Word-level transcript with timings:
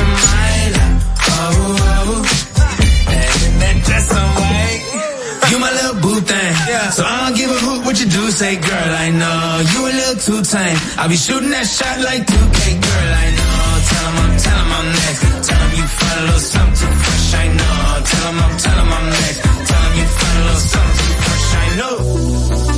mine. 0.00 0.74
Oh, 0.76 1.52
oh. 1.52 1.92
oh. 2.08 2.24
And 3.12 3.54
that 3.60 3.76
dress 3.84 4.08
on 4.08 4.28
white. 4.40 4.82
You 5.50 5.58
my 5.58 5.72
little 5.72 5.98
boo 6.00 6.20
thing. 6.24 6.52
So 6.96 7.04
I 7.04 7.28
don't 7.28 7.36
give 7.36 7.50
a 7.50 7.60
hoot 7.60 7.84
what 7.84 8.00
you 8.00 8.06
do, 8.08 8.30
say 8.30 8.56
girl, 8.56 8.90
I 9.04 9.10
know. 9.10 9.60
You 9.72 9.80
a 9.84 9.92
little 9.92 10.16
too 10.16 10.40
tame. 10.42 10.78
I'll 10.96 11.08
be 11.08 11.16
shooting 11.16 11.50
that 11.50 11.66
shot 11.66 12.00
like 12.00 12.24
2K, 12.24 12.60
girl, 12.80 13.10
I 13.24 13.28
know. 13.36 13.60
Tell 13.88 14.06
him 14.08 14.16
I'm, 14.22 14.32
tell 14.40 14.58
him 14.62 14.72
I'm 14.72 14.88
next. 14.96 15.20
Tell 15.48 15.60
him 15.60 15.72
you 15.76 15.86
find 15.88 16.18
a 16.20 16.24
little 16.24 16.40
something 16.40 16.94
fresh, 17.04 17.34
I 17.34 17.46
know. 17.52 17.76
Tell 18.08 18.26
him 18.32 18.38
I'm, 18.44 18.54
tell 18.64 18.78
him 18.80 18.92
I'm 18.92 19.06
next. 19.12 19.38
Tell 19.42 19.82
him 19.82 19.94
you 20.00 20.06
find 20.16 20.36
a 20.36 20.44
little 20.48 20.64
something 20.72 21.16
fresh, 21.20 21.48
I 21.52 21.68
know. 21.76 22.71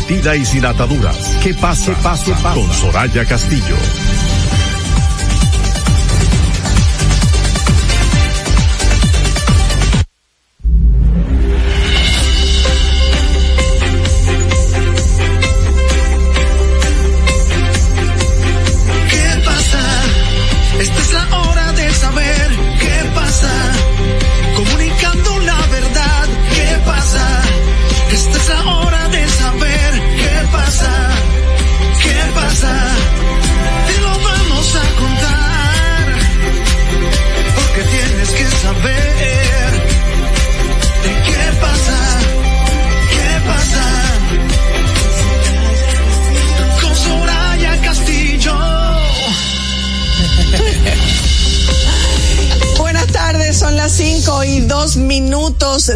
Comprometida 0.00 0.36
y 0.36 0.44
sin 0.44 0.64
ataduras. 0.64 1.36
¿Qué 1.42 1.54
pasa? 1.54 1.94
pasa? 2.02 2.54
Con 2.54 2.72
Soraya 2.72 3.24
Castillo. 3.24 3.76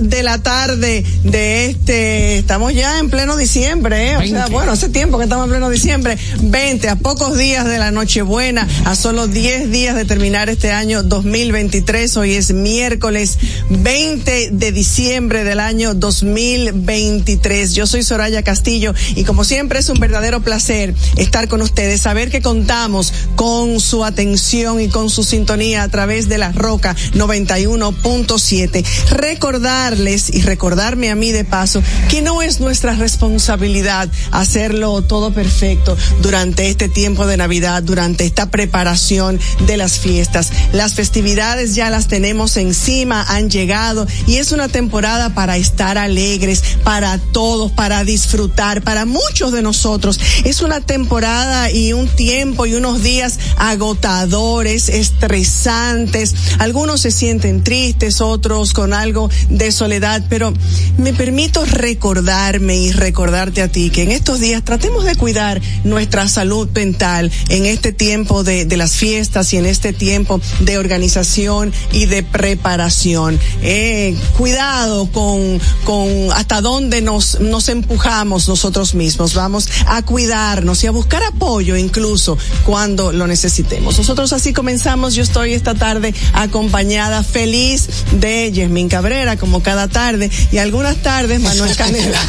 De 0.08 0.22
la 0.22 0.38
tarde 0.38 1.04
de 1.22 1.66
este, 1.66 2.38
estamos 2.38 2.74
ya 2.74 2.98
en 2.98 3.08
pleno 3.10 3.36
diciembre, 3.36 4.10
¿eh? 4.10 4.16
o 4.16 4.22
sea, 4.26 4.46
bueno, 4.46 4.72
hace 4.72 4.88
tiempo 4.88 5.18
que 5.18 5.24
estamos 5.24 5.44
en 5.46 5.50
pleno 5.50 5.70
diciembre, 5.70 6.18
20, 6.42 6.88
a 6.88 6.96
pocos 6.96 7.36
días 7.36 7.64
de 7.64 7.78
la 7.78 7.90
Nochebuena, 7.90 8.68
a 8.84 8.94
solo 8.96 9.28
10 9.28 9.70
días 9.70 9.96
de 9.96 10.04
terminar 10.04 10.50
este 10.50 10.72
año 10.72 11.02
2023, 11.02 12.16
hoy 12.18 12.34
es 12.34 12.52
miércoles 12.52 13.38
20 13.70 14.50
de 14.52 14.72
diciembre 14.72 15.44
del 15.44 15.60
año 15.60 15.94
2023. 15.94 17.74
Yo 17.74 17.86
soy 17.86 18.02
Soraya 18.02 18.42
Castillo 18.42 18.94
y 19.14 19.24
como 19.24 19.44
siempre 19.44 19.78
es 19.78 19.88
un 19.88 19.98
verdadero 19.98 20.40
placer 20.40 20.94
estar 21.16 21.48
con 21.48 21.62
ustedes, 21.62 22.00
saber 22.02 22.30
que 22.30 22.42
contamos 22.42 23.12
con 23.36 23.80
su 23.80 24.04
atención 24.04 24.80
y 24.80 24.88
con 24.88 25.08
su 25.10 25.24
sintonía 25.24 25.82
a 25.82 25.88
través 25.88 26.28
de 26.28 26.38
la 26.38 26.52
Roca 26.52 26.94
91.7. 27.14 28.84
Recordarles 29.10 30.32
y 30.34 30.42
recordarme 30.42 31.10
a 31.10 31.14
mí 31.14 31.32
de 31.32 31.44
paso 31.44 31.82
que 32.10 32.22
no 32.22 32.42
es 32.42 32.60
nuestra 32.60 32.94
responsabilidad 32.94 34.08
hacerlo 34.30 35.02
todo 35.02 35.32
perfecto 35.32 35.96
durante 36.20 36.68
este 36.68 36.88
tiempo 36.88 37.26
de 37.26 37.36
Navidad, 37.36 37.82
durante 37.82 38.24
esta 38.24 38.50
preparación 38.50 39.40
de 39.66 39.76
las 39.76 39.98
fiestas. 39.98 40.50
Las 40.72 40.94
festividades 40.94 41.74
ya 41.74 41.90
las 41.90 42.08
tenemos 42.08 42.56
encima, 42.56 43.22
han 43.22 43.53
llegado 43.54 44.06
y 44.26 44.36
es 44.36 44.52
una 44.52 44.68
temporada 44.68 45.34
para 45.34 45.56
estar 45.56 45.96
alegres, 45.96 46.62
para 46.82 47.16
todos, 47.18 47.72
para 47.72 48.04
disfrutar, 48.04 48.82
para 48.82 49.06
muchos 49.06 49.52
de 49.52 49.62
nosotros. 49.62 50.20
Es 50.44 50.60
una 50.60 50.80
temporada 50.80 51.70
y 51.70 51.94
un 51.94 52.08
tiempo 52.08 52.66
y 52.66 52.74
unos 52.74 53.02
días 53.02 53.38
agotadores, 53.56 54.88
estresantes. 54.88 56.34
Algunos 56.58 57.00
se 57.00 57.10
sienten 57.10 57.64
tristes, 57.64 58.20
otros 58.20 58.72
con 58.72 58.92
algo 58.92 59.30
de 59.48 59.72
soledad, 59.72 60.24
pero 60.28 60.52
me 60.98 61.14
permito 61.14 61.64
recordarme 61.64 62.76
y 62.76 62.92
recordarte 62.92 63.62
a 63.62 63.68
ti 63.68 63.90
que 63.90 64.02
en 64.02 64.10
estos 64.10 64.40
días 64.40 64.64
tratemos 64.64 65.04
de 65.04 65.14
cuidar 65.14 65.62
nuestra 65.84 66.28
salud 66.28 66.68
mental 66.74 67.30
en 67.48 67.66
este 67.66 67.92
tiempo 67.92 68.42
de, 68.42 68.64
de 68.64 68.76
las 68.76 68.94
fiestas 68.96 69.52
y 69.52 69.58
en 69.58 69.66
este 69.66 69.92
tiempo 69.92 70.40
de 70.60 70.76
organización 70.76 71.72
y 71.92 72.06
de 72.06 72.24
preparación. 72.24 73.38
Eh, 73.62 74.16
cuidado 74.36 75.10
con, 75.10 75.60
con 75.84 76.32
hasta 76.32 76.60
dónde 76.60 77.00
nos, 77.00 77.40
nos 77.40 77.68
empujamos 77.68 78.48
nosotros 78.48 78.94
mismos. 78.94 79.34
Vamos 79.34 79.68
a 79.86 80.02
cuidarnos 80.02 80.82
y 80.84 80.86
a 80.86 80.90
buscar 80.90 81.22
apoyo 81.22 81.76
incluso 81.76 82.36
cuando 82.64 83.12
lo 83.12 83.26
necesitemos. 83.26 83.98
Nosotros 83.98 84.32
así 84.32 84.52
comenzamos. 84.52 85.14
Yo 85.14 85.22
estoy 85.22 85.54
esta 85.54 85.74
tarde 85.74 86.14
acompañada 86.32 87.22
feliz 87.22 87.88
de 88.12 88.52
Yasmín 88.52 88.88
Cabrera, 88.88 89.36
como 89.36 89.62
cada 89.62 89.88
tarde, 89.88 90.30
y 90.52 90.58
algunas 90.58 90.96
tardes 91.02 91.40
Manuel 91.40 91.74
Canela. 91.76 92.20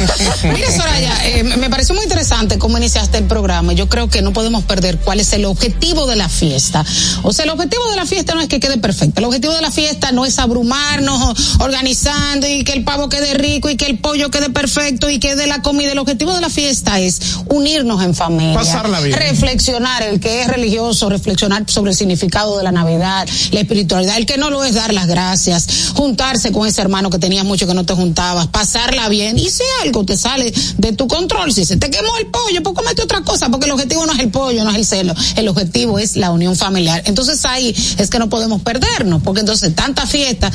Mira, 0.44 0.70
Soraya, 0.70 1.28
eh, 1.28 1.44
me 1.44 1.70
pareció 1.70 1.94
muy 1.94 2.04
interesante 2.04 2.58
cómo 2.58 2.78
iniciaste 2.78 3.18
el 3.18 3.24
programa. 3.24 3.72
Yo 3.72 3.88
creo 3.88 4.08
que 4.08 4.22
no 4.22 4.32
podemos 4.32 4.64
perder 4.64 4.98
cuál 4.98 5.20
es 5.20 5.32
el 5.32 5.44
objetivo 5.44 6.06
de 6.06 6.16
la 6.16 6.28
fiesta. 6.28 6.84
O 7.22 7.32
sea, 7.32 7.44
el 7.44 7.50
objetivo 7.50 7.88
de 7.90 7.96
la 7.96 8.06
fiesta 8.06 8.34
no 8.34 8.40
es 8.40 8.48
que 8.48 8.60
quede 8.60 8.78
perfecto. 8.78 9.20
El 9.20 9.24
objetivo 9.26 9.52
de 9.52 9.62
la 9.62 9.70
fiesta 9.70 10.12
no 10.12 10.24
es 10.24 10.38
organizando 11.58 12.46
y 12.48 12.64
que 12.64 12.72
el 12.72 12.84
pavo 12.84 13.08
quede 13.08 13.34
rico 13.34 13.70
y 13.70 13.76
que 13.76 13.86
el 13.86 13.98
pollo 13.98 14.30
quede 14.30 14.50
perfecto 14.50 15.10
y 15.10 15.18
que 15.18 15.36
de 15.36 15.46
la 15.46 15.62
comida. 15.62 15.92
El 15.92 15.98
objetivo 15.98 16.34
de 16.34 16.40
la 16.40 16.50
fiesta 16.50 17.00
es 17.00 17.20
unirnos 17.48 18.02
en 18.02 18.14
familia. 18.14 18.54
Pasarla 18.54 19.00
bien. 19.00 19.18
Reflexionar, 19.18 20.02
el 20.02 20.20
que 20.20 20.42
es 20.42 20.48
religioso, 20.48 21.08
reflexionar 21.08 21.64
sobre 21.68 21.92
el 21.92 21.96
significado 21.96 22.58
de 22.58 22.64
la 22.64 22.72
Navidad, 22.72 23.28
la 23.52 23.60
espiritualidad. 23.60 24.16
El 24.16 24.26
que 24.26 24.38
no 24.38 24.50
lo 24.50 24.64
es 24.64 24.74
dar 24.74 24.92
las 24.92 25.06
gracias, 25.06 25.92
juntarse 25.94 26.52
con 26.52 26.66
ese 26.66 26.80
hermano 26.80 27.10
que 27.10 27.18
tenías 27.18 27.44
mucho 27.44 27.66
que 27.66 27.74
no 27.74 27.84
te 27.84 27.94
juntabas, 27.94 28.48
pasarla 28.48 29.08
bien. 29.08 29.38
Y 29.38 29.50
si 29.50 29.62
algo 29.82 30.04
te 30.04 30.16
sale 30.16 30.52
de 30.78 30.92
tu 30.92 31.06
control, 31.06 31.52
si 31.52 31.64
se 31.64 31.76
te 31.76 31.90
quemó 31.90 32.16
el 32.18 32.26
pollo, 32.26 32.62
pues 32.62 32.74
comete 32.74 33.02
otra 33.02 33.22
cosa, 33.22 33.48
porque 33.48 33.66
el 33.66 33.72
objetivo 33.72 34.06
no 34.06 34.12
es 34.12 34.20
el 34.20 34.30
pollo, 34.30 34.64
no 34.64 34.70
es 34.70 34.76
el 34.76 34.86
celo. 34.86 35.14
El 35.36 35.48
objetivo 35.48 35.98
es 35.98 36.16
la 36.16 36.30
unión 36.30 36.56
familiar. 36.56 37.02
Entonces 37.06 37.44
ahí 37.44 37.74
es 37.98 38.10
que 38.10 38.18
no 38.18 38.28
podemos 38.28 38.62
perdernos, 38.62 39.22
porque 39.22 39.40
entonces 39.40 39.74
tantas 39.74 40.10
fiestas, 40.10 40.52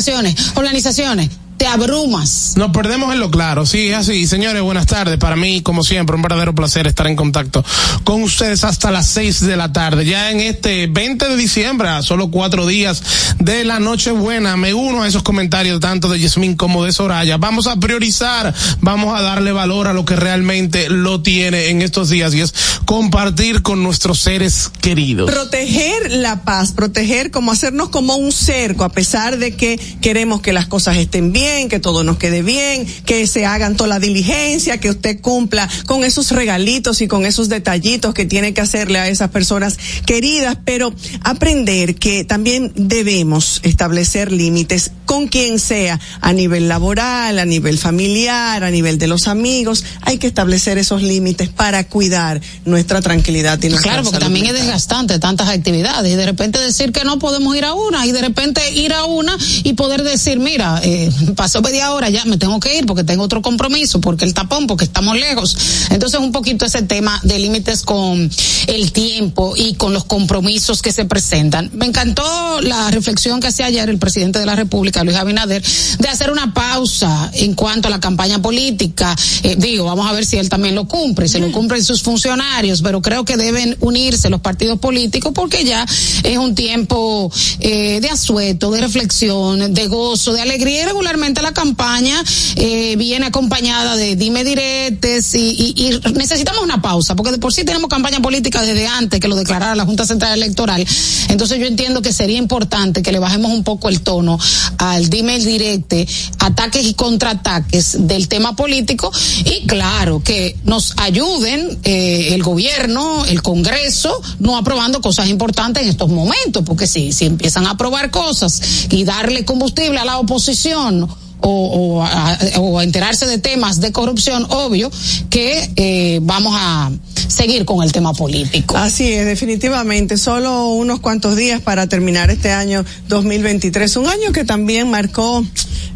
celebraciones, 0.00 0.52
organizaciones, 0.56 1.30
te 1.62 1.68
abrumas. 1.68 2.54
Nos 2.56 2.72
perdemos 2.72 3.14
en 3.14 3.20
lo 3.20 3.30
claro, 3.30 3.66
sí, 3.66 3.86
es 3.86 3.96
así. 3.96 4.26
Señores, 4.26 4.62
buenas 4.62 4.86
tardes. 4.86 5.16
Para 5.16 5.36
mí, 5.36 5.62
como 5.62 5.84
siempre, 5.84 6.16
un 6.16 6.22
verdadero 6.22 6.56
placer 6.56 6.88
estar 6.88 7.06
en 7.06 7.14
contacto 7.14 7.64
con 8.02 8.20
ustedes 8.24 8.64
hasta 8.64 8.90
las 8.90 9.06
seis 9.06 9.40
de 9.40 9.56
la 9.56 9.72
tarde. 9.72 10.04
Ya 10.04 10.32
en 10.32 10.40
este 10.40 10.88
20 10.88 11.28
de 11.28 11.36
diciembre, 11.36 11.88
a 11.88 12.02
solo 12.02 12.32
cuatro 12.32 12.66
días 12.66 13.00
de 13.38 13.62
la 13.62 13.78
Nochebuena, 13.78 14.56
me 14.56 14.74
uno 14.74 15.04
a 15.04 15.06
esos 15.06 15.22
comentarios 15.22 15.78
tanto 15.78 16.08
de 16.08 16.18
Yasmín 16.18 16.56
como 16.56 16.84
de 16.84 16.90
Soraya. 16.90 17.36
Vamos 17.36 17.68
a 17.68 17.76
priorizar, 17.76 18.52
vamos 18.80 19.16
a 19.16 19.22
darle 19.22 19.52
valor 19.52 19.86
a 19.86 19.92
lo 19.92 20.04
que 20.04 20.16
realmente 20.16 20.90
lo 20.90 21.22
tiene 21.22 21.68
en 21.68 21.80
estos 21.80 22.10
días 22.10 22.34
y 22.34 22.40
es 22.40 22.54
compartir 22.86 23.62
con 23.62 23.84
nuestros 23.84 24.18
seres 24.18 24.72
queridos. 24.80 25.30
Proteger 25.30 26.10
la 26.10 26.42
paz, 26.42 26.72
proteger 26.72 27.30
como 27.30 27.52
hacernos 27.52 27.90
como 27.90 28.16
un 28.16 28.32
cerco, 28.32 28.82
a 28.82 28.88
pesar 28.88 29.38
de 29.38 29.54
que 29.54 29.78
queremos 30.00 30.42
que 30.42 30.52
las 30.52 30.66
cosas 30.66 30.96
estén 30.96 31.30
bien 31.30 31.51
que 31.52 31.80
todo 31.80 32.02
nos 32.02 32.18
quede 32.18 32.42
bien, 32.42 32.86
que 33.04 33.26
se 33.26 33.44
hagan 33.44 33.76
toda 33.76 33.88
la 33.88 33.98
diligencia, 33.98 34.78
que 34.78 34.90
usted 34.90 35.20
cumpla 35.20 35.68
con 35.86 36.02
esos 36.02 36.30
regalitos 36.30 37.00
y 37.00 37.08
con 37.08 37.26
esos 37.26 37.48
detallitos 37.48 38.14
que 38.14 38.24
tiene 38.24 38.54
que 38.54 38.60
hacerle 38.60 38.98
a 38.98 39.08
esas 39.08 39.30
personas 39.30 39.78
queridas, 40.06 40.56
pero 40.64 40.94
aprender 41.22 41.96
que 41.96 42.24
también 42.24 42.72
debemos 42.74 43.60
establecer 43.64 44.32
límites 44.32 44.92
con 45.04 45.28
quien 45.28 45.58
sea, 45.58 46.00
a 46.22 46.32
nivel 46.32 46.68
laboral, 46.68 47.38
a 47.38 47.44
nivel 47.44 47.76
familiar, 47.76 48.64
a 48.64 48.70
nivel 48.70 48.98
de 48.98 49.06
los 49.08 49.28
amigos, 49.28 49.84
hay 50.00 50.16
que 50.16 50.26
establecer 50.26 50.78
esos 50.78 51.02
límites 51.02 51.50
para 51.50 51.84
cuidar 51.84 52.40
nuestra 52.64 53.02
tranquilidad 53.02 53.62
y 53.62 53.68
nuestra 53.68 53.92
Claro, 53.92 54.04
porque 54.04 54.20
también 54.20 54.46
es 54.46 54.54
desgastante 54.54 55.18
tantas 55.18 55.48
actividades 55.48 56.10
y 56.10 56.16
de 56.16 56.24
repente 56.24 56.58
decir 56.58 56.92
que 56.92 57.04
no 57.04 57.18
podemos 57.18 57.54
ir 57.54 57.64
a 57.66 57.74
una 57.74 58.06
y 58.06 58.12
de 58.12 58.22
repente 58.22 58.62
ir 58.72 58.92
a 58.94 59.04
una 59.04 59.36
y 59.64 59.74
poder 59.74 60.02
decir, 60.02 60.38
mira, 60.38 60.80
eh, 60.82 61.10
pasó 61.42 61.60
media 61.60 61.92
hora, 61.92 62.08
ya 62.08 62.24
me 62.24 62.36
tengo 62.36 62.60
que 62.60 62.78
ir 62.78 62.86
porque 62.86 63.02
tengo 63.02 63.24
otro 63.24 63.42
compromiso, 63.42 64.00
porque 64.00 64.24
el 64.24 64.32
tapón, 64.32 64.68
porque 64.68 64.84
estamos 64.84 65.18
lejos. 65.18 65.56
Entonces 65.90 66.20
un 66.20 66.30
poquito 66.30 66.64
ese 66.64 66.82
tema 66.82 67.18
de 67.24 67.36
límites 67.40 67.82
con 67.82 68.30
el 68.68 68.92
tiempo 68.92 69.54
y 69.56 69.74
con 69.74 69.92
los 69.92 70.04
compromisos 70.04 70.82
que 70.82 70.92
se 70.92 71.04
presentan. 71.04 71.68
Me 71.74 71.86
encantó 71.86 72.60
la 72.60 72.92
reflexión 72.92 73.40
que 73.40 73.48
hacía 73.48 73.66
ayer 73.66 73.90
el 73.90 73.98
presidente 73.98 74.38
de 74.38 74.46
la 74.46 74.54
República, 74.54 75.02
Luis 75.02 75.16
Abinader, 75.16 75.64
de 75.98 76.08
hacer 76.08 76.30
una 76.30 76.54
pausa 76.54 77.32
en 77.34 77.54
cuanto 77.54 77.88
a 77.88 77.90
la 77.90 77.98
campaña 77.98 78.40
política. 78.40 79.16
Eh, 79.42 79.56
digo, 79.58 79.84
vamos 79.86 80.08
a 80.08 80.12
ver 80.12 80.24
si 80.24 80.36
él 80.36 80.48
también 80.48 80.76
lo 80.76 80.86
cumple, 80.86 81.26
si 81.26 81.40
lo 81.40 81.50
cumplen 81.50 81.82
sus 81.82 82.02
funcionarios, 82.02 82.82
pero 82.82 83.02
creo 83.02 83.24
que 83.24 83.36
deben 83.36 83.76
unirse 83.80 84.30
los 84.30 84.40
partidos 84.40 84.78
políticos 84.78 85.32
porque 85.34 85.64
ya 85.64 85.84
es 86.22 86.38
un 86.38 86.54
tiempo 86.54 87.32
eh, 87.58 87.98
de 88.00 88.10
asueto, 88.10 88.70
de 88.70 88.80
reflexión, 88.80 89.74
de 89.74 89.88
gozo, 89.88 90.32
de 90.34 90.40
alegría 90.40 90.82
y 90.82 90.84
regularmente 90.84 91.21
la 91.22 91.52
campaña 91.52 92.22
eh, 92.56 92.96
viene 92.96 93.26
acompañada 93.26 93.96
de 93.96 94.16
dime 94.16 94.42
diretes 94.42 95.34
y, 95.36 95.50
y, 95.50 95.74
y 95.76 96.12
necesitamos 96.14 96.62
una 96.62 96.82
pausa 96.82 97.14
porque 97.14 97.30
de 97.30 97.38
por 97.38 97.52
sí 97.52 97.64
tenemos 97.64 97.88
campaña 97.88 98.20
política 98.20 98.60
desde 98.60 98.88
antes 98.88 99.20
que 99.20 99.28
lo 99.28 99.36
declarara 99.36 99.76
la 99.76 99.84
Junta 99.84 100.04
Central 100.04 100.34
Electoral. 100.34 100.84
Entonces 101.28 101.60
yo 101.60 101.66
entiendo 101.66 102.02
que 102.02 102.12
sería 102.12 102.38
importante 102.38 103.02
que 103.02 103.12
le 103.12 103.20
bajemos 103.20 103.52
un 103.52 103.62
poco 103.62 103.88
el 103.88 104.00
tono 104.00 104.36
al 104.78 105.08
dime 105.10 105.38
direte, 105.38 106.08
ataques 106.40 106.84
y 106.84 106.94
contraataques 106.94 108.08
del 108.08 108.26
tema 108.26 108.56
político 108.56 109.12
y 109.44 109.66
claro 109.66 110.22
que 110.24 110.56
nos 110.64 110.94
ayuden 110.98 111.78
eh, 111.84 112.34
el 112.34 112.42
gobierno, 112.42 113.24
el 113.26 113.42
Congreso, 113.42 114.20
no 114.40 114.56
aprobando 114.56 115.00
cosas 115.00 115.28
importantes 115.28 115.84
en 115.84 115.90
estos 115.90 116.08
momentos, 116.08 116.64
porque 116.66 116.88
si, 116.88 117.12
si 117.12 117.26
empiezan 117.26 117.66
a 117.66 117.70
aprobar 117.70 118.10
cosas 118.10 118.60
y 118.90 119.04
darle 119.04 119.44
combustible 119.44 119.98
a 120.00 120.04
la 120.04 120.18
oposición 120.18 121.11
o, 121.42 121.98
o, 121.98 122.02
a, 122.02 122.38
o 122.58 122.78
a 122.78 122.84
enterarse 122.84 123.26
de 123.26 123.38
temas 123.38 123.80
de 123.80 123.92
corrupción, 123.92 124.46
obvio 124.50 124.90
que 125.30 125.70
eh, 125.76 126.20
vamos 126.22 126.54
a 126.56 126.90
seguir 127.32 127.64
con 127.64 127.82
el 127.82 127.92
tema 127.92 128.12
político. 128.12 128.76
Así 128.76 129.12
es, 129.12 129.26
definitivamente. 129.26 130.16
Solo 130.16 130.68
unos 130.68 131.00
cuantos 131.00 131.36
días 131.36 131.60
para 131.60 131.86
terminar 131.86 132.30
este 132.30 132.52
año 132.52 132.84
2023. 133.08 133.96
Un 133.96 134.06
año 134.08 134.32
que 134.32 134.44
también 134.44 134.90
marcó 134.90 135.44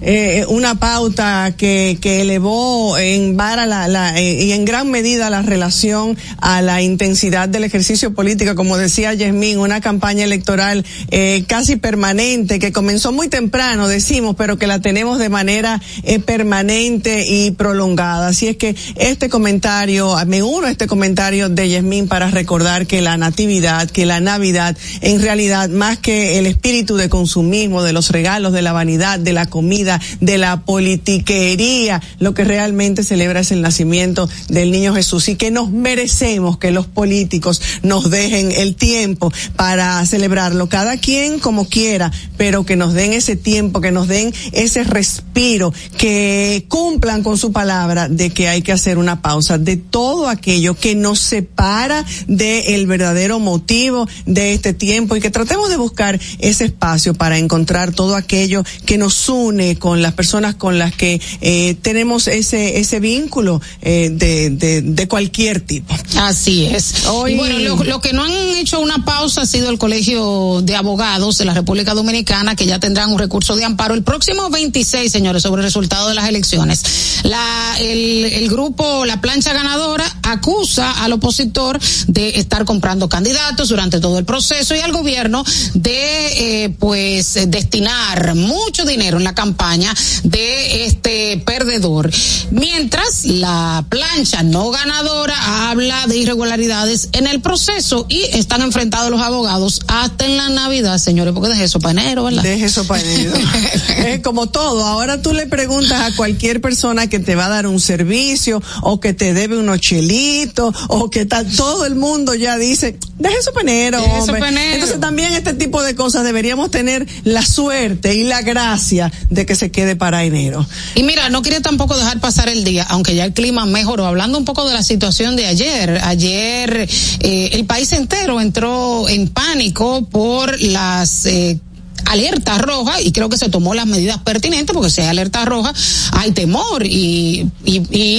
eh, 0.00 0.44
una 0.49 0.75
pauta 0.75 1.55
que, 1.56 1.99
que 2.00 2.23
elevó 2.23 2.99
en 2.99 3.37
vara 3.37 3.67
la, 3.67 3.88
la, 3.88 4.19
eh, 4.21 4.44
y 4.44 4.53
en 4.53 4.65
gran 4.65 4.91
medida 4.91 5.31
la 5.31 5.43
relación 5.43 6.17
a 6.38 6.62
la 6.62 6.83
intensidad 6.83 7.49
del 7.49 7.65
ejercicio 7.65 8.15
político, 8.15 8.55
como 8.55 8.77
decía 8.77 9.15
Yasmín, 9.15 9.59
una 9.59 9.81
campaña 9.81 10.25
electoral 10.25 10.85
eh, 11.11 11.44
casi 11.47 11.77
permanente 11.77 12.58
que 12.58 12.72
comenzó 12.72 13.13
muy 13.13 13.29
temprano, 13.29 13.89
decimos, 13.89 14.37
pero 14.37 14.58
que 14.58 14.67
la 14.67 14.81
tenemos 14.81 15.19
de 15.19 15.29
manera 15.29 15.81
eh, 16.03 16.19
permanente 16.19 17.27
y 17.29 17.51
prolongada. 17.53 18.29
Así 18.29 18.49
es 18.49 18.56
que 18.56 18.75
este 18.96 19.29
comentario, 19.29 20.15
me 20.27 20.43
uno 20.43 20.67
a 20.67 20.70
este 20.70 20.87
comentario 20.87 21.26
de 21.27 21.69
Yasmín 21.69 22.06
para 22.06 22.31
recordar 22.31 22.87
que 22.87 23.03
la 23.03 23.17
natividad, 23.17 23.91
que 23.91 24.06
la 24.06 24.21
Navidad, 24.21 24.77
en 25.01 25.21
realidad, 25.21 25.69
más 25.69 25.99
que 25.99 26.39
el 26.39 26.47
espíritu 26.47 26.97
de 26.97 27.09
consumismo, 27.09 27.83
de 27.83 27.93
los 27.93 28.11
regalos, 28.11 28.53
de 28.53 28.63
la 28.63 28.73
vanidad, 28.73 29.19
de 29.19 29.33
la 29.33 29.47
comida, 29.47 30.01
de 30.21 30.39
la 30.39 30.61
politiquería, 30.61 32.01
lo 32.21 32.33
que 32.33 32.45
realmente 32.45 33.03
celebra 33.03 33.41
es 33.41 33.51
el 33.51 33.61
nacimiento 33.61 34.29
del 34.49 34.71
niño 34.71 34.95
Jesús. 34.95 35.29
Y 35.29 35.35
que 35.35 35.51
nos 35.51 35.73
merecemos 35.73 36.59
que 36.59 36.71
los 36.71 36.87
políticos 36.87 37.61
nos 37.83 38.09
dejen 38.09 38.53
el 38.53 38.77
tiempo 38.77 39.33
para 39.56 40.06
celebrarlo, 40.06 40.69
cada 40.69 40.97
quien 40.97 41.41
como 41.41 41.69
quiera, 41.69 42.13
pero 42.37 42.65
que 42.65 42.77
nos 42.77 42.95
den 42.95 43.13
ese 43.13 43.35
tiempo, 43.35 43.81
que 43.81 43.91
nos 43.91 44.06
den 44.06 44.33
ese 44.53 44.85
respiro, 44.85 45.75
que 45.99 46.67
cumplan 46.69 47.25
con 47.25 47.37
su 47.37 47.51
palabra 47.51 48.09
de 48.09 48.31
que 48.31 48.47
hay 48.47 48.63
que 48.63 48.71
hacer 48.71 48.97
una 48.97 49.23
pausa 49.23 49.59
de 49.59 49.77
todo 49.77 50.29
aquello 50.29 50.75
que 50.75 50.95
nos 50.95 51.16
separa 51.17 52.05
del 52.27 52.87
verdadero 52.87 53.39
motivo 53.41 54.08
de 54.27 54.53
este 54.53 54.73
tiempo 54.75 55.17
y 55.17 55.20
que 55.20 55.31
tratemos 55.31 55.69
de 55.70 55.77
buscar 55.77 56.20
ese 56.39 56.65
espacio 56.67 57.15
para 57.15 57.39
encontrar 57.39 57.93
todo 57.93 58.17
aquello 58.17 58.65
que 58.85 58.99
nos 58.99 59.29
une 59.29 59.79
con 59.79 60.03
las 60.03 60.13
personas 60.15 60.55
con 60.55 60.79
las 60.79 60.94
que 60.94 61.20
eh, 61.41 61.77
tenemos 61.82 62.29
ese 62.29 62.79
ese 62.79 63.01
vínculo 63.01 63.61
eh, 63.82 64.11
de, 64.13 64.51
de, 64.51 64.82
de 64.82 65.08
cualquier 65.08 65.61
tipo. 65.61 65.94
Así 66.19 66.67
es. 66.67 67.06
Hoy- 67.06 67.32
Y 67.32 67.37
bueno, 67.37 67.58
lo, 67.58 67.82
lo 67.85 68.01
que 68.01 68.13
no 68.13 68.25
han 68.25 68.32
hecho 68.56 68.81
una 68.81 69.05
pausa 69.05 69.43
ha 69.43 69.46
sido 69.46 69.70
el 69.70 69.79
Colegio 69.79 70.61
de 70.63 70.77
Abogados 70.77 71.39
de 71.39 71.44
la 71.44 71.55
República 71.55 71.94
Dominicana, 71.94 72.55
que 72.56 72.67
ya 72.67 72.79
tendrán 72.79 73.13
un 73.13 73.19
recurso 73.19 73.56
de 73.56 73.65
amparo 73.65 73.94
el 73.94 74.03
próximo 74.03 74.49
26, 74.51 75.11
señores, 75.11 75.43
sobre 75.43 75.61
el 75.63 75.67
resultado 75.67 76.08
de 76.08 76.15
las 76.15 76.29
elecciones. 76.29 76.82
La, 77.25 77.77
el, 77.81 78.25
el 78.27 78.49
grupo, 78.49 79.05
la 79.05 79.20
plancha 79.20 79.53
ganadora, 79.53 80.05
acusa 80.23 80.95
al 80.98 81.12
opositor 81.12 81.79
de 82.06 82.38
estar 82.38 82.65
comprando 82.65 83.08
candidatos 83.08 83.69
durante 83.69 84.00
todo 84.00 84.19
el 84.19 84.24
proceso 84.24 84.74
y 84.74 84.81
al 84.81 84.93
gobierno 84.93 85.44
de, 85.74 86.65
eh, 86.65 86.70
pues, 86.79 87.38
destinar 87.48 88.34
mucho 88.34 88.84
dinero 88.84 89.19
en 89.19 89.24
la 89.24 89.34
campaña 89.34 89.94
de 90.22 90.86
este 90.86 91.43
perdedor. 91.44 92.10
Mientras 92.50 93.24
la 93.24 93.84
plancha 93.88 94.43
no 94.43 94.70
ganadora 94.70 95.70
habla 95.70 96.06
de 96.06 96.17
irregularidades 96.19 97.08
en 97.12 97.26
el 97.26 97.41
proceso 97.41 98.06
y 98.08 98.22
están 98.32 98.62
enfrentados 98.62 99.10
los 99.10 99.20
abogados 99.20 99.81
hasta 99.88 100.26
en 100.26 100.36
la 100.36 100.48
Navidad, 100.48 100.98
señores, 100.98 101.34
porque 101.34 101.50
deje 101.50 101.65
eso 101.65 101.81
para 101.81 102.00
enero, 102.00 102.24
¿verdad? 102.24 102.43
Deje 102.43 102.67
eso 102.67 102.86
para 102.86 103.03
enero. 103.03 103.32
es 104.06 104.20
como 104.20 104.48
todo. 104.48 104.84
Ahora 104.84 105.22
tú 105.22 105.32
le 105.32 105.46
preguntas 105.46 106.00
a 106.00 106.17
cualquier 106.17 106.60
persona 106.60 107.08
que 107.08 107.19
te 107.19 107.34
va 107.34 107.46
a 107.46 107.48
dar 107.48 107.67
un 107.67 107.81
servicio 107.81 108.62
o 108.82 109.00
que 109.00 109.12
te 109.12 109.34
debe 109.34 109.58
unos 109.58 109.81
chelitos 109.81 110.74
o 110.88 111.10
que 111.10 111.26
tal, 111.26 111.50
todo 111.55 111.86
el 111.86 111.94
mundo 111.94 112.34
ya 112.34 112.58
dice, 112.58 112.98
deje 113.19 113.38
eso 113.38 113.52
para 113.52 113.70
enero. 113.70 114.00
Deje 114.00 114.12
eso 114.12 114.22
hombre". 114.24 114.40
pa' 114.40 114.48
enero. 114.48 114.74
Entonces 114.74 115.00
también 115.00 115.32
este 115.32 115.55
tipo 115.55 115.82
de 115.82 115.94
cosas 115.94 116.24
deberíamos 116.24 116.70
tener 116.70 117.06
la 117.24 117.43
suerte 117.43 118.14
y 118.14 118.24
la 118.24 118.43
gracia 118.43 119.12
de 119.31 119.46
que 119.46 119.55
se 119.55 119.70
quede 119.70 119.96
para 119.96 120.24
enero. 120.24 120.66
Y 120.94 121.02
mira, 121.02 121.28
no 121.28 121.43
quería 121.43 121.60
tampoco 121.60 121.96
dejar 121.96 122.20
pasar 122.20 122.48
el 122.48 122.64
día, 122.64 122.86
aunque 122.88 123.14
ya 123.14 123.24
el 123.24 123.32
clima 123.32 123.66
mejoró. 123.66 124.06
Hablando 124.06 124.38
un 124.38 124.44
poco 124.44 124.66
de 124.66 124.74
la 124.74 124.82
situación 124.82 125.36
de 125.36 125.46
ayer, 125.46 126.00
ayer 126.02 126.88
eh, 127.20 127.50
el 127.52 127.64
país 127.66 127.93
entero 127.93 128.40
entró 128.40 129.08
en 129.08 129.28
pánico 129.28 130.06
por 130.08 130.60
las 130.60 131.26
eh, 131.26 131.58
alerta 132.06 132.58
roja 132.58 133.01
y 133.01 133.13
creo 133.13 133.29
que 133.29 133.39
se 133.39 133.48
tomó 133.48 133.75
las 133.75 133.86
medidas 133.86 134.19
pertinentes 134.19 134.75
porque 134.75 134.91
si 134.91 135.01
hay 135.01 135.08
alerta 135.08 135.44
roja 135.44 135.72
hay 136.13 136.32
temor 136.32 136.84
y, 136.84 137.51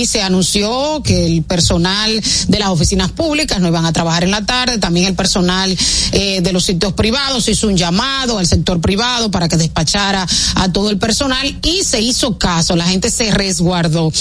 se 0.08 0.22
anunció 0.22 1.02
que 1.04 1.26
el 1.26 1.44
personal 1.44 2.22
de 2.48 2.60
las 2.60 2.70
oficinas 2.70 3.12
públicas 3.12 3.60
no 3.60 3.68
iban 3.68 3.86
a 3.86 3.92
trabajar 3.92 4.24
en 4.24 4.32
la 4.32 4.46
tarde, 4.46 4.78
también 4.78 5.08
el 5.08 5.16
personal 5.16 5.76
eh, 6.12 6.40
de 6.42 6.54
los 6.54 6.64
sitios 6.64 6.94
privados 6.94 7.48
hizo 7.50 7.68
un 7.68 7.76
llamado 7.76 8.38
al 8.38 8.48
sector 8.48 8.80
privado 8.80 9.30
para 9.32 9.50
que 9.50 9.58
despachara 9.58 10.26
a 10.56 10.72
todo 10.72 10.90
el 10.90 10.98
personal 10.98 11.58
y 11.64 11.84
se 11.84 12.00
hizo 12.00 12.38
caso, 12.38 12.76
la 12.76 12.88
gente 12.88 13.10
se 13.10 13.32
resguardó. 13.32 14.12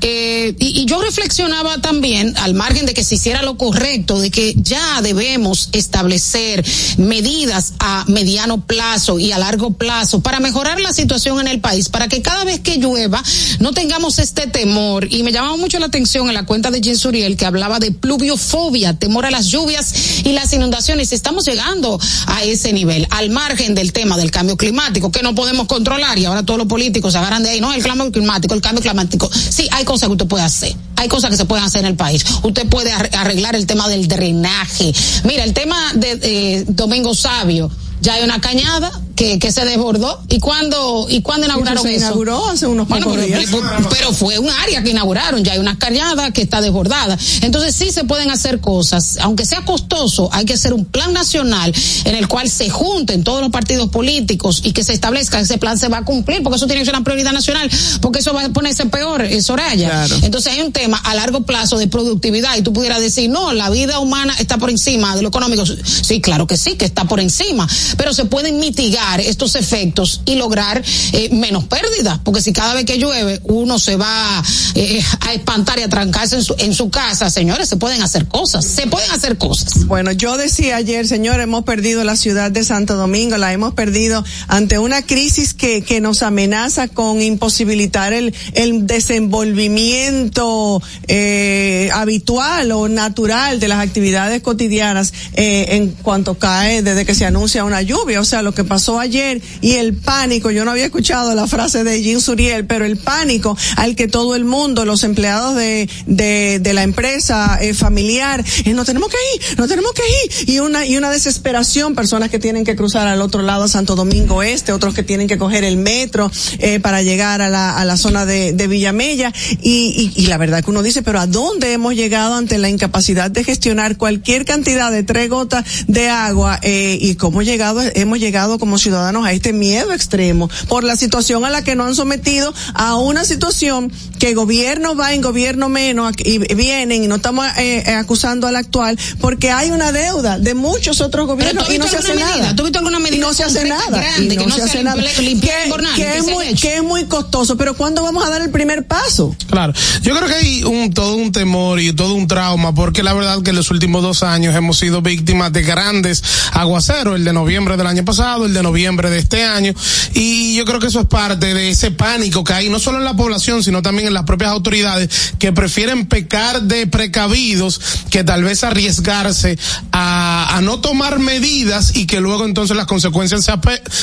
Eh, 0.00 0.54
y, 0.58 0.80
y 0.80 0.84
yo 0.86 1.00
reflexionaba 1.02 1.78
también, 1.78 2.34
al 2.38 2.54
margen 2.54 2.86
de 2.86 2.94
que 2.94 3.04
se 3.04 3.16
hiciera 3.16 3.42
lo 3.42 3.56
correcto, 3.56 4.20
de 4.20 4.30
que 4.30 4.54
ya 4.56 5.02
debemos 5.02 5.68
establecer 5.72 6.64
medidas 6.96 7.74
a 7.80 8.04
mediano 8.08 8.64
plazo 8.64 9.13
y 9.18 9.32
a 9.32 9.38
largo 9.38 9.72
plazo 9.72 10.20
para 10.20 10.40
mejorar 10.40 10.80
la 10.80 10.92
situación 10.92 11.40
en 11.40 11.48
el 11.48 11.60
país, 11.60 11.88
para 11.88 12.08
que 12.08 12.22
cada 12.22 12.44
vez 12.44 12.60
que 12.60 12.76
llueva 12.78 13.22
no 13.60 13.72
tengamos 13.72 14.18
este 14.18 14.46
temor. 14.46 15.06
Y 15.12 15.22
me 15.22 15.32
llamaba 15.32 15.56
mucho 15.56 15.78
la 15.78 15.86
atención 15.86 16.28
en 16.28 16.34
la 16.34 16.44
cuenta 16.46 16.70
de 16.70 16.80
Jens 16.82 17.04
Uriel 17.04 17.36
que 17.36 17.46
hablaba 17.46 17.78
de 17.78 17.90
pluviofobia, 17.92 18.94
temor 18.98 19.26
a 19.26 19.30
las 19.30 19.46
lluvias 19.46 19.92
y 20.24 20.32
las 20.32 20.52
inundaciones. 20.52 21.12
Estamos 21.12 21.44
llegando 21.46 21.98
a 22.26 22.42
ese 22.44 22.72
nivel, 22.72 23.06
al 23.10 23.30
margen 23.30 23.74
del 23.74 23.92
tema 23.92 24.16
del 24.16 24.30
cambio 24.30 24.56
climático, 24.56 25.10
que 25.10 25.22
no 25.22 25.34
podemos 25.34 25.66
controlar 25.66 26.18
y 26.18 26.24
ahora 26.24 26.42
todos 26.44 26.58
los 26.58 26.66
políticos 26.68 27.12
se 27.12 27.18
agarran 27.18 27.42
de 27.42 27.50
ahí, 27.50 27.60
no, 27.60 27.72
el 27.72 27.82
cambio 27.82 28.10
climático, 28.10 28.54
el 28.54 28.60
cambio 28.60 28.82
climático. 28.82 29.30
Sí, 29.32 29.68
hay 29.72 29.84
cosas 29.84 30.08
que 30.08 30.12
usted 30.12 30.26
puede 30.26 30.44
hacer, 30.44 30.74
hay 30.96 31.08
cosas 31.08 31.30
que 31.30 31.36
se 31.36 31.44
pueden 31.44 31.64
hacer 31.64 31.80
en 31.80 31.86
el 31.86 31.96
país. 31.96 32.24
Usted 32.42 32.66
puede 32.68 32.92
ar- 32.92 33.10
arreglar 33.14 33.54
el 33.56 33.66
tema 33.66 33.88
del 33.88 34.08
drenaje. 34.08 34.92
Mira, 35.24 35.44
el 35.44 35.52
tema 35.54 35.92
de 35.94 36.18
eh, 36.22 36.64
Domingo 36.68 37.14
Sabio, 37.14 37.70
ya 38.04 38.14
hay 38.14 38.24
una 38.24 38.40
cañada 38.40 38.92
que, 39.16 39.38
que 39.38 39.50
se 39.52 39.64
desbordó. 39.64 40.20
¿Y 40.28 40.40
cuándo, 40.40 41.06
y 41.08 41.22
cuándo 41.22 41.46
inauguraron 41.46 41.82
se 41.82 41.94
eso? 41.94 42.06
inauguró 42.06 42.48
hace 42.50 42.66
unos 42.66 42.86
Bueno, 42.88 43.06
pocos 43.06 43.20
pero, 43.24 43.38
días. 43.38 43.50
pero- 43.50 43.88
pero 43.90 44.12
fue 44.12 44.38
un 44.38 44.50
área 44.50 44.82
que 44.82 44.90
inauguraron, 44.90 45.42
ya 45.44 45.52
hay 45.52 45.58
unas 45.58 45.78
cañadas 45.78 46.32
que 46.32 46.42
está 46.42 46.60
desbordada. 46.60 47.16
Entonces 47.42 47.74
sí 47.74 47.90
se 47.92 48.04
pueden 48.04 48.30
hacer 48.30 48.60
cosas, 48.60 49.18
aunque 49.20 49.46
sea 49.46 49.64
costoso, 49.64 50.28
hay 50.32 50.44
que 50.44 50.54
hacer 50.54 50.72
un 50.74 50.84
plan 50.84 51.12
nacional 51.12 51.72
en 52.04 52.14
el 52.16 52.28
cual 52.28 52.50
se 52.50 52.68
junten 52.70 53.24
todos 53.24 53.40
los 53.40 53.50
partidos 53.50 53.88
políticos 53.88 54.60
y 54.64 54.72
que 54.72 54.84
se 54.84 54.92
establezca 54.92 55.40
ese 55.40 55.58
plan 55.58 55.78
se 55.78 55.88
va 55.88 55.98
a 55.98 56.04
cumplir, 56.04 56.42
porque 56.42 56.56
eso 56.56 56.66
tiene 56.66 56.80
que 56.82 56.86
ser 56.86 56.94
una 56.94 57.04
prioridad 57.04 57.32
nacional, 57.32 57.70
porque 58.00 58.18
eso 58.18 58.32
va 58.34 58.44
a 58.44 58.48
ponerse 58.50 58.86
peor, 58.86 59.22
eh, 59.22 59.40
Soraya. 59.42 59.88
Claro. 59.90 60.16
Entonces 60.22 60.52
hay 60.52 60.60
un 60.60 60.72
tema 60.72 60.98
a 60.98 61.14
largo 61.14 61.42
plazo 61.42 61.78
de 61.78 61.86
productividad 61.88 62.56
y 62.56 62.62
tú 62.62 62.72
pudieras 62.72 63.00
decir, 63.00 63.30
no, 63.30 63.52
la 63.52 63.70
vida 63.70 63.98
humana 64.00 64.34
está 64.38 64.58
por 64.58 64.70
encima 64.70 65.14
de 65.16 65.22
lo 65.22 65.28
económico. 65.28 65.64
Sí, 65.66 66.20
claro 66.20 66.46
que 66.46 66.56
sí, 66.56 66.74
que 66.76 66.84
está 66.84 67.04
por 67.04 67.20
encima, 67.20 67.68
pero 67.96 68.12
se 68.12 68.24
pueden 68.24 68.58
mitigar 68.58 69.20
estos 69.20 69.54
efectos 69.54 70.22
y 70.24 70.36
lograr 70.36 70.82
eh, 71.12 71.28
menos 71.32 71.64
pérdidas, 71.64 72.20
porque 72.24 72.42
si 72.42 72.52
cada 72.52 72.74
vez 72.74 72.84
que 72.84 72.98
llueve 72.98 73.40
uno 73.44 73.78
se 73.78 73.96
va 73.96 74.42
eh, 74.74 75.02
a 75.20 75.32
espantar 75.32 75.78
y 75.78 75.82
a 75.82 75.88
trancarse 75.88 76.36
en 76.36 76.42
su, 76.42 76.54
en 76.58 76.74
su 76.74 76.90
casa, 76.90 77.30
señores, 77.30 77.68
se 77.68 77.76
pueden 77.76 78.02
hacer 78.02 78.26
cosas, 78.26 78.64
se 78.64 78.86
pueden 78.86 79.10
hacer 79.10 79.38
cosas. 79.38 79.86
Bueno, 79.86 80.12
yo 80.12 80.36
decía 80.36 80.76
ayer, 80.76 81.06
señor, 81.06 81.40
hemos 81.40 81.64
perdido 81.64 82.04
la 82.04 82.16
ciudad 82.16 82.50
de 82.50 82.64
Santo 82.64 82.96
Domingo, 82.96 83.36
la 83.36 83.52
hemos 83.52 83.74
perdido 83.74 84.24
ante 84.48 84.78
una 84.78 85.02
crisis 85.02 85.54
que, 85.54 85.82
que 85.82 86.00
nos 86.00 86.22
amenaza 86.22 86.88
con 86.88 87.20
imposibilitar 87.20 88.12
el, 88.12 88.34
el 88.54 88.86
desenvolvimiento 88.86 90.82
eh, 91.08 91.90
habitual 91.92 92.72
o 92.72 92.88
natural 92.88 93.60
de 93.60 93.68
las 93.68 93.80
actividades 93.80 94.42
cotidianas 94.42 95.12
eh, 95.34 95.66
en 95.70 95.90
cuanto 95.90 96.34
cae 96.34 96.82
desde 96.82 97.04
que 97.04 97.14
se 97.14 97.26
anuncia 97.26 97.64
una 97.64 97.73
lluvia. 97.82 98.20
O 98.20 98.24
sea, 98.24 98.42
lo 98.42 98.52
que 98.52 98.64
pasó 98.64 98.98
ayer 98.98 99.40
y 99.60 99.72
el 99.72 99.94
pánico, 99.94 100.50
yo 100.50 100.64
no 100.64 100.70
había 100.70 100.86
escuchado 100.86 101.34
la 101.34 101.46
frase 101.46 101.84
de 101.84 102.02
Jean 102.02 102.20
Suriel, 102.20 102.66
pero 102.66 102.84
el 102.84 102.96
pánico 102.96 103.56
al 103.76 103.96
que 103.96 104.08
todo 104.08 104.36
el 104.36 104.44
mundo, 104.44 104.84
los 104.84 105.04
empleados 105.04 105.54
de, 105.56 105.88
de, 106.06 106.74
la 106.74 106.82
empresa 106.82 107.58
eh, 107.60 107.74
familiar, 107.74 108.44
eh, 108.64 108.74
no 108.74 108.84
tenemos 108.84 109.08
que 109.08 109.16
ir, 109.34 109.58
no 109.58 109.68
tenemos 109.68 109.92
que 109.92 110.02
ir, 110.02 110.50
y 110.50 110.58
una, 110.58 110.86
y 110.86 110.96
una 110.96 111.10
desesperación, 111.10 111.94
personas 111.94 112.30
que 112.30 112.38
tienen 112.38 112.64
que 112.64 112.74
cruzar 112.74 113.06
al 113.06 113.22
otro 113.22 113.42
lado 113.42 113.68
Santo 113.68 113.94
Domingo 113.94 114.42
Este, 114.42 114.72
otros 114.72 114.94
que 114.94 115.02
tienen 115.02 115.28
que 115.28 115.38
coger 115.38 115.64
el 115.64 115.76
metro 115.76 116.30
eh, 116.58 116.80
para 116.80 117.02
llegar 117.02 117.42
a 117.42 117.48
la, 117.48 117.76
a 117.76 117.84
la 117.84 117.96
zona 117.96 118.26
de, 118.26 118.52
de 118.52 118.66
Villamella, 118.66 119.32
y, 119.62 120.12
y, 120.16 120.26
la 120.26 120.38
verdad 120.38 120.64
que 120.64 120.70
uno 120.70 120.82
dice, 120.82 121.02
pero 121.02 121.20
¿a 121.20 121.26
dónde 121.26 121.72
hemos 121.72 121.94
llegado 121.94 122.34
ante 122.34 122.58
la 122.58 122.68
incapacidad 122.68 123.30
de 123.30 123.44
gestionar 123.44 123.96
cualquier 123.96 124.44
cantidad 124.44 124.90
de 124.90 125.02
tres 125.02 125.28
gotas 125.28 125.64
de 125.86 126.08
agua, 126.08 126.58
eh, 126.62 126.98
y 127.00 127.14
cómo 127.14 127.42
llegado, 127.72 127.82
hemos 127.94 128.18
llegado 128.18 128.58
como 128.58 128.78
ciudadanos 128.78 129.24
a 129.26 129.32
este 129.32 129.52
miedo 129.52 129.92
extremo 129.92 130.50
por 130.68 130.84
la 130.84 130.96
situación 130.96 131.44
a 131.44 131.50
la 131.50 131.62
que 131.64 131.74
nos 131.74 131.86
han 131.88 131.94
sometido 131.94 132.52
a 132.74 132.96
una 132.96 133.24
situación 133.24 133.90
que 134.18 134.34
gobierno 134.34 134.94
va 134.96 135.14
en 135.14 135.22
gobierno 135.22 135.68
menos 135.68 136.12
y 136.18 136.38
vienen 136.54 137.04
y 137.04 137.06
no 137.06 137.16
estamos 137.16 137.46
eh, 137.58 137.84
acusando 137.96 138.46
al 138.46 138.56
actual 138.56 138.98
porque 139.20 139.50
hay 139.50 139.70
una 139.70 139.92
deuda 139.92 140.38
de 140.38 140.54
muchos 140.54 141.00
otros 141.00 141.26
gobiernos 141.26 141.64
¿tú 141.66 141.70
has 141.70 141.74
y 141.76 141.78
no 141.78 141.88
se 141.88 141.96
hace 141.96 142.08
medida? 142.14 142.26
nada. 142.36 142.56
¿Tú 142.56 142.62
has 142.62 142.66
visto 142.66 142.78
alguna 142.78 142.98
medida 142.98 143.16
Y 143.16 143.20
no 143.20 143.32
se 143.34 143.44
hace 143.44 143.64
nada. 143.66 143.98
grande 143.98 144.34
Y 144.34 144.36
que 144.38 144.44
no 144.46 144.50
se 144.50 144.56
sea 144.56 144.64
hace 144.66 144.82
nada. 144.82 144.96
limpiar- 145.00 145.22
limpiar 145.24 145.56
Que- 145.58 145.64
el 145.64 145.70
bornal, 145.70 145.94
que 145.94 146.02
que 146.04 146.16
es 146.18 146.24
muy, 146.26 146.54
que 146.54 146.76
es 146.76 146.82
muy 146.82 147.04
costoso, 147.04 147.56
pero 147.56 147.74
¿cuándo 147.74 148.02
vamos 148.02 148.24
a 148.26 148.30
dar 148.30 148.42
el 148.42 148.50
primer 148.50 148.86
paso? 148.86 149.34
Claro, 149.48 149.72
yo 150.02 150.14
creo 150.16 150.28
que 150.28 150.34
hay 150.34 150.64
un 150.64 150.92
todo 150.92 151.16
un 151.16 151.32
temor 151.32 151.80
y 151.80 151.92
todo 151.92 152.14
un 152.14 152.26
trauma 152.26 152.74
porque 152.74 153.02
la 153.02 153.12
verdad 153.14 153.42
que 153.42 153.50
en 153.50 153.56
los 153.56 153.70
últimos 153.70 154.02
dos 154.02 154.22
años 154.22 154.54
hemos 154.54 154.78
sido 154.78 155.00
víctimas 155.02 155.52
de 155.52 155.62
grandes 155.62 156.22
aguaceros, 156.52 157.16
el 157.16 157.24
de 157.24 157.32
noviembre 157.32 157.53
del 157.54 157.86
año 157.86 158.04
pasado, 158.04 158.46
el 158.46 158.52
de 158.52 158.64
noviembre 158.64 159.10
de 159.10 159.18
este 159.20 159.44
año 159.44 159.72
y 160.12 160.56
yo 160.56 160.64
creo 160.64 160.80
que 160.80 160.88
eso 160.88 161.00
es 161.00 161.06
parte 161.06 161.54
de 161.54 161.68
ese 161.68 161.92
pánico 161.92 162.42
que 162.42 162.52
hay 162.52 162.68
no 162.68 162.80
solo 162.80 162.98
en 162.98 163.04
la 163.04 163.14
población 163.14 163.62
sino 163.62 163.80
también 163.80 164.08
en 164.08 164.14
las 164.14 164.24
propias 164.24 164.50
autoridades 164.50 165.34
que 165.38 165.52
prefieren 165.52 166.06
pecar 166.06 166.62
de 166.62 166.88
precavidos 166.88 167.80
que 168.10 168.24
tal 168.24 168.42
vez 168.42 168.64
arriesgarse 168.64 169.56
a, 169.92 170.60
no 170.64 170.80
tomar 170.80 171.20
medidas 171.20 171.94
y 171.94 172.06
que 172.06 172.20
luego 172.20 172.44
entonces 172.44 172.76
las 172.76 172.86
consecuencias 172.86 173.48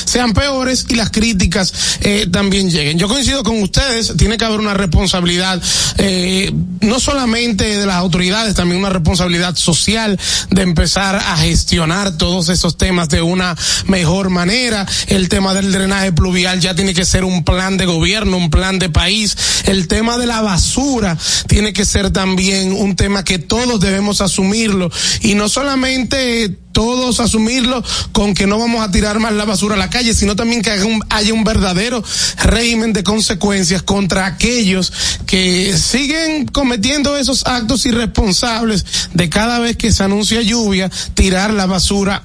sean 0.04 0.32
peores 0.32 0.86
y 0.88 0.94
las 0.94 1.10
críticas 1.10 1.98
eh, 2.02 2.28
también 2.30 2.70
lleguen. 2.70 2.98
Yo 2.98 3.08
coincido 3.08 3.42
con 3.42 3.60
ustedes, 3.62 4.16
tiene 4.16 4.38
que 4.38 4.44
haber 4.44 4.60
una 4.60 4.74
responsabilidad 4.74 5.60
eh, 5.98 6.52
no 6.80 7.00
solamente 7.00 7.78
de 7.78 7.86
las 7.86 7.96
autoridades, 7.96 8.54
también 8.54 8.80
una 8.80 8.90
responsabilidad 8.90 9.56
social 9.56 10.18
de 10.50 10.62
empezar 10.62 11.16
a 11.16 11.36
gestionar 11.38 12.16
todos 12.16 12.48
esos 12.48 12.76
temas 12.76 13.08
de 13.08 13.22
una 13.22 13.41
mejor 13.86 14.30
manera. 14.30 14.86
El 15.08 15.28
tema 15.28 15.54
del 15.54 15.72
drenaje 15.72 16.12
pluvial 16.12 16.60
ya 16.60 16.74
tiene 16.74 16.94
que 16.94 17.04
ser 17.04 17.24
un 17.24 17.44
plan 17.44 17.76
de 17.76 17.86
gobierno, 17.86 18.36
un 18.36 18.50
plan 18.50 18.78
de 18.78 18.88
país. 18.88 19.36
El 19.64 19.88
tema 19.88 20.18
de 20.18 20.26
la 20.26 20.40
basura 20.40 21.16
tiene 21.46 21.72
que 21.72 21.84
ser 21.84 22.10
también 22.10 22.72
un 22.72 22.96
tema 22.96 23.24
que 23.24 23.38
todos 23.38 23.80
debemos 23.80 24.20
asumirlo 24.20 24.90
y 25.20 25.34
no 25.34 25.48
solamente 25.48 26.56
todos 26.72 27.20
asumirlo 27.20 27.82
con 28.12 28.34
que 28.34 28.46
no 28.46 28.58
vamos 28.58 28.82
a 28.82 28.90
tirar 28.90 29.18
más 29.20 29.32
la 29.32 29.44
basura 29.44 29.74
a 29.74 29.78
la 29.78 29.90
calle, 29.90 30.14
sino 30.14 30.34
también 30.34 30.62
que 30.62 30.70
haya 30.70 30.84
un, 30.84 31.04
haya 31.10 31.32
un 31.32 31.44
verdadero 31.44 32.02
régimen 32.42 32.92
de 32.92 33.04
consecuencias 33.04 33.82
contra 33.82 34.26
aquellos 34.26 34.92
que 35.26 35.76
siguen 35.76 36.46
cometiendo 36.46 37.16
esos 37.16 37.46
actos 37.46 37.86
irresponsables 37.86 38.84
de 39.12 39.28
cada 39.28 39.58
vez 39.58 39.76
que 39.76 39.92
se 39.92 40.02
anuncia 40.02 40.42
lluvia, 40.42 40.90
tirar 41.14 41.52
la 41.52 41.66
basura 41.66 42.24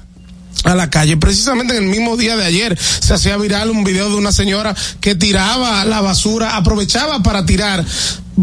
a 0.64 0.74
la 0.74 0.90
calle. 0.90 1.16
Precisamente 1.16 1.76
en 1.76 1.84
el 1.84 1.88
mismo 1.88 2.16
día 2.16 2.36
de 2.36 2.44
ayer 2.44 2.78
se 2.78 3.14
hacía 3.14 3.36
viral 3.36 3.70
un 3.70 3.84
video 3.84 4.08
de 4.08 4.16
una 4.16 4.32
señora 4.32 4.74
que 5.00 5.14
tiraba 5.14 5.84
la 5.84 6.00
basura, 6.00 6.56
aprovechaba 6.56 7.22
para 7.22 7.46
tirar 7.46 7.84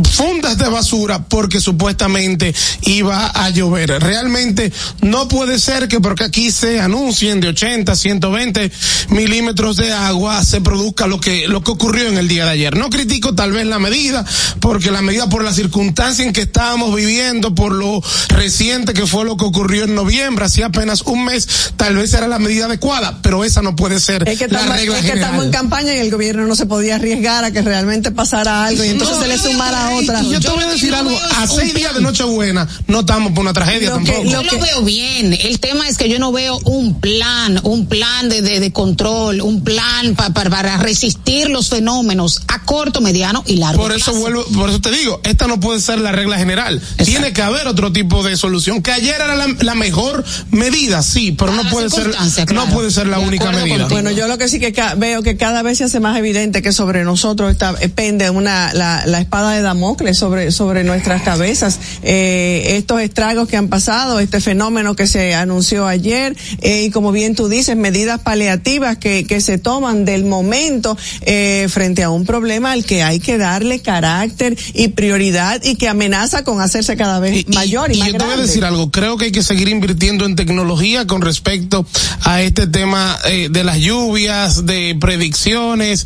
fundas 0.04 0.58
de 0.58 0.68
basura 0.68 1.24
porque 1.24 1.62
supuestamente 1.62 2.54
iba 2.82 3.28
a 3.28 3.50
llover. 3.50 4.02
Realmente 4.02 4.72
no 5.02 5.28
puede 5.28 5.60
ser 5.60 5.88
que 5.88 6.00
porque 6.00 6.26
aquí 6.26 6.52
se 6.52 6.80
anuncien 6.80 7.40
de 7.40 7.50
80, 7.50 7.96
120 7.96 8.72
milímetros 9.10 9.78
de 9.78 9.94
agua 9.94 10.44
se 10.44 10.62
produzca 10.62 11.08
lo 11.08 11.20
que, 11.20 11.48
lo 11.48 11.64
que 11.64 11.72
ocurrió 11.72 12.08
en 12.08 12.18
el 12.18 12.28
día 12.28 12.46
de 12.46 12.52
ayer. 12.52 12.76
No 12.76 12.90
critico 12.90 13.36
tal 13.36 13.52
vez 13.52 13.66
la 13.66 13.80
medida, 13.80 14.26
porque 14.60 14.92
la 14.92 15.02
medida 15.02 15.30
por 15.30 15.44
la 15.44 15.54
circunstancia 15.54 16.26
en 16.26 16.34
que 16.34 16.42
estábamos 16.42 16.94
viviendo, 16.96 17.56
por 17.56 17.72
lo 17.72 18.02
reciente 18.30 18.94
que 18.94 19.08
fue 19.08 19.26
lo 19.26 19.38
que 19.38 19.46
ocurrió 19.46 19.86
en 19.86 19.96
noviembre, 19.96 20.46
hacía 20.46 20.68
apenas 20.68 21.04
un 21.04 21.26
mes, 21.26 21.72
tal 21.78 21.96
vez 21.96 22.14
era 22.14 22.28
la 22.28 22.40
medida 22.40 22.66
adecuada, 22.66 23.20
pero 23.22 23.44
esa 23.44 23.62
no 23.62 23.76
puede 23.76 24.00
ser 24.00 24.28
Es 24.28 24.40
que 24.40 24.48
la 24.48 24.60
estamos, 24.60 24.80
regla 24.80 25.00
es 25.00 25.06
que 25.06 25.14
estamos 25.14 25.46
en 25.46 25.52
campaña 25.52 25.94
y 25.94 25.98
el 26.00 26.12
gobierno 26.12 26.46
no 26.46 26.56
se 26.56 26.66
podía 26.66 26.96
arriesgar 26.96 27.44
a 27.44 27.52
que 27.52 27.62
realmente 27.62 28.12
pasara 28.12 28.66
algo 28.66 28.84
y 28.84 28.90
entonces 28.90 29.16
No, 29.18 29.22
se 29.22 29.28
le 29.28 29.38
sumara 29.38 29.85
Otra. 29.92 30.24
y 30.24 30.30
Yo 30.32 30.40
te 30.40 30.50
voy 30.50 30.64
a 30.64 30.68
decir 30.68 30.94
algo, 30.94 31.18
a 31.38 31.48
seis 31.48 31.74
días 31.74 31.94
de 31.96 32.02
Nochebuena 32.02 32.68
no 32.88 33.02
estamos 33.02 33.32
por 33.34 33.42
una 33.42 33.54
tragedia 33.54 33.90
Lo 33.92 34.00
que- 34.00 34.06
tampoco. 34.12 34.30
Yo 34.30 34.44
lo 34.44 34.60
veo 34.60 34.82
bien. 34.84 35.34
El 35.34 35.60
tema 35.60 35.88
es 35.88 35.98
que 35.98 36.10
yo 36.10 36.20
no 36.20 36.32
veo 36.32 36.60
un 36.66 37.00
plan, 37.00 37.60
un 37.64 37.88
plan 37.88 38.30
de, 38.30 38.42
de, 38.42 38.60
de 38.60 38.72
control, 38.72 39.42
un 39.42 39.64
plan 39.64 40.16
pa- 40.16 40.30
pa- 40.32 40.50
para 40.50 40.78
resistir 40.78 41.50
los 41.50 41.70
fenómenos 41.70 42.42
a 42.48 42.64
corto, 42.64 43.02
mediano 43.02 43.44
y 43.48 43.58
largo 43.58 43.82
Por 43.82 43.92
eso 43.92 44.06
plazo. 44.12 44.20
vuelvo, 44.20 44.46
por 44.56 44.70
eso 44.70 44.80
te 44.82 44.92
digo, 44.92 45.22
esta 45.24 45.48
no 45.48 45.60
puede 45.60 45.80
ser 45.82 46.00
la 46.00 46.12
regla 46.12 46.38
general. 46.38 46.82
Tiene 47.04 47.34
que 47.34 47.42
haber 47.42 47.68
otro 47.68 47.92
tipo 47.92 48.24
de 48.24 48.36
solución. 48.38 48.82
Que 48.82 48.92
ayer 48.92 49.16
era 49.16 49.36
la, 49.36 49.48
la 49.60 49.76
mejor 49.76 50.24
medida, 50.52 51.02
sí, 51.04 51.32
pero 51.32 51.52
Para 51.52 51.64
no 51.64 51.70
puede 51.70 51.90
ser, 51.90 52.12
claro. 52.46 52.66
no 52.66 52.74
puede 52.74 52.92
ser 52.92 53.08
la 53.08 53.20
De 53.20 53.26
única 53.28 53.52
medida. 53.52 53.62
contigo. 53.78 53.90
Bueno, 53.90 54.12
yo 54.12 54.28
lo 54.28 54.38
que 54.38 54.48
sí 54.48 54.60
que 54.60 54.74
veo 54.98 55.22
que 55.24 55.38
cada 55.38 55.62
vez 55.62 55.78
se 55.78 55.84
hace 55.86 56.00
más 56.00 56.18
evidente 56.18 56.62
que 56.62 56.72
sobre 56.72 57.04
nosotros 57.04 57.52
está 57.52 57.76
pende 57.96 58.30
una 58.30 58.74
la, 58.74 59.04
la 59.06 59.20
espada 59.20 59.52
de 59.52 59.62
Damocles 59.62 59.75
sobre 60.14 60.52
sobre 60.52 60.84
nuestras 60.84 61.22
cabezas. 61.22 61.80
Eh, 62.04 62.76
estos 62.78 63.02
estragos 63.02 63.48
que 63.48 63.58
han 63.58 63.68
pasado, 63.68 64.20
este 64.20 64.42
fenómeno 64.42 64.96
que 64.96 65.08
se 65.08 65.36
anunció 65.36 65.88
ayer 65.88 66.36
eh, 66.62 66.84
y 66.84 66.90
como 66.92 67.12
bien 67.12 67.36
tú 67.36 67.48
dices, 67.48 67.76
medidas 67.76 68.22
paliativas 68.22 68.98
que 68.98 69.26
que 69.26 69.42
se 69.42 69.58
toman 69.58 70.06
del 70.06 70.26
momento 70.26 70.98
eh, 71.22 71.68
frente 71.70 72.04
a 72.04 72.10
un 72.10 72.26
problema 72.26 72.72
al 72.72 72.86
que 72.86 73.04
hay 73.04 73.20
que 73.20 73.38
darle 73.38 73.80
carácter 73.80 74.58
y 74.74 74.90
prioridad 74.90 75.62
y 75.64 75.76
que 75.76 75.88
amenaza 75.88 76.44
con 76.44 76.62
hacerse 76.62 76.96
cada 76.96 77.20
vez 77.20 77.48
mayor 77.50 77.92
y, 77.92 77.96
y 77.96 78.00
más 78.00 78.08
yo 78.12 78.18
te 78.18 78.26
voy 78.26 78.34
a 78.34 78.38
decir 78.38 78.66
algo, 78.66 78.92
creo 78.92 79.18
que 79.18 79.26
hay 79.26 79.32
que 79.32 79.44
seguir 79.44 79.70
invirtiendo 79.70 80.26
en 80.26 80.36
tecnología 80.36 81.06
con 81.08 81.22
respecto 81.22 81.86
a 82.22 82.42
este 82.42 82.68
tema 82.68 83.18
eh, 83.26 83.50
de 83.50 83.64
las 83.64 83.78
lluvias, 83.80 84.66
de 84.66 84.96
predicciones, 85.00 86.06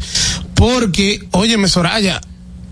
porque, 0.55 1.27
óyeme 1.31 1.67
Soraya, 1.67 2.21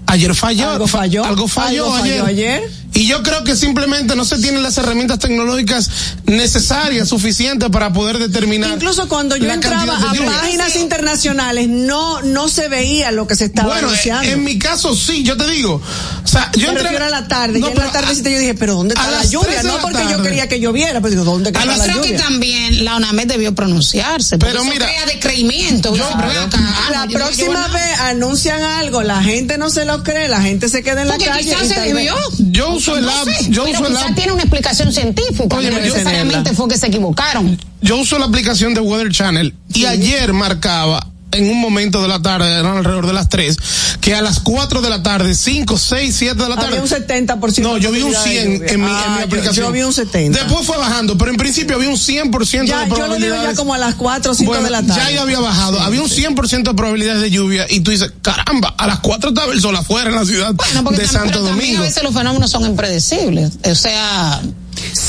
ayer 0.08 0.34
falló. 0.36 0.70
Algo 0.70 0.88
falló. 0.88 1.24
Algo 1.24 1.48
falló, 1.48 1.86
Algo 1.86 1.98
falló 2.00 2.26
ayer. 2.26 2.64
Y 2.98 3.06
yo 3.06 3.22
creo 3.22 3.44
que 3.44 3.56
simplemente 3.56 4.16
no 4.16 4.26
se 4.26 4.38
tienen 4.40 4.64
las 4.64 4.78
herramientas 4.80 5.20
tecnológicas 5.20 5.90
necesarias, 6.26 7.08
suficientes 7.10 7.70
para 7.70 7.94
poder 7.94 8.18
determinar. 8.18 8.72
Incluso 8.74 9.08
cuando 9.08 9.36
yo 9.38 9.50
entraba 9.52 9.98
a 9.98 10.14
lluvia. 10.16 10.32
páginas 10.32 10.76
internacionales, 10.76 11.68
no, 11.70 12.22
no 12.24 12.48
se 12.50 12.68
veía 12.70 13.12
lo 13.12 13.28
que 13.28 13.36
se 13.36 13.46
estaba 13.46 13.70
Bueno, 13.74 13.88
anunciando. 13.90 14.30
en 14.32 14.44
mi 14.44 14.58
caso 14.60 14.96
sí, 14.96 15.24
yo 15.24 15.38
te 15.38 15.48
digo. 15.50 15.76
O 16.24 16.28
sea, 16.28 16.52
yo 16.58 16.70
entré- 16.70 16.84
refiero 16.84 17.06
a 17.06 17.10
la 17.10 17.28
tarde. 17.28 17.60
No, 17.60 17.68
ya 17.68 17.74
en 17.74 17.80
la 17.80 17.92
tardecita 17.92 18.30
yo 18.30 18.40
dije, 18.40 18.56
pero 18.56 18.74
¿dónde 18.76 18.96
a 18.98 19.02
está 19.02 19.12
la 19.12 19.24
lluvia? 19.26 19.64
No 19.64 19.76
la 19.78 19.82
porque 19.82 20.04
yo 20.10 20.22
quería 20.24 20.48
que 20.50 20.60
lloviera, 20.60 21.00
pero 21.00 21.12
digo, 21.12 21.24
¿dónde 21.24 21.50
está 21.50 21.62
Yo 21.66 21.72
la 21.78 21.84
creo 21.84 22.02
que 22.02 22.10
lluvia? 22.10 22.24
también 22.24 22.84
la 22.84 22.96
UNAMED 22.98 23.28
debió 23.28 23.54
pronunciarse. 23.56 24.38
Pero 24.38 24.62
eso 24.62 24.70
mira- 24.70 24.86
crea 24.88 25.06
descreimiento. 25.06 25.96
Yo, 25.96 26.08
ah, 26.14 26.90
La 26.92 27.06
no, 27.06 27.12
próxima 27.12 27.68
vez 27.68 28.00
anuncian 28.02 28.62
algo, 28.64 29.04
la 29.04 29.22
gente 29.24 29.58
no 29.58 29.70
se 29.70 29.86
lo 29.86 30.04
cree, 30.04 30.28
la 30.28 30.42
gente 30.42 30.68
se 30.70 30.82
queda 30.84 31.04
en 31.04 31.10
la 31.10 31.18
calle. 31.18 31.42
quizás 31.46 31.64
y 31.66 31.68
se 31.74 31.80
debió. 31.82 32.16
Yo 32.40 32.80
uso 32.92 32.98
el 33.00 33.06
No 33.06 33.12
app, 33.12 33.28
sé, 33.28 33.50
yo 33.52 33.64
pero 33.66 33.80
uso 33.82 33.88
el 33.88 33.98
app. 33.98 34.16
tiene 34.16 34.32
una 34.34 34.42
explicación 34.44 34.92
científica. 34.94 35.56
Oye, 35.56 35.72
yo- 35.72 35.80
necesariamente 35.80 36.54
fue 36.54 36.68
que 36.68 36.78
se 36.78 36.88
equivocaron. 36.88 37.58
yo 37.82 37.98
uso 37.98 38.18
la 38.20 38.26
aplicación 38.26 38.74
de 38.74 38.82
Weather 38.82 39.12
Channel 39.12 39.54
y 39.74 39.86
ayer 39.86 40.34
marcaba 40.34 41.08
en 41.38 41.50
un 41.50 41.60
momento 41.60 42.02
de 42.02 42.08
la 42.08 42.22
tarde, 42.22 42.52
eran 42.60 42.78
alrededor 42.78 43.08
de 43.08 43.14
las 43.14 43.30
3, 43.30 43.58
que 44.02 44.16
a 44.16 44.22
las 44.22 44.40
4 44.40 44.82
de 44.82 44.90
la 44.90 45.04
tarde, 45.04 45.36
5, 45.36 45.78
6, 45.78 46.16
7 46.18 46.36
de 46.44 46.50
la 46.50 46.56
tarde. 46.56 46.78
Había 46.78 46.82
un 46.82 46.88
70%. 46.88 47.62
No, 47.62 47.78
yo 47.78 47.92
vi 47.92 48.02
un 48.02 48.12
de 48.12 48.18
100 48.18 48.54
lluvia. 48.54 48.72
en 48.74 48.82
mi, 48.82 48.88
Ah, 48.90 49.04
en 49.08 49.12
mi 49.14 49.20
yo- 49.20 49.26
aplicación. 49.26 49.66
Yo, 49.68 49.72
vi 49.72 49.82
un 49.84 49.94
70. 49.94 50.40
Después 50.44 50.66
fue 50.66 50.78
bajando, 50.78 51.18
pero 51.18 51.32
en 51.32 51.38
principio 51.38 51.76
había 51.76 51.90
un 51.90 51.98
100% 51.98 52.68
ya, 52.68 52.80
de 52.80 52.84
yo 52.86 52.90
lo 52.90 52.96
digo 52.96 52.96
probabilidades. 53.08 53.50
ya 53.52 53.56
como 53.56 53.74
a 53.74 53.78
las 53.78 53.96
4 53.96 54.32
o 54.32 54.36
5 54.36 54.52
Bueno, 54.52 54.64
de 54.66 54.70
la 54.72 54.82
tarde. 54.84 55.02
ya 55.02 55.12
yo 55.12 55.22
había 55.22 55.40
bajado, 55.40 55.80
había 55.82 56.02
un 56.02 56.10
100% 56.10 56.72
de 56.72 56.76
probabilidades 56.76 57.22
de 57.22 57.30
lluvia 57.32 57.66
y 57.70 57.80
tú 57.82 57.92
dices, 57.92 58.12
caramba, 58.22 58.74
a 58.78 58.88
las 58.88 59.00
4 59.00 59.30
estaba 59.30 59.52
el 59.54 59.62
sol 59.62 59.76
afuera 59.76 60.10
en 60.10 60.16
la 60.16 60.26
ciudad 60.26 60.54
Bueno, 60.54 60.92
de 60.92 61.08
Santo 61.08 61.40
Domingo. 61.42 61.80
a 61.80 61.82
veces 61.84 62.04
los 62.04 62.14
fenómenos 62.14 62.50
son 62.52 62.66
impredecibles. 62.66 63.54
O 63.64 63.76
sea, 63.76 64.42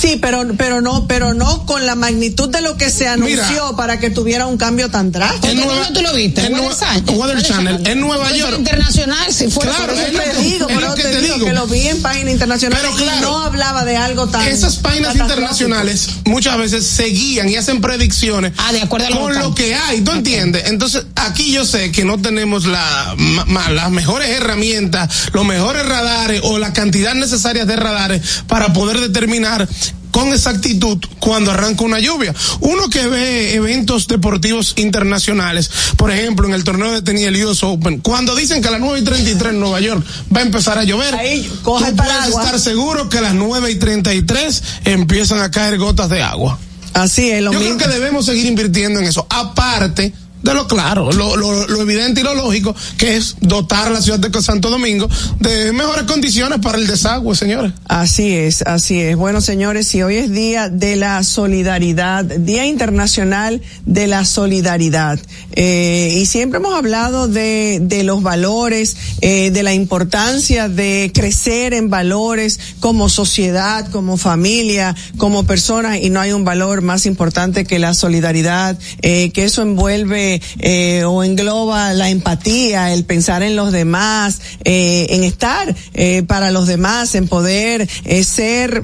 Sí, 0.00 0.18
pero, 0.20 0.46
pero 0.56 0.80
no, 0.80 1.06
pero 1.08 1.34
no 1.34 1.66
con 1.66 1.84
la 1.84 1.94
magnitud 1.96 2.48
de 2.48 2.61
lo 2.61 2.76
que 2.76 2.88
se 2.90 3.08
anunció 3.08 3.37
Mira. 3.64 3.76
para 3.76 3.98
que 3.98 4.11
tuviera 4.11 4.46
un 4.46 4.56
cambio 4.56 4.90
tan 4.90 5.11
drástico. 5.11 5.46
¿dónde 5.48 5.64
Nueva- 5.66 5.92
tú 5.92 6.02
lo 6.02 6.12
viste? 6.14 6.46
en 6.46 6.54
Weather 6.54 6.68
Nue- 6.70 6.78
Channel. 6.78 7.18
Weather 7.18 7.42
Channel, 7.42 7.87
en 7.87 8.00
Nueva 8.00 8.30
York. 8.32 8.54
internacional, 8.58 9.32
si 9.32 9.48
fuera 9.50 9.72
Claro, 9.74 9.92
por 9.94 10.02
es 10.02 10.12
Yo 10.12 10.18
lo 10.18 10.24
te 10.24 10.30
que- 10.30 10.42
digo, 10.42 10.68
es 10.68 10.74
pero 10.76 10.88
lo 10.88 10.94
te, 10.94 11.02
que 11.02 11.08
te 11.08 11.20
digo, 11.20 11.34
digo. 11.34 11.46
que 11.46 11.52
lo 11.52 11.66
vi 11.66 11.88
en 11.88 12.00
páginas 12.02 12.32
internacionales 12.32 12.84
Pero 12.84 12.96
claro, 13.04 13.18
y 13.18 13.20
no 13.22 13.38
hablaba 13.42 13.84
de 13.84 13.96
algo 13.96 14.28
tan 14.28 14.46
Esas 14.46 14.76
páginas 14.76 15.16
internacionales 15.16 16.08
muchas 16.26 16.56
veces 16.58 16.87
se 16.87 17.04
guían 17.06 17.48
y 17.48 17.56
hacen 17.56 17.80
predicciones 17.80 18.52
Ah, 18.56 18.72
de 18.72 18.80
acuerdo 18.82 19.06
a 19.08 19.11
lo 19.11 19.16
con 19.20 19.28
local. 19.34 19.48
lo 19.48 19.54
que 19.54 19.74
hay, 19.74 20.00
¿tú 20.02 20.12
entiendes? 20.12 20.66
Entonces, 20.68 21.04
aquí 21.16 21.50
yo 21.52 21.64
sé 21.64 21.90
que 21.90 22.04
no 22.04 22.18
tenemos 22.18 22.66
la, 22.66 23.14
ma- 23.16 23.44
ma- 23.46 23.70
las 23.70 23.90
mejores 23.90 24.28
herramientas, 24.30 25.08
los 25.32 25.44
mejores 25.44 25.84
radares 25.87 26.40
o 26.44 26.58
la 26.58 26.72
cantidad 26.72 27.14
necesaria 27.14 27.64
de 27.64 27.74
radares 27.76 28.22
para 28.46 28.72
poder 28.72 29.00
determinar 29.00 29.68
con 30.11 30.33
exactitud 30.33 30.99
cuando 31.18 31.51
arranca 31.51 31.85
una 31.85 32.01
lluvia. 32.01 32.35
Uno 32.61 32.88
que 32.88 33.07
ve 33.07 33.55
eventos 33.55 34.09
deportivos 34.09 34.75
internacionales, 34.77 35.71
por 35.97 36.11
ejemplo, 36.11 36.47
en 36.47 36.55
el 36.55 36.64
torneo 36.64 36.92
de 36.92 37.03
tenis 37.03 37.27
el 37.27 37.44
US 37.44 37.62
Open, 37.62 38.01
cuando 38.01 38.35
dicen 38.35 38.62
que 38.62 38.68
a 38.68 38.73
las 38.73 38.81
9 38.81 39.01
y 39.01 39.03
33 39.03 39.53
en 39.53 39.61
Nueva 39.61 39.81
York 39.81 40.05
va 40.35 40.40
a 40.40 40.42
empezar 40.42 40.79
a 40.79 40.85
llover, 40.85 41.14
Ahí, 41.14 41.51
tú 41.62 41.73
puedes 41.73 42.29
estar 42.29 42.59
seguro 42.61 43.09
que 43.09 43.18
a 43.18 43.23
las 43.23 43.35
9 43.35 43.71
y 43.71 43.75
33 43.77 44.62
empiezan 44.85 45.40
a 45.40 45.51
caer 45.51 45.79
gotas 45.79 46.09
de 46.09 46.23
agua. 46.23 46.59
Así 46.94 47.31
es, 47.31 47.42
lo 47.42 47.53
Yo 47.53 47.61
mismo. 47.61 47.77
creo 47.77 47.88
que 47.88 47.94
debemos 47.94 48.27
seguir 48.27 48.47
invirtiendo 48.47 48.99
en 48.99 49.07
eso. 49.07 49.27
Aparte 49.31 50.12
de 50.42 50.55
lo 50.55 50.66
claro, 50.66 51.11
lo, 51.12 51.37
lo, 51.37 51.66
lo 51.66 51.83
evidente 51.83 52.20
y 52.20 52.24
lo 52.24 52.35
lógico, 52.35 52.74
que 52.96 53.16
es 53.16 53.37
dotar 53.40 53.88
a 53.88 53.90
la 53.90 54.03
ciudad 54.03 54.18
de 54.18 54.38
Santo 54.42 54.70
Domingo 54.70 55.09
de 55.40 55.72
mejores 55.72 56.05
condiciones 56.05 56.61
para 56.61 56.79
el 56.79 56.87
desagüe, 56.87 57.35
señores. 57.35 57.72
Así 57.87 58.33
es, 58.33 58.62
así 58.62 59.01
es. 59.01 59.16
Bueno, 59.16 59.40
señores, 59.40 59.88
si 59.88 60.03
hoy 60.03 60.16
es 60.16 60.31
Día 60.31 60.68
de 60.68 60.96
la 60.96 61.22
Solidaridad, 61.22 62.24
Día 62.24 62.66
Internacional 62.66 63.62
de 63.85 64.07
la 64.07 64.24
Solidaridad, 64.24 65.18
eh, 65.53 66.16
y 66.20 66.27
siempre 66.27 66.59
hemos 66.61 66.74
hablado 66.74 67.27
de, 67.27 67.79
de 67.83 68.05
los 68.05 68.22
valores, 68.22 68.96
eh, 69.20 69.51
de 69.51 69.62
la 69.62 69.74
importancia 69.74 70.68
de 70.68 71.11
crecer 71.12 71.74
en 71.74 71.90
valores 71.90 72.61
como 72.81 73.09
sociedad, 73.09 73.90
como 73.90 74.16
familia, 74.16 74.94
como 75.16 75.44
personas, 75.44 75.98
y 76.01 76.11
no 76.11 76.20
hay 76.20 76.33
un 76.33 76.44
valor 76.44 76.83
más 76.83 77.07
importante 77.07 77.64
que 77.64 77.79
la 77.79 77.94
solidaridad, 77.94 78.79
eh, 79.03 79.31
que 79.33 79.44
eso 79.44 79.62
envuelve 79.62 80.27
eh, 80.58 81.04
o 81.04 81.24
engloba 81.24 81.92
la 81.94 82.10
empatía, 82.10 82.92
el 82.92 83.04
pensar 83.04 83.42
en 83.42 83.56
los 83.56 83.72
demás, 83.72 84.40
eh, 84.64 85.06
en 85.10 85.24
estar 85.24 85.74
eh, 85.94 86.22
para 86.22 86.50
los 86.50 86.66
demás, 86.66 87.14
en 87.14 87.28
poder 87.28 87.88
ser 88.24 88.82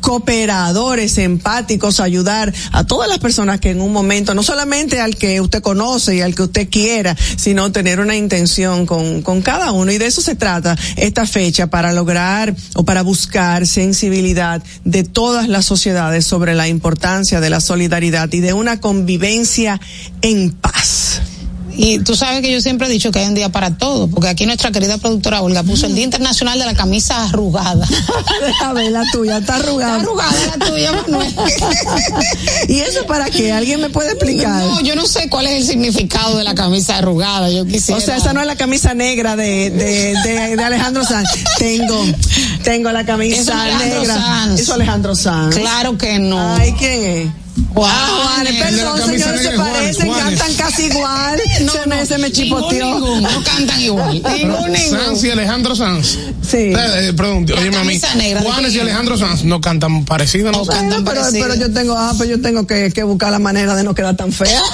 cooperadores, 0.00 1.18
empáticos, 1.18 2.00
ayudar 2.00 2.52
a 2.72 2.84
todas 2.84 3.08
las 3.08 3.18
personas 3.18 3.60
que 3.60 3.70
en 3.70 3.80
un 3.80 3.92
momento, 3.92 4.34
no 4.34 4.42
solamente 4.42 5.00
al 5.00 5.16
que 5.16 5.40
usted 5.40 5.62
conoce 5.62 6.16
y 6.16 6.20
al 6.20 6.34
que 6.34 6.42
usted 6.42 6.68
quiera, 6.68 7.16
sino 7.36 7.72
tener 7.72 8.00
una 8.00 8.16
intención 8.16 8.86
con, 8.86 9.22
con 9.22 9.42
cada 9.42 9.72
uno. 9.72 9.92
Y 9.92 9.98
de 9.98 10.06
eso 10.06 10.20
se 10.20 10.34
trata 10.34 10.76
esta 10.96 11.26
fecha, 11.26 11.68
para 11.68 11.92
lograr 11.92 12.54
o 12.74 12.84
para 12.84 13.02
buscar 13.02 13.66
sensibilidad 13.66 14.62
de 14.84 15.04
todas 15.04 15.48
las 15.48 15.64
sociedades 15.64 16.26
sobre 16.26 16.54
la 16.54 16.68
importancia 16.68 17.40
de 17.40 17.50
la 17.50 17.60
solidaridad 17.60 18.32
y 18.32 18.40
de 18.40 18.52
una 18.52 18.80
convivencia 18.80 19.80
en 20.22 20.52
paz. 20.52 20.67
Y 21.80 22.00
tú 22.00 22.16
sabes 22.16 22.40
que 22.40 22.50
yo 22.50 22.60
siempre 22.60 22.88
he 22.88 22.90
dicho 22.90 23.12
que 23.12 23.20
hay 23.20 23.28
un 23.28 23.36
día 23.36 23.50
para 23.50 23.70
todo, 23.78 24.08
porque 24.08 24.28
aquí 24.28 24.46
nuestra 24.46 24.72
querida 24.72 24.98
productora 24.98 25.42
Olga 25.42 25.62
puso 25.62 25.86
el 25.86 25.94
Día 25.94 26.02
Internacional 26.02 26.58
de 26.58 26.66
la 26.66 26.74
Camisa 26.74 27.22
Arrugada. 27.26 27.86
Deja 28.44 28.72
ver 28.72 28.90
la 28.90 29.04
tuya, 29.12 29.38
está 29.38 29.54
arrugada. 29.54 29.98
Está 29.98 30.02
arrugada 30.02 30.56
la 30.58 30.66
tuya, 30.66 30.92
Manuel. 30.92 31.34
¿Y 32.68 32.80
eso 32.80 33.06
para 33.06 33.30
qué? 33.30 33.52
¿Alguien 33.52 33.80
me 33.80 33.90
puede 33.90 34.10
explicar? 34.10 34.60
No, 34.60 34.80
yo 34.80 34.96
no 34.96 35.06
sé 35.06 35.28
cuál 35.28 35.46
es 35.46 35.52
el 35.52 35.64
significado 35.68 36.36
de 36.36 36.42
la 36.42 36.56
camisa 36.56 36.96
arrugada. 36.96 37.48
Yo 37.48 37.64
quisiera. 37.64 37.98
O 37.98 38.00
sea, 38.00 38.16
esa 38.16 38.32
no 38.32 38.40
es 38.40 38.48
la 38.48 38.56
camisa 38.56 38.94
negra 38.94 39.36
de, 39.36 39.70
de, 39.70 40.14
de, 40.24 40.56
de 40.56 40.64
Alejandro 40.64 41.04
Sanz. 41.04 41.28
Tengo, 41.58 42.04
tengo 42.64 42.90
la 42.90 43.06
camisa 43.06 43.40
Eso 43.40 43.52
es 43.52 43.78
negra. 43.78 44.14
Sanz. 44.16 44.60
Eso 44.60 44.62
es 44.62 44.70
Alejandro 44.70 45.14
Sanz. 45.14 45.54
Claro 45.54 45.96
que 45.96 46.18
no. 46.18 46.56
Ay, 46.56 46.74
¿quién 46.76 47.04
es? 47.04 47.47
Juan, 47.74 47.90
Ah, 47.94 48.32
Juanes, 48.34 48.54
perdón, 48.62 48.98
señores, 49.06 49.42
se 49.42 49.50
parecen, 49.50 50.06
Juanes. 50.08 50.38
cantan 50.40 50.54
casi 50.54 50.82
igual. 50.84 51.40
No, 51.62 51.72
se 51.72 51.86
me, 51.86 51.96
no, 52.00 52.06
se 52.06 52.18
me 52.18 52.30
chipoteó. 52.32 52.98
No 53.20 53.42
cantan 53.44 53.80
igual. 53.80 54.22
Sanz 54.90 55.24
y 55.24 55.30
Alejandro 55.30 55.74
Sanz. 55.74 56.18
Sí. 56.48 56.56
Eh, 56.56 56.74
eh, 57.08 57.12
perdón, 57.16 57.44
La 57.48 57.60
oye, 57.60 57.70
mami. 57.70 57.86
camisa 57.98 58.14
negra, 58.14 58.40
¿de 58.40 58.46
Juanes 58.46 58.74
y? 58.74 58.80
Alejandro 58.80 59.18
Sanz 59.18 59.44
no 59.44 59.60
cantan 59.60 60.04
parecido, 60.04 60.52
¿no? 60.52 60.58
No 60.58 60.64
cantan 60.66 61.04
pero, 61.04 61.20
parecido. 61.20 61.46
pero 61.48 61.60
yo 61.60 61.72
tengo, 61.72 61.94
ah, 61.96 62.12
pues 62.16 62.28
yo 62.30 62.40
tengo 62.40 62.66
que, 62.66 62.92
que 62.92 63.02
buscar 63.02 63.30
la 63.32 63.38
manera 63.38 63.74
de 63.74 63.82
no 63.84 63.94
quedar 63.94 64.16
tan 64.16 64.32
fea. 64.32 64.60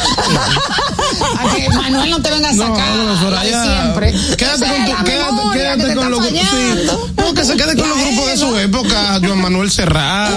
A 1.38 1.54
que 1.56 1.68
Manuel 1.70 2.10
no 2.10 2.20
te 2.22 2.30
venga 2.30 2.50
a 2.50 2.52
No, 2.52 2.66
sacar 2.76 2.96
no, 2.96 3.04
lo 3.04 3.14
de 3.14 3.20
Soraya. 3.20 3.64
siempre. 3.82 4.12
Quédate 4.36 4.66
con 4.66 4.84
tu, 4.84 5.04
quédate, 5.04 5.52
que 5.52 5.58
quédate 5.58 5.84
te 5.88 5.94
con 5.94 6.10
los 6.10 6.20
fallando. 6.20 7.06
sí. 7.06 7.13
No, 7.24 7.34
que 7.34 7.44
se 7.44 7.56
quede 7.56 7.76
con 7.76 7.88
los 7.88 7.98
grupos 7.98 8.26
de 8.26 8.36
su 8.36 8.56
época, 8.58 9.18
Joan 9.24 9.40
Manuel 9.40 9.70
Serrat, 9.70 10.30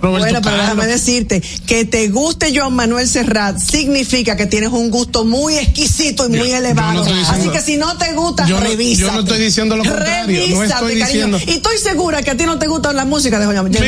Roberto 0.00 0.18
bueno, 0.18 0.40
pero 0.42 0.56
déjame 0.56 0.86
decirte 0.86 1.42
que 1.66 1.84
te 1.84 2.08
guste 2.08 2.52
Joan 2.56 2.74
Manuel 2.74 3.06
Serrat 3.08 3.58
significa 3.58 4.36
que 4.36 4.46
tienes 4.46 4.70
un 4.70 4.90
gusto 4.90 5.24
muy 5.24 5.56
exquisito 5.58 6.26
y 6.26 6.30
muy 6.30 6.48
yo 6.50 6.56
elevado. 6.56 7.04
no 7.04 7.06
estoy 7.06 7.22
Así 7.40 7.48
que 7.50 7.60
si 7.60 7.76
no 7.76 7.96
te 7.98 8.12
gusta, 8.12 8.46
no- 8.46 8.60
revísate. 8.60 9.06
yo 9.06 9.12
no 9.12 9.20
estoy 9.20 9.38
diciendo 9.40 9.76
lo 9.76 9.84
contrario, 9.84 10.40
no 10.48 10.60
Revísate, 10.60 10.64
estoy 10.64 10.98
cariño. 11.00 11.06
diciendo- 11.06 11.38
Y 11.46 11.50
estoy 11.50 11.78
segura 11.78 12.22
que 12.22 12.30
a 12.30 12.36
ti 12.36 12.44
no 12.46 12.58
te 12.58 12.66
gusta 12.66 12.92
la 12.92 13.04
música 13.04 13.38
de 13.38 13.46
Joan, 13.46 13.70
sí, 13.72 13.78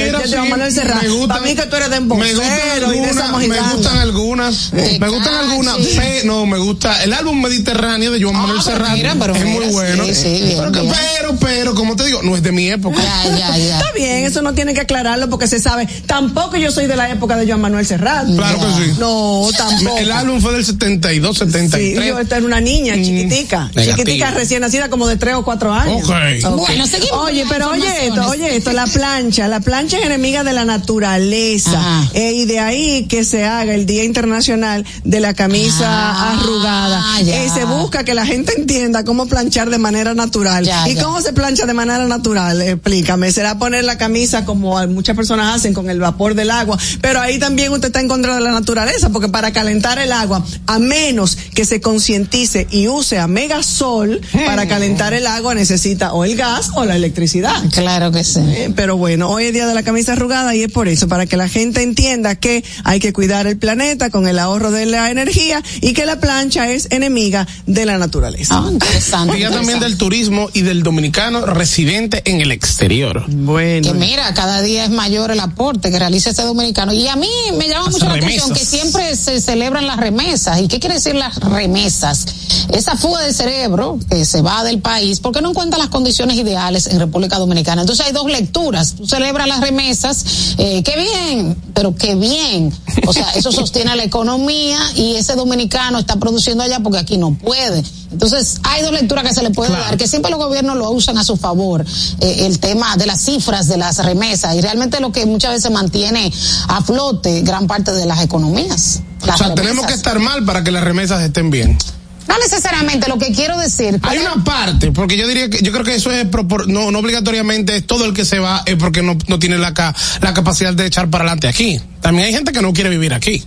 Manuel 0.51 0.73
Serrat. 0.73 1.03
me 1.03 1.27
Para 1.27 1.41
mí 1.41 1.55
que 1.55 1.63
tú 1.67 1.77
eres 1.77 1.91
de 1.91 1.97
embocero 1.97 2.93
y 2.95 2.99
de 3.01 3.11
esa 3.11 3.25
algunas, 3.27 3.49
me 3.49 3.61
gustan 3.75 3.99
algunas, 3.99 4.73
me 4.73 5.09
gustan 5.09 5.35
algunas, 5.35 5.77
no, 6.25 6.47
me 6.47 6.59
gusta 6.59 7.03
el 7.05 7.13
álbum 7.13 7.41
Mediterráneo 7.41 8.11
de 8.13 8.23
Joan 8.23 8.37
Ah, 8.37 8.41
Manuel 8.41 8.63
Serrat, 8.63 8.93
mira, 8.93 9.17
pero 9.19 9.35
es 9.35 9.45
mira, 9.45 9.57
muy 9.61 9.67
bueno, 9.73 10.05
sí, 10.05 10.15
sí, 10.15 10.29
bien, 10.43 10.59
pero, 10.59 10.71
bien. 10.83 10.95
pero, 11.19 11.37
pero, 11.41 11.75
como 11.75 11.97
te 11.97 12.05
digo, 12.07 12.23
no 12.23 12.34
es 12.37 12.43
de 12.43 12.53
mi 12.53 12.69
época. 12.69 13.01
Ya, 13.03 13.37
ya, 13.37 13.57
ya. 13.59 13.79
Está 13.79 13.93
bien, 13.93 14.25
eso 14.25 14.43
no 14.43 14.55
tiene 14.55 14.75
que 14.75 14.81
aclararlo 14.81 15.29
porque 15.31 15.47
se 15.47 15.61
sabe. 15.61 15.87
Tampoco 16.07 16.57
yo 16.57 16.71
soy 16.71 16.87
de 16.87 16.97
la 16.97 17.11
época 17.11 17.37
de 17.37 17.47
Joan 17.47 17.61
Manuel 17.61 17.87
Serrat. 17.87 18.27
Claro 18.35 18.59
que 18.59 18.85
sí. 18.85 18.93
No, 18.99 19.47
tampoco. 19.57 19.99
El 19.99 20.11
álbum 20.13 20.41
fue 20.41 20.53
del 20.53 20.65
72, 20.65 21.39
Sí, 21.39 21.45
73. 21.45 22.07
yo 22.07 22.19
esta 22.19 22.37
era 22.37 22.47
una 22.47 22.61
niña 22.61 22.95
chiquitica, 22.95 23.71
negativo. 23.75 23.97
chiquitica 23.97 24.31
recién 24.33 24.61
nacida 24.61 24.89
como 24.91 25.07
de 25.07 25.17
tres 25.17 25.35
o 25.35 25.45
cuatro 25.45 25.73
años. 25.73 26.09
Ok. 26.09 26.57
Bueno, 26.57 26.87
seguimos 26.87 27.15
Oye, 27.25 27.45
pero 27.49 27.71
oye 27.71 28.07
esto, 28.07 28.29
oye 28.29 28.57
esto, 28.57 28.73
la 28.73 28.87
plancha, 28.87 29.49
la 29.49 29.61
plancha 29.61 29.99
es 29.99 30.05
enemiga 30.07 30.45
de 30.45 30.53
la 30.53 30.65
naturaleza 30.65 32.09
eh, 32.15 32.33
y 32.35 32.45
de 32.47 32.59
ahí 32.61 33.07
que 33.09 33.25
se 33.25 33.45
haga 33.45 33.75
el 33.75 33.87
Día 33.87 34.05
Internacional 34.05 34.85
de 35.05 35.21
la 35.21 35.35
camisa 35.35 35.85
Ah, 35.87 36.33
arrugada. 36.39 37.03
Eh, 37.21 37.49
se 37.53 37.65
busca 37.65 38.05
que 38.05 38.15
la 38.15 38.27
gente 38.27 38.53
entienda 38.57 39.05
cómo 39.05 39.27
planchar 39.27 39.71
de 39.71 39.79
manera 39.79 40.15
natural. 40.15 40.65
Ya, 40.65 40.89
¿Y 40.89 40.95
ya. 40.95 41.05
cómo 41.05 41.21
se 41.21 41.33
plancha 41.33 41.67
de 41.67 41.75
manera 41.75 41.99
natural? 42.07 42.24
Explícame. 42.25 43.31
Será 43.33 43.59
poner 43.59 43.85
la 43.85 43.99
camisa 43.99 44.45
como 44.45 44.85
muchas 44.89 45.17
personas 45.17 45.55
hacen 45.55 45.75
con 45.75 45.91
el 45.91 46.01
vapor 46.01 46.35
del 46.35 46.51
agua, 46.51 46.79
pero 47.01 47.21
ahí 47.21 47.39
también 47.39 47.73
usted 47.73 47.89
está 47.89 48.01
en 48.01 48.09
contra 48.09 48.35
de 48.35 48.41
la 48.41 48.53
naturaleza 48.53 49.11
porque 49.11 49.29
para 49.29 49.53
calentar 49.53 49.99
el 49.99 50.13
agua, 50.13 50.45
a 50.67 50.79
menos 50.79 51.37
que 51.55 51.65
se 51.65 51.81
concientice 51.81 52.67
y 52.71 52.89
use 52.89 53.19
a 53.19 53.27
megasol 53.27 54.21
para 54.47 54.67
calentar 54.67 55.15
el 55.15 55.27
agua 55.27 55.55
necesita 55.55 56.13
o 56.13 56.25
el 56.25 56.37
gas 56.37 56.71
o 56.75 56.85
la 56.85 56.97
electricidad. 56.97 57.55
Claro 57.73 58.11
que 58.13 58.25
sí. 58.25 58.41
Eh, 58.41 58.73
Pero 58.75 58.97
bueno, 58.97 59.29
hoy 59.29 59.45
es 59.45 59.53
día 59.53 59.67
de 59.67 59.75
la 59.75 59.83
camisa 59.83 60.13
arrugada 60.13 60.55
y 60.55 60.63
es 60.63 60.73
por 60.73 60.89
eso, 60.89 61.09
para 61.09 61.27
que 61.27 61.37
la 61.37 61.49
gente 61.49 61.83
entienda 61.83 62.37
que 62.37 62.65
hay 62.85 63.01
que 63.01 63.13
cuidar 63.13 63.47
el 63.47 63.59
planeta 63.59 64.11
con 64.11 64.27
el 64.27 64.39
ahorro 64.39 64.71
de 64.71 64.87
la 64.87 65.11
energía 65.11 65.63
y 65.81 65.93
que 65.93 66.07
la 66.07 66.21
plancha 66.21 66.71
es 66.71 66.89
enemiga 66.91 67.47
de 67.67 67.87
la 67.87 67.99
naturaleza. 67.99 68.59
Ah, 68.59 68.69
interesante. 68.71 69.37
Día 69.37 69.49
también 69.49 69.77
interesante. 69.77 69.85
del 69.85 69.99
turismo 69.99 70.51
y 70.53 70.63
del 70.63 70.83
dominicano 70.83 71.45
residente 71.47 72.14
en 72.25 72.41
el 72.41 72.51
exterior. 72.53 73.25
Bueno. 73.29 73.89
que 73.93 73.95
mira, 73.99 74.33
cada 74.35 74.63
día 74.63 74.85
es 74.85 74.91
mayor 74.91 75.31
el 75.31 75.41
aporte 75.41 75.91
que 75.91 75.99
realiza 75.99 76.31
este 76.31 76.43
dominicano. 76.43 76.93
Y 76.93 77.07
a 77.09 77.17
mí 77.17 77.29
me 77.59 77.69
llama 77.69 77.85
Las 77.87 77.93
mucho 77.95 78.07
la 78.07 78.15
atención 78.15 78.53
que 78.53 78.65
siempre 78.65 79.17
se 79.17 79.41
celebran 79.41 79.87
las 79.87 79.97
remesas. 79.99 80.61
¿Y 80.61 80.69
qué 80.69 80.81
quiere 80.81 80.97
decir 80.97 81.15
las 81.15 81.37
remesas? 81.41 82.27
Esa 82.73 82.97
fuga 82.97 83.21
de 83.23 83.33
cerebro 83.33 83.99
que 84.09 84.25
se 84.25 84.43
va 84.43 84.65
del 84.65 84.81
país 84.81 85.21
porque 85.21 85.41
no 85.43 85.51
encuentra 85.51 85.79
las 85.79 85.89
condiciones 85.89 86.37
ideales 86.37 86.87
en 86.87 86.99
República 86.99 87.39
Dominicana. 87.39 87.83
Entonces 87.83 88.07
hay 88.07 88.13
dos 88.13 88.27
lecturas. 88.31 88.95
Tú 88.95 89.07
celebras 89.07 89.47
las 89.49 89.61
remesas, 89.61 90.55
eh, 90.59 90.83
qué 90.83 90.97
bien, 90.97 91.57
pero 91.75 91.95
qué 91.95 92.15
bien. 92.15 92.73
O 93.07 93.13
sea, 93.13 93.31
eso 93.33 93.53
sostiene 93.53 93.95
la 93.97 94.05
economía 94.05 94.79
y 94.97 95.17
ese 95.17 95.35
dominicano 95.35 95.99
está 95.99 96.17
produciendo 96.17 96.63
allá 96.65 96.81
porque 96.81 96.99
aquí 96.99 97.17
no 97.19 97.35
puede. 97.35 97.83
Entonces, 98.13 98.59
hay 98.63 98.83
dos 98.83 98.93
lecturas 98.93 99.25
que 99.25 99.35
se 99.35 99.43
le 99.43 99.51
puede 99.51 99.71
Claro. 99.71 99.85
dar, 99.85 99.97
que 99.97 100.07
siempre 100.07 100.31
los 100.31 100.39
gobiernos 100.39 100.77
lo 100.77 100.89
usan 100.93 101.19
a 101.19 101.25
su 101.25 101.37
favor, 101.37 101.85
eh, 102.21 102.47
el 102.47 102.59
tema 102.61 102.97
de 102.97 103.07
las 103.07 103.23
cifras 103.23 103.69
de 103.69 103.77
las 103.77 104.05
remesas, 104.05 104.55
y 104.57 104.61
realmente 104.61 105.01
lo 105.01 105.13
que 105.13 105.27
muchas 105.27 105.53
veces 105.53 105.71
mantiene 105.71 106.33
a 106.69 106.83
flote 106.83 107.43
gran 107.43 107.67
parte 107.67 107.93
de 107.93 108.07
las 108.07 108.23
economías. 108.23 109.01
Las 109.25 109.37
o 109.37 109.39
sea, 109.39 109.47
remesas. 109.49 109.55
tenemos 109.55 109.87
que 109.87 109.95
estar 109.95 110.19
mal 110.19 110.45
para 110.45 110.63
que 110.65 110.71
las 110.71 110.85
remesas 110.85 111.23
estén 111.23 111.51
bien. 111.51 111.79
No 112.27 112.39
necesariamente, 112.39 113.07
lo 113.09 113.19
que 113.19 113.33
quiero 113.33 113.59
decir. 113.59 114.01
Hay 114.03 114.17
una 114.19 114.43
parte, 114.43 114.93
porque 114.93 115.17
yo 115.19 115.29
diría 115.29 115.51
que 115.51 115.61
yo 115.63 115.73
creo 115.73 115.85
que 115.85 115.95
eso 115.95 116.11
es 116.11 116.27
no, 116.69 116.91
no 116.91 116.99
obligatoriamente 116.99 117.77
es 117.77 117.87
todo 117.87 118.07
el 118.07 118.15
que 118.15 118.25
se 118.25 118.39
va 118.39 118.63
es 118.65 118.77
porque 118.77 119.03
no, 119.03 119.17
no 119.29 119.39
tiene 119.39 119.59
la, 119.59 119.75
ca- 119.75 119.95
la 120.23 120.33
capacidad 120.33 120.73
de 120.73 120.87
echar 120.87 121.11
para 121.11 121.25
adelante 121.25 121.49
aquí. 121.49 121.79
También 122.01 122.29
hay 122.29 122.33
gente 122.33 122.53
que 122.53 122.63
no 122.63 122.73
quiere 122.73 122.89
vivir 122.89 123.13
aquí. 123.13 123.45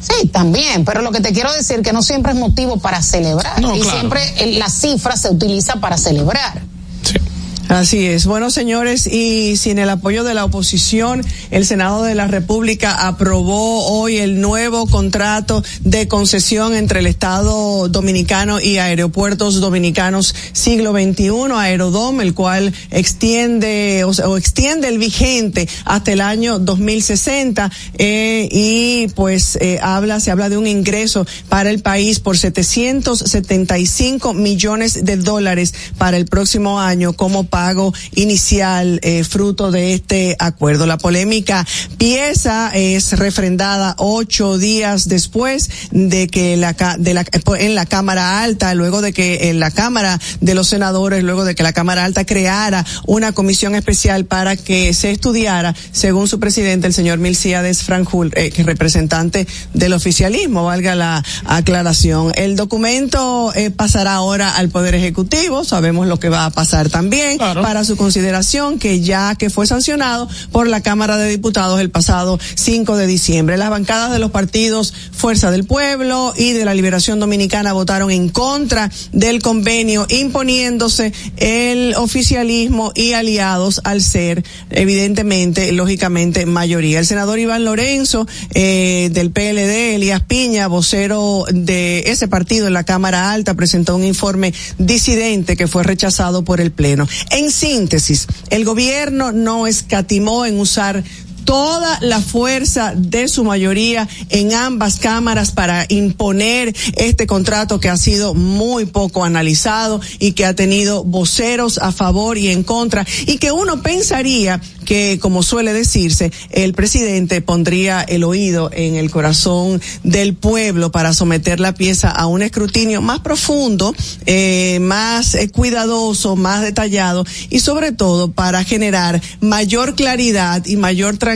Sí, 0.00 0.28
también, 0.28 0.86
pero 0.86 1.02
lo 1.02 1.12
que 1.12 1.20
te 1.20 1.32
quiero 1.34 1.52
decir 1.52 1.82
que 1.82 1.92
no 1.92 2.02
siempre 2.02 2.32
es 2.32 2.38
motivo 2.38 2.78
para 2.78 3.02
celebrar. 3.02 3.60
No, 3.60 3.76
y 3.76 3.80
claro. 3.80 3.98
siempre 3.98 4.56
la 4.58 4.70
cifra 4.70 5.16
se 5.18 5.28
utiliza 5.28 5.76
para 5.76 5.98
celebrar. 5.98 6.62
Sí. 7.02 7.18
Así 7.68 8.06
es. 8.06 8.26
Bueno, 8.26 8.50
señores, 8.50 9.06
y 9.06 9.56
sin 9.56 9.78
el 9.78 9.88
apoyo 9.88 10.22
de 10.22 10.34
la 10.34 10.44
oposición, 10.44 11.22
el 11.50 11.64
Senado 11.64 12.02
de 12.02 12.14
la 12.14 12.26
República 12.26 13.06
aprobó 13.06 13.86
hoy 13.86 14.18
el 14.18 14.40
nuevo 14.40 14.86
contrato 14.86 15.64
de 15.80 16.06
concesión 16.06 16.74
entre 16.74 17.00
el 17.00 17.06
Estado 17.06 17.88
Dominicano 17.88 18.60
y 18.60 18.78
Aeropuertos 18.78 19.60
Dominicanos 19.60 20.34
siglo 20.52 20.92
XXI, 20.92 21.52
Aerodom, 21.54 22.20
el 22.20 22.34
cual 22.34 22.72
extiende 22.90 24.04
o, 24.04 24.10
o 24.10 24.36
extiende 24.36 24.88
el 24.88 24.98
vigente 24.98 25.68
hasta 25.84 26.12
el 26.12 26.20
año 26.20 26.58
2060 26.58 27.70
eh, 27.98 28.48
y 28.50 29.08
pues 29.14 29.56
eh, 29.60 29.78
habla 29.82 30.20
se 30.20 30.30
habla 30.30 30.48
de 30.48 30.58
un 30.58 30.66
ingreso 30.66 31.26
para 31.48 31.70
el 31.70 31.80
país 31.80 32.20
por 32.20 32.36
775 32.36 34.34
millones 34.34 35.04
de 35.04 35.16
dólares 35.16 35.74
para 35.98 36.16
el 36.16 36.26
próximo 36.26 36.80
año 36.80 37.14
como 37.14 37.44
pago 37.54 37.94
inicial 38.16 38.98
eh, 39.04 39.22
fruto 39.22 39.70
de 39.70 39.94
este 39.94 40.34
acuerdo. 40.40 40.86
La 40.86 40.98
polémica 40.98 41.64
pieza 41.98 42.72
es 42.74 43.16
refrendada 43.16 43.94
ocho 43.98 44.58
días 44.58 45.08
después 45.08 45.70
de 45.92 46.26
que 46.26 46.56
la, 46.56 46.72
de 46.98 47.14
la 47.14 47.24
en 47.60 47.76
la 47.76 47.86
Cámara 47.86 48.42
Alta, 48.42 48.74
luego 48.74 49.02
de 49.02 49.12
que 49.12 49.50
en 49.50 49.60
la 49.60 49.70
Cámara 49.70 50.18
de 50.40 50.56
los 50.56 50.66
Senadores, 50.66 51.22
luego 51.22 51.44
de 51.44 51.54
que 51.54 51.62
la 51.62 51.72
Cámara 51.72 52.04
Alta 52.04 52.26
creara 52.26 52.84
una 53.06 53.30
comisión 53.30 53.76
especial 53.76 54.24
para 54.24 54.56
que 54.56 54.92
se 54.92 55.12
estudiara, 55.12 55.76
según 55.92 56.26
su 56.26 56.40
presidente, 56.40 56.88
el 56.88 56.92
señor 56.92 57.18
Milciades 57.18 57.84
Franjul, 57.84 58.32
eh, 58.34 58.52
representante 58.64 59.46
del 59.74 59.92
oficialismo, 59.92 60.64
valga 60.64 60.96
la 60.96 61.22
aclaración. 61.44 62.32
El 62.34 62.56
documento 62.56 63.52
eh, 63.54 63.70
pasará 63.70 64.14
ahora 64.14 64.56
al 64.56 64.70
Poder 64.70 64.96
Ejecutivo, 64.96 65.62
sabemos 65.62 66.08
lo 66.08 66.18
que 66.18 66.30
va 66.30 66.46
a 66.46 66.50
pasar 66.50 66.88
también. 66.88 67.38
Para 67.52 67.84
su 67.84 67.96
consideración, 67.96 68.78
que 68.78 69.00
ya 69.00 69.34
que 69.34 69.50
fue 69.50 69.66
sancionado 69.66 70.28
por 70.50 70.66
la 70.66 70.80
Cámara 70.80 71.16
de 71.16 71.28
Diputados 71.28 71.80
el 71.80 71.90
pasado 71.90 72.38
5 72.54 72.96
de 72.96 73.06
diciembre. 73.06 73.56
Las 73.56 73.70
bancadas 73.70 74.12
de 74.12 74.18
los 74.18 74.30
partidos 74.30 74.94
Fuerza 75.12 75.50
del 75.50 75.64
Pueblo 75.64 76.32
y 76.36 76.52
de 76.52 76.64
la 76.64 76.74
Liberación 76.74 77.20
Dominicana 77.20 77.72
votaron 77.72 78.10
en 78.10 78.28
contra 78.28 78.90
del 79.12 79.42
convenio, 79.42 80.06
imponiéndose 80.08 81.12
el 81.36 81.94
oficialismo 81.96 82.92
y 82.94 83.12
aliados 83.12 83.80
al 83.84 84.00
ser, 84.00 84.44
evidentemente, 84.70 85.72
lógicamente, 85.72 86.46
mayoría. 86.46 86.98
El 86.98 87.06
senador 87.06 87.38
Iván 87.38 87.64
Lorenzo, 87.64 88.26
eh, 88.54 89.10
del 89.12 89.30
PLD, 89.30 89.96
Elías 89.96 90.20
Piña, 90.20 90.68
vocero 90.68 91.44
de 91.52 92.04
ese 92.06 92.28
partido 92.28 92.66
en 92.66 92.72
la 92.72 92.84
Cámara 92.84 93.32
Alta, 93.32 93.54
presentó 93.54 93.96
un 93.96 94.04
informe 94.04 94.54
disidente 94.78 95.56
que 95.56 95.68
fue 95.68 95.82
rechazado 95.82 96.44
por 96.44 96.60
el 96.60 96.70
Pleno. 96.70 97.06
En 97.34 97.50
síntesis, 97.50 98.28
el 98.50 98.64
gobierno 98.64 99.32
no 99.32 99.66
escatimó 99.66 100.46
en 100.46 100.60
usar 100.60 101.02
toda 101.44 101.98
la 102.00 102.20
fuerza 102.20 102.92
de 102.96 103.28
su 103.28 103.44
mayoría 103.44 104.08
en 104.30 104.52
ambas 104.54 104.98
cámaras 104.98 105.52
para 105.52 105.86
imponer 105.88 106.74
este 106.96 107.26
contrato 107.26 107.80
que 107.80 107.88
ha 107.88 107.96
sido 107.96 108.34
muy 108.34 108.86
poco 108.86 109.24
analizado 109.24 110.00
y 110.18 110.32
que 110.32 110.46
ha 110.46 110.54
tenido 110.54 111.04
voceros 111.04 111.78
a 111.78 111.92
favor 111.92 112.38
y 112.38 112.48
en 112.48 112.62
contra 112.62 113.06
y 113.26 113.38
que 113.38 113.52
uno 113.52 113.82
pensaría 113.82 114.60
que, 114.84 115.18
como 115.20 115.42
suele 115.42 115.72
decirse, 115.72 116.30
el 116.50 116.74
presidente 116.74 117.40
pondría 117.40 118.02
el 118.02 118.22
oído 118.22 118.70
en 118.72 118.96
el 118.96 119.10
corazón 119.10 119.80
del 120.02 120.34
pueblo 120.34 120.92
para 120.92 121.14
someter 121.14 121.60
la 121.60 121.74
pieza 121.74 122.10
a 122.10 122.26
un 122.26 122.42
escrutinio 122.42 123.00
más 123.00 123.20
profundo, 123.20 123.94
eh, 124.26 124.78
más 124.80 125.34
eh, 125.34 125.48
cuidadoso, 125.48 126.36
más 126.36 126.62
detallado 126.62 127.24
y 127.50 127.60
sobre 127.60 127.92
todo 127.92 128.30
para 128.30 128.62
generar 128.64 129.20
mayor 129.40 129.94
claridad 129.94 130.64
y 130.66 130.76
mayor 130.76 131.16
tranquilidad 131.16 131.33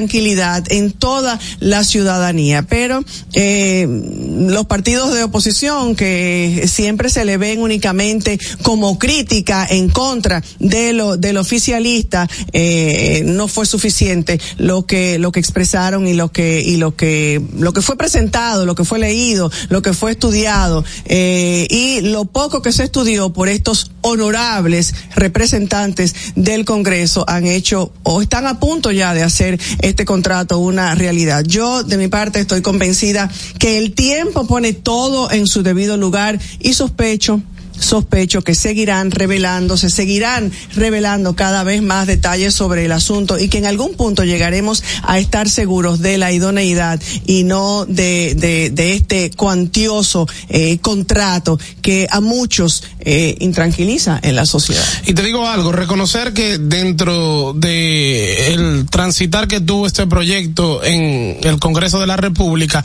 en 0.70 0.92
toda 0.92 1.38
la 1.60 1.84
ciudadanía. 1.84 2.62
Pero 2.62 3.04
eh, 3.32 3.86
los 3.88 4.66
partidos 4.66 5.14
de 5.14 5.24
oposición 5.24 5.96
que 5.96 6.66
siempre 6.70 7.10
se 7.10 7.24
le 7.24 7.36
ven 7.36 7.60
únicamente 7.60 8.38
como 8.62 8.98
crítica 8.98 9.66
en 9.68 9.88
contra 9.88 10.42
de 10.58 10.92
lo 10.92 11.16
del 11.16 11.36
oficialista 11.36 12.28
eh, 12.52 13.22
no 13.24 13.48
fue 13.48 13.66
suficiente 13.66 14.40
lo 14.56 14.86
que 14.86 15.18
lo 15.18 15.32
que 15.32 15.40
expresaron 15.40 16.06
y 16.06 16.14
lo 16.14 16.30
que 16.30 16.60
y 16.60 16.76
lo 16.76 16.94
que 16.94 17.40
lo 17.58 17.72
que 17.72 17.82
fue 17.82 17.96
presentado, 17.96 18.66
lo 18.66 18.74
que 18.74 18.84
fue 18.84 18.98
leído, 18.98 19.50
lo 19.68 19.82
que 19.82 19.92
fue 19.92 20.12
estudiado 20.12 20.84
eh, 21.06 21.66
y 21.70 22.00
lo 22.02 22.24
poco 22.24 22.62
que 22.62 22.72
se 22.72 22.84
estudió 22.84 23.32
por 23.32 23.48
estos 23.48 23.90
honorables 24.00 24.94
representantes 25.14 26.14
del 26.34 26.64
Congreso 26.64 27.24
han 27.28 27.46
hecho 27.46 27.92
o 28.02 28.22
están 28.22 28.46
a 28.46 28.60
punto 28.60 28.90
ya 28.90 29.14
de 29.14 29.22
hacer 29.22 29.58
este 29.88 30.04
contrato 30.04 30.58
una 30.58 30.94
realidad. 30.94 31.44
Yo 31.44 31.82
de 31.82 31.96
mi 31.96 32.08
parte 32.08 32.40
estoy 32.40 32.62
convencida 32.62 33.30
que 33.58 33.78
el 33.78 33.92
tiempo 33.92 34.46
pone 34.46 34.72
todo 34.72 35.30
en 35.30 35.46
su 35.46 35.62
debido 35.62 35.96
lugar 35.96 36.38
y 36.60 36.74
sospecho 36.74 37.40
sospecho 37.80 38.42
que 38.42 38.54
seguirán 38.54 39.10
revelando, 39.10 39.76
se 39.76 39.90
seguirán 39.90 40.52
revelando 40.74 41.34
cada 41.34 41.64
vez 41.64 41.82
más 41.82 42.06
detalles 42.06 42.54
sobre 42.54 42.84
el 42.84 42.92
asunto 42.92 43.38
y 43.38 43.48
que 43.48 43.58
en 43.58 43.66
algún 43.66 43.94
punto 43.94 44.24
llegaremos 44.24 44.82
a 45.02 45.18
estar 45.18 45.48
seguros 45.48 46.00
de 46.00 46.18
la 46.18 46.32
idoneidad 46.32 47.00
y 47.26 47.44
no 47.44 47.84
de, 47.86 48.34
de, 48.34 48.92
este 48.92 49.30
cuantioso 49.30 50.26
eh, 50.48 50.78
contrato 50.78 51.58
que 51.82 52.06
a 52.10 52.20
muchos 52.20 52.84
eh, 53.00 53.36
intranquiliza 53.40 54.18
en 54.22 54.36
la 54.36 54.46
sociedad. 54.46 54.84
Y 55.06 55.14
te 55.14 55.22
digo 55.22 55.46
algo, 55.46 55.72
reconocer 55.72 56.32
que 56.32 56.58
dentro 56.58 57.52
de 57.54 58.54
el 58.54 58.86
transitar 58.90 59.48
que 59.48 59.60
tuvo 59.60 59.86
este 59.86 60.06
proyecto 60.06 60.82
en 60.82 61.38
el 61.42 61.58
Congreso 61.58 62.00
de 62.00 62.06
la 62.06 62.16
República, 62.16 62.84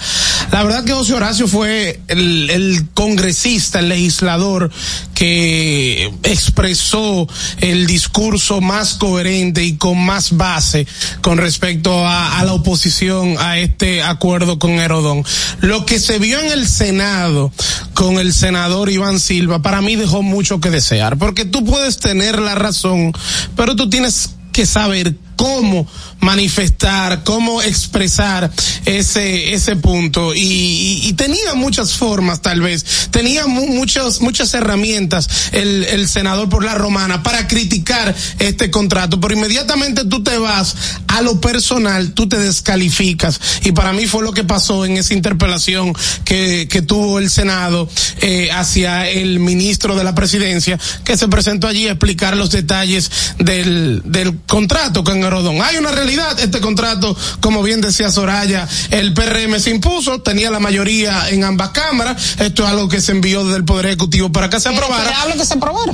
la 0.52 0.64
verdad 0.64 0.84
que 0.84 0.94
José 0.94 1.14
Horacio 1.14 1.48
fue 1.48 2.02
el 2.08 2.86
congresista, 2.94 3.80
el 3.80 3.90
legislador 3.90 4.72
que 5.14 6.12
expresó 6.24 7.28
el 7.60 7.88
discurso 7.88 8.62
más 8.62 8.96
coherente 8.96 9.64
y 9.64 9.78
con 9.78 10.04
más 10.04 10.36
base 10.36 10.88
con 11.22 11.38
respecto 11.38 12.08
a, 12.08 12.44
la 12.44 12.54
oposición 12.54 13.36
a 13.40 13.60
este 13.60 14.02
acuerdo 14.04 14.60
con 14.60 14.72
Herodón. 14.72 15.24
Lo 15.62 15.86
que 15.86 16.00
se 16.00 16.20
vio 16.20 16.40
en 16.40 16.52
el 16.52 16.68
Senado 16.68 17.52
con 17.94 18.20
el 18.20 18.34
senador 18.34 18.90
Iván 18.90 19.20
Silva, 19.20 19.62
para 19.62 19.82
mí 19.82 19.96
dejó 19.96 20.24
mucho 20.24 20.60
que 20.60 20.70
desear, 20.70 21.18
porque 21.18 21.46
tú 21.46 21.64
puedes 21.64 21.98
tener 21.98 22.40
la 22.40 22.56
razón, 22.56 23.14
pero 23.56 23.76
tú 23.76 23.90
tienes 23.90 24.32
que 24.52 24.66
saber 24.66 25.16
cómo 25.44 25.86
manifestar, 26.22 27.26
cómo 27.26 27.62
expresar 27.62 28.50
ese 28.86 29.54
ese 29.54 29.76
punto. 29.76 30.32
Y, 30.34 31.14
tenía 31.18 31.54
muchas 31.54 31.94
formas 31.94 32.42
tal 32.42 32.62
vez, 32.62 33.10
tenía 33.12 33.46
mu 33.46 33.68
muchas 33.68 34.22
muchas 34.22 34.54
herramientas 34.54 35.28
el, 35.52 35.84
el 35.84 36.08
senador 36.08 36.48
por 36.50 36.64
la 36.64 36.76
romana 36.76 37.24
para 37.24 37.46
criticar 37.48 38.16
este 38.40 38.72
contrato, 38.72 39.20
pero 39.20 39.34
inmediatamente 39.34 40.06
tú 40.06 40.24
te 40.24 40.38
vas 40.38 40.76
a 41.08 41.22
lo 41.22 41.42
personal, 41.42 42.14
tú 42.14 42.28
te 42.30 42.40
descalificas. 42.40 43.40
Y 43.64 43.74
para 43.74 43.92
mí 43.92 44.08
fue 44.08 44.24
lo 44.24 44.32
que 44.32 44.46
pasó 44.46 44.86
en 44.86 44.98
esa 44.98 45.14
interpelación 45.14 45.94
que, 46.24 46.68
que 46.72 46.82
tuvo 46.82 47.20
el 47.20 47.30
Senado 47.30 47.90
eh, 48.22 48.50
hacia 48.52 49.10
el 49.10 49.40
ministro 49.40 49.96
de 49.96 50.06
la 50.06 50.16
presidencia 50.16 50.80
que 51.04 51.18
se 51.18 51.28
presentó 51.28 51.68
allí 51.68 51.88
a 51.88 51.92
explicar 51.92 52.38
los 52.38 52.50
detalles 52.50 53.12
del, 53.40 54.02
del 54.06 54.40
contrato 54.48 55.04
con 55.04 55.22
Hay 55.64 55.78
una 55.78 55.92
realidad, 55.92 56.40
este 56.40 56.60
contrato, 56.62 57.16
como 57.40 57.64
bien 57.64 57.82
decía 57.82 58.12
Soraya, 58.12 58.68
el 58.92 59.14
PRM 59.14 59.60
se 59.60 59.72
impuso, 59.72 60.22
tenía 60.22 60.52
la 60.52 60.60
mayoría 60.60 61.30
en 61.30 61.44
ambas 61.44 61.70
cámaras, 61.70 62.36
esto 62.40 62.64
es 62.64 62.70
algo 62.70 62.88
que 62.88 63.02
se 63.02 63.14
envió 63.14 63.44
desde 63.44 63.58
el 63.58 63.66
Poder 63.66 63.88
Ejecutivo 63.88 64.32
para 64.32 64.50
que 64.50 64.60
se 64.60 64.70
aprobara. 64.70 65.04
que 65.38 65.46
se 65.46 65.54
aprobara. 65.56 65.94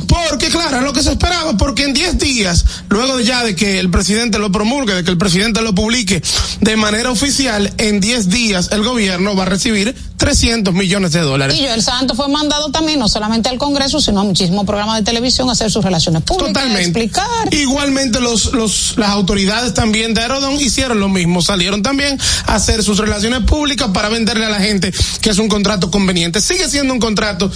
Es 0.77 0.83
lo 0.83 0.93
que 0.93 1.03
se 1.03 1.11
esperaba, 1.11 1.57
porque 1.57 1.83
en 1.83 1.93
10 1.93 2.17
días, 2.19 2.65
luego 2.89 3.17
de 3.17 3.25
ya 3.25 3.43
de 3.43 3.55
que 3.55 3.79
el 3.79 3.89
presidente 3.89 4.39
lo 4.39 4.51
promulgue, 4.51 4.93
de 4.93 5.03
que 5.03 5.11
el 5.11 5.17
presidente 5.17 5.61
lo 5.61 5.73
publique 5.73 6.21
de 6.61 6.77
manera 6.77 7.11
oficial, 7.11 7.73
en 7.77 7.99
10 7.99 8.29
días 8.29 8.69
el 8.71 8.83
gobierno 8.83 9.35
va 9.35 9.43
a 9.43 9.45
recibir 9.47 9.95
300 10.17 10.73
millones 10.73 11.13
de 11.13 11.21
dólares. 11.21 11.57
Y 11.57 11.65
Joel 11.65 11.81
Santos 11.81 12.17
fue 12.17 12.27
mandado 12.27 12.69
también, 12.71 12.99
no 12.99 13.07
solamente 13.07 13.49
al 13.49 13.57
Congreso, 13.57 14.01
sino 14.01 14.19
a 14.19 14.23
muchísimos 14.23 14.65
programas 14.65 14.97
de 14.97 15.03
televisión 15.03 15.49
a 15.49 15.53
hacer 15.53 15.71
sus 15.71 15.83
relaciones 15.83 16.23
públicas, 16.23 16.53
Totalmente. 16.53 16.81
explicar. 16.83 17.53
Igualmente 17.53 18.19
los, 18.19 18.53
los, 18.53 18.95
las 18.97 19.09
autoridades 19.09 19.73
también 19.73 20.13
de 20.13 20.21
Aerodón 20.21 20.59
hicieron 20.59 20.99
lo 20.99 21.07
mismo, 21.07 21.41
salieron 21.41 21.81
también 21.81 22.19
a 22.45 22.55
hacer 22.55 22.83
sus 22.83 22.97
relaciones 22.97 23.43
públicas 23.43 23.89
para 23.93 24.09
venderle 24.09 24.45
a 24.45 24.49
la 24.49 24.59
gente 24.59 24.91
que 25.21 25.29
es 25.29 25.37
un 25.37 25.47
contrato 25.47 25.89
conveniente. 25.89 26.41
Sigue 26.41 26.69
siendo 26.69 26.93
un 26.93 26.99
contrato 26.99 27.49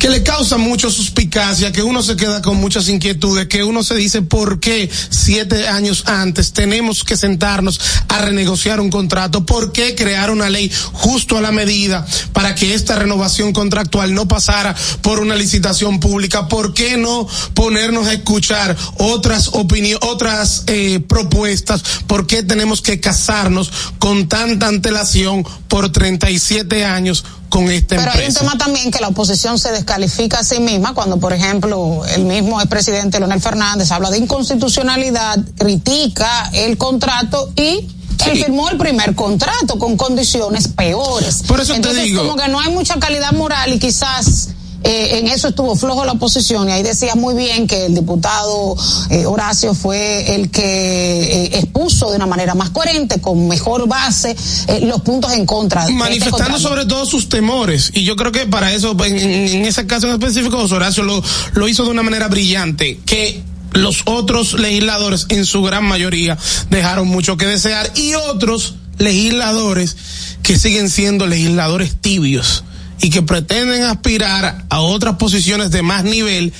que 0.00 0.08
le 0.08 0.22
causa 0.22 0.56
mucho 0.56 0.90
suspicacia, 0.90 1.72
que 1.72 1.82
uno 1.82 2.02
se 2.02 2.16
queda 2.16 2.40
con 2.40 2.56
muchas 2.56 2.88
inquietudes, 2.88 3.48
que 3.48 3.62
uno 3.62 3.84
se 3.84 3.94
dice 3.94 4.22
por 4.22 4.58
qué 4.58 4.88
siete 5.10 5.68
años 5.68 6.04
antes 6.06 6.54
tenemos 6.54 7.04
que 7.04 7.18
sentarnos 7.18 7.78
a 8.08 8.22
renegociar 8.22 8.80
un 8.80 8.88
contrato, 8.88 9.44
por 9.44 9.72
qué 9.72 9.94
crear 9.94 10.30
una 10.30 10.48
ley 10.48 10.72
justo 10.94 11.36
a 11.36 11.42
la 11.42 11.52
medida 11.52 12.06
para 12.32 12.54
que 12.54 12.72
esta 12.72 12.96
renovación 12.96 13.52
contractual 13.52 14.14
no 14.14 14.26
pasara 14.26 14.74
por 15.02 15.20
una 15.20 15.36
licitación 15.36 16.00
pública, 16.00 16.48
por 16.48 16.72
qué 16.72 16.96
no 16.96 17.28
ponernos 17.52 18.06
a 18.06 18.14
escuchar 18.14 18.74
otras 18.96 19.48
opiniones, 19.52 20.08
otras 20.08 20.64
eh, 20.66 21.00
propuestas, 21.00 21.82
por 22.06 22.26
qué 22.26 22.42
tenemos 22.42 22.80
que 22.80 23.00
casarnos 23.00 23.70
con 23.98 24.28
tanta 24.28 24.66
antelación 24.66 25.44
por 25.68 25.92
37 25.92 26.86
años 26.86 27.22
con 27.50 27.70
esta 27.70 27.96
Pero 27.96 28.12
hay 28.12 28.26
un 28.26 28.34
tema 28.34 28.56
también 28.56 28.90
que 28.90 29.00
la 29.00 29.08
oposición 29.08 29.58
se 29.58 29.70
descalifica 29.72 30.38
a 30.38 30.44
sí 30.44 30.60
misma 30.60 30.94
cuando, 30.94 31.18
por 31.18 31.34
ejemplo, 31.34 32.02
el 32.06 32.24
mismo 32.24 32.58
expresidente 32.60 33.18
Leonel 33.18 33.40
Fernández 33.40 33.90
habla 33.90 34.10
de 34.10 34.18
inconstitucionalidad, 34.18 35.38
critica 35.58 36.50
el 36.54 36.78
contrato 36.78 37.52
y 37.56 37.86
él 38.26 38.44
firmó 38.44 38.68
el 38.68 38.78
primer 38.78 39.14
contrato 39.14 39.78
con 39.78 39.96
condiciones 39.96 40.68
peores. 40.68 41.42
Por 41.46 41.60
eso 41.60 41.72
te 41.72 41.76
Entonces, 41.76 42.04
digo. 42.04 42.22
como 42.22 42.36
que 42.36 42.48
no 42.48 42.60
hay 42.60 42.70
mucha 42.70 42.98
calidad 42.98 43.32
moral 43.32 43.72
y 43.72 43.78
quizás 43.78 44.50
eh, 44.82 45.18
en 45.18 45.28
eso 45.28 45.48
estuvo 45.48 45.76
flojo 45.76 46.04
la 46.04 46.12
oposición 46.12 46.68
y 46.68 46.72
ahí 46.72 46.82
decía 46.82 47.14
muy 47.14 47.34
bien 47.34 47.66
que 47.66 47.86
el 47.86 47.94
diputado 47.94 48.76
eh, 49.10 49.26
Horacio 49.26 49.74
fue 49.74 50.34
el 50.34 50.50
que 50.50 50.62
eh, 50.64 51.58
expuso 51.58 52.10
de 52.10 52.16
una 52.16 52.26
manera 52.26 52.54
más 52.54 52.70
coherente, 52.70 53.20
con 53.20 53.46
mejor 53.48 53.86
base, 53.88 54.34
eh, 54.68 54.80
los 54.86 55.02
puntos 55.02 55.32
en 55.32 55.44
contra. 55.46 55.82
de 55.84 55.92
este 55.92 55.98
manifestando 55.98 56.58
sobre 56.58 56.86
todo 56.86 57.04
sus 57.06 57.28
temores 57.28 57.90
y 57.94 58.04
yo 58.04 58.16
creo 58.16 58.32
que 58.32 58.46
para 58.46 58.72
eso 58.72 58.96
en, 59.04 59.18
en- 59.18 59.64
ese 59.66 59.86
caso 59.86 60.06
en 60.06 60.14
específico 60.14 60.58
Horacio 60.58 61.02
lo, 61.02 61.22
lo 61.54 61.68
hizo 61.68 61.84
de 61.84 61.90
una 61.90 62.02
manera 62.02 62.28
brillante 62.28 62.98
que 63.04 63.42
los 63.72 64.02
otros 64.06 64.54
legisladores 64.54 65.26
en 65.28 65.44
su 65.46 65.62
gran 65.62 65.84
mayoría 65.84 66.36
dejaron 66.70 67.06
mucho 67.08 67.36
que 67.36 67.46
desear 67.46 67.90
y 67.96 68.14
otros 68.14 68.74
legisladores 68.98 69.96
que 70.42 70.58
siguen 70.58 70.88
siendo 70.90 71.26
legisladores 71.26 71.96
tibios 72.00 72.64
y 73.00 73.10
que 73.10 73.22
pretenden 73.22 73.84
aspirar 73.84 74.64
a 74.68 74.80
otras 74.80 75.16
posiciones 75.16 75.70
de 75.70 75.82
más 75.82 76.04
nivel 76.04 76.52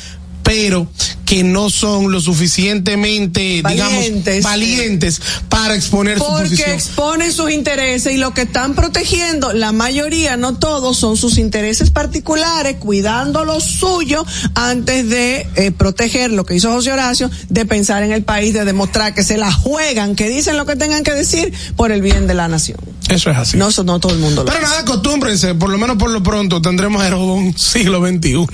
pero 0.42 0.88
que 1.24 1.44
no 1.44 1.70
son 1.70 2.10
lo 2.10 2.20
suficientemente, 2.20 3.62
Valientes. 3.62 4.24
digamos, 4.24 4.42
valientes 4.42 5.20
para 5.48 5.76
exponer 5.76 6.18
su 6.18 6.24
Porque 6.24 6.42
posición. 6.50 6.70
exponen 6.70 7.32
sus 7.32 7.50
intereses 7.52 8.12
y 8.12 8.16
lo 8.16 8.34
que 8.34 8.42
están 8.42 8.74
protegiendo, 8.74 9.52
la 9.52 9.70
mayoría, 9.70 10.36
no 10.36 10.56
todos, 10.58 10.96
son 10.96 11.16
sus 11.16 11.38
intereses 11.38 11.90
particulares, 11.90 12.76
cuidando 12.80 13.44
lo 13.44 13.60
suyo 13.60 14.24
antes 14.54 15.08
de 15.08 15.46
eh, 15.54 15.70
proteger 15.70 16.32
lo 16.32 16.44
que 16.44 16.56
hizo 16.56 16.72
José 16.72 16.92
Horacio, 16.92 17.30
de 17.48 17.64
pensar 17.64 18.02
en 18.02 18.10
el 18.12 18.24
país, 18.24 18.52
de 18.52 18.64
demostrar 18.64 19.14
que 19.14 19.22
se 19.22 19.36
la 19.36 19.52
juegan, 19.52 20.16
que 20.16 20.28
dicen 20.28 20.56
lo 20.56 20.66
que 20.66 20.74
tengan 20.74 21.04
que 21.04 21.12
decir 21.12 21.52
por 21.76 21.92
el 21.92 22.02
bien 22.02 22.26
de 22.26 22.34
la 22.34 22.48
nación. 22.48 22.78
Eso 23.08 23.30
es 23.30 23.36
así. 23.36 23.56
No, 23.56 23.68
eso 23.68 23.82
no 23.84 23.98
todo 24.00 24.12
el 24.12 24.18
mundo 24.20 24.42
lo 24.44 24.46
Pero 24.46 24.58
hace. 24.58 24.66
nada, 24.68 24.80
acostúmbrense, 24.82 25.54
por 25.54 25.70
lo 25.70 25.78
menos 25.78 25.96
por 25.96 26.10
lo 26.10 26.22
pronto 26.22 26.60
tendremos 26.62 27.02
Aerobón 27.02 27.56
siglo 27.58 28.00
XXI 28.06 28.46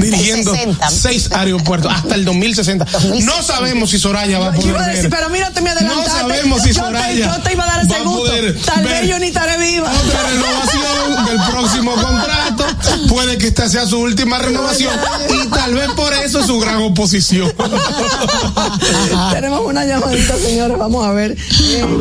dirigiendo 0.00 0.52
60. 0.54 0.90
seis 0.90 1.27
aeropuertos 1.32 1.92
hasta 1.92 2.14
el 2.14 2.24
2060. 2.24 2.86
No 3.24 3.42
sabemos 3.42 3.90
si 3.90 3.98
Soraya 3.98 4.38
va 4.38 4.48
a 4.48 4.54
Yo 4.54 4.60
poder 4.60 4.68
iba 4.74 4.84
a 4.84 4.88
decir, 4.88 5.02
ver. 5.10 5.18
pero 5.18 5.30
mira, 5.30 5.50
te 5.50 5.60
me 5.60 5.70
No 5.70 5.76
adelantaste. 5.76 6.10
sabemos 6.20 6.62
si 6.62 6.68
yo, 6.72 6.84
Soraya 6.84 7.08
te, 7.08 7.18
yo 7.18 7.42
te 7.42 7.52
iba 7.52 7.64
a 7.64 7.66
dar 7.66 7.84
ese 7.86 8.00
gusto. 8.02 8.32
Tal 8.64 8.84
vez 8.84 9.08
yo 9.08 9.18
ni 9.18 9.26
estaré 9.28 9.58
viva. 9.58 9.90
Otra 9.92 10.22
renovación 10.30 11.26
del 11.26 11.40
próximo 11.50 11.92
contrato. 11.94 12.64
Puede 13.08 13.38
que 13.38 13.48
esta 13.48 13.68
sea 13.68 13.86
su 13.86 13.98
última 13.98 14.38
renovación 14.38 14.92
y 15.30 15.46
tal 15.48 15.74
vez 15.74 15.88
por 15.96 16.12
eso 16.14 16.46
su 16.46 16.58
gran 16.60 16.76
oposición. 16.82 17.52
Tenemos 19.32 19.60
una 19.64 19.84
llamadita, 19.84 20.36
señores. 20.36 20.78
Vamos 20.78 21.06
a 21.06 21.12
ver. 21.12 21.32
Eh, 21.32 21.36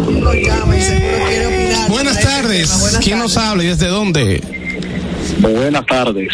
¿quién 0.05 0.23
nos 0.23 0.33
llama 0.35 0.77
y 0.77 0.81
seguro 0.81 1.25
quiere 1.27 1.47
opinar 1.47 1.89
Buenas 1.89 2.17
este 2.17 2.25
tardes. 2.29 2.79
Buenas 2.79 3.03
¿Quién 3.03 3.19
nos 3.19 3.33
tardes. 3.33 3.49
habla 3.49 3.63
y 3.63 3.67
desde 3.67 3.87
dónde? 3.87 4.41
Buenas 5.39 5.85
tardes. 5.85 6.29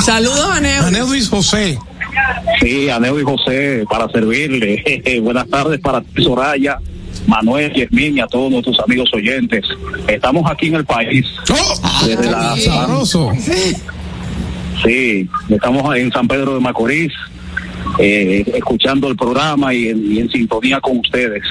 Saludos 0.00 0.50
a 0.50 0.60
Neo. 0.60 0.82
Aneudis 0.84 1.28
José. 1.28 1.78
Sí, 2.60 2.88
Aneo 2.88 3.20
y 3.20 3.24
José, 3.24 3.84
para 3.88 4.08
servirle. 4.08 5.20
Buenas 5.22 5.48
tardes 5.48 5.80
para 5.80 6.00
ti, 6.00 6.22
Soraya, 6.22 6.78
Manuel, 7.26 7.72
Yasmín 7.74 8.16
y 8.16 8.20
a 8.20 8.26
todos 8.26 8.50
nuestros 8.50 8.78
amigos 8.80 9.10
oyentes. 9.12 9.64
Estamos 10.06 10.50
aquí 10.50 10.68
en 10.68 10.76
el 10.76 10.84
país. 10.84 11.26
¡Oh! 11.50 12.06
Desde 12.06 12.30
la, 12.30 12.56
Sabroso. 12.56 13.32
sí, 14.84 15.28
estamos 15.48 15.96
en 15.96 16.12
San 16.12 16.28
Pedro 16.28 16.54
de 16.54 16.60
Macorís, 16.60 17.12
eh, 17.98 18.44
escuchando 18.54 19.08
el 19.08 19.16
programa 19.16 19.74
y 19.74 19.88
en, 19.88 20.12
y 20.12 20.18
en 20.20 20.30
sintonía 20.30 20.80
con 20.80 20.98
ustedes. 20.98 21.42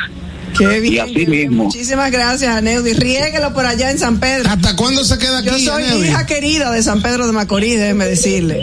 Qué 0.58 0.80
bien. 0.80 0.94
Y 0.94 1.00
así 1.00 1.14
bien. 1.26 1.30
mismo. 1.50 1.64
Muchísimas 1.66 2.12
gracias, 2.12 2.56
Aneudi. 2.56 2.94
Riéguelo 2.94 3.54
por 3.54 3.66
allá 3.66 3.92
en 3.92 4.00
San 4.00 4.20
Pedro. 4.20 4.50
¿Hasta 4.50 4.76
cuándo 4.76 5.04
se 5.04 5.18
queda 5.18 5.40
aquí? 5.40 5.50
Yo 5.50 5.60
soy 5.60 5.84
hija 6.08 6.26
querida 6.26 6.72
de 6.72 6.82
San 6.84 7.02
Pedro 7.02 7.28
de 7.28 7.34
Macorís, 7.34 7.78
déjeme 7.78 8.06
decirle. 8.06 8.62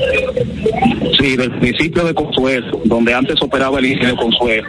Sí, 1.20 1.36
del 1.36 1.50
municipio 1.52 2.04
de 2.04 2.14
Consuelo, 2.14 2.80
donde 2.84 3.14
antes 3.14 3.40
operaba 3.42 3.78
el 3.78 3.86
ingenio 3.86 4.16
Consuelo. 4.16 4.66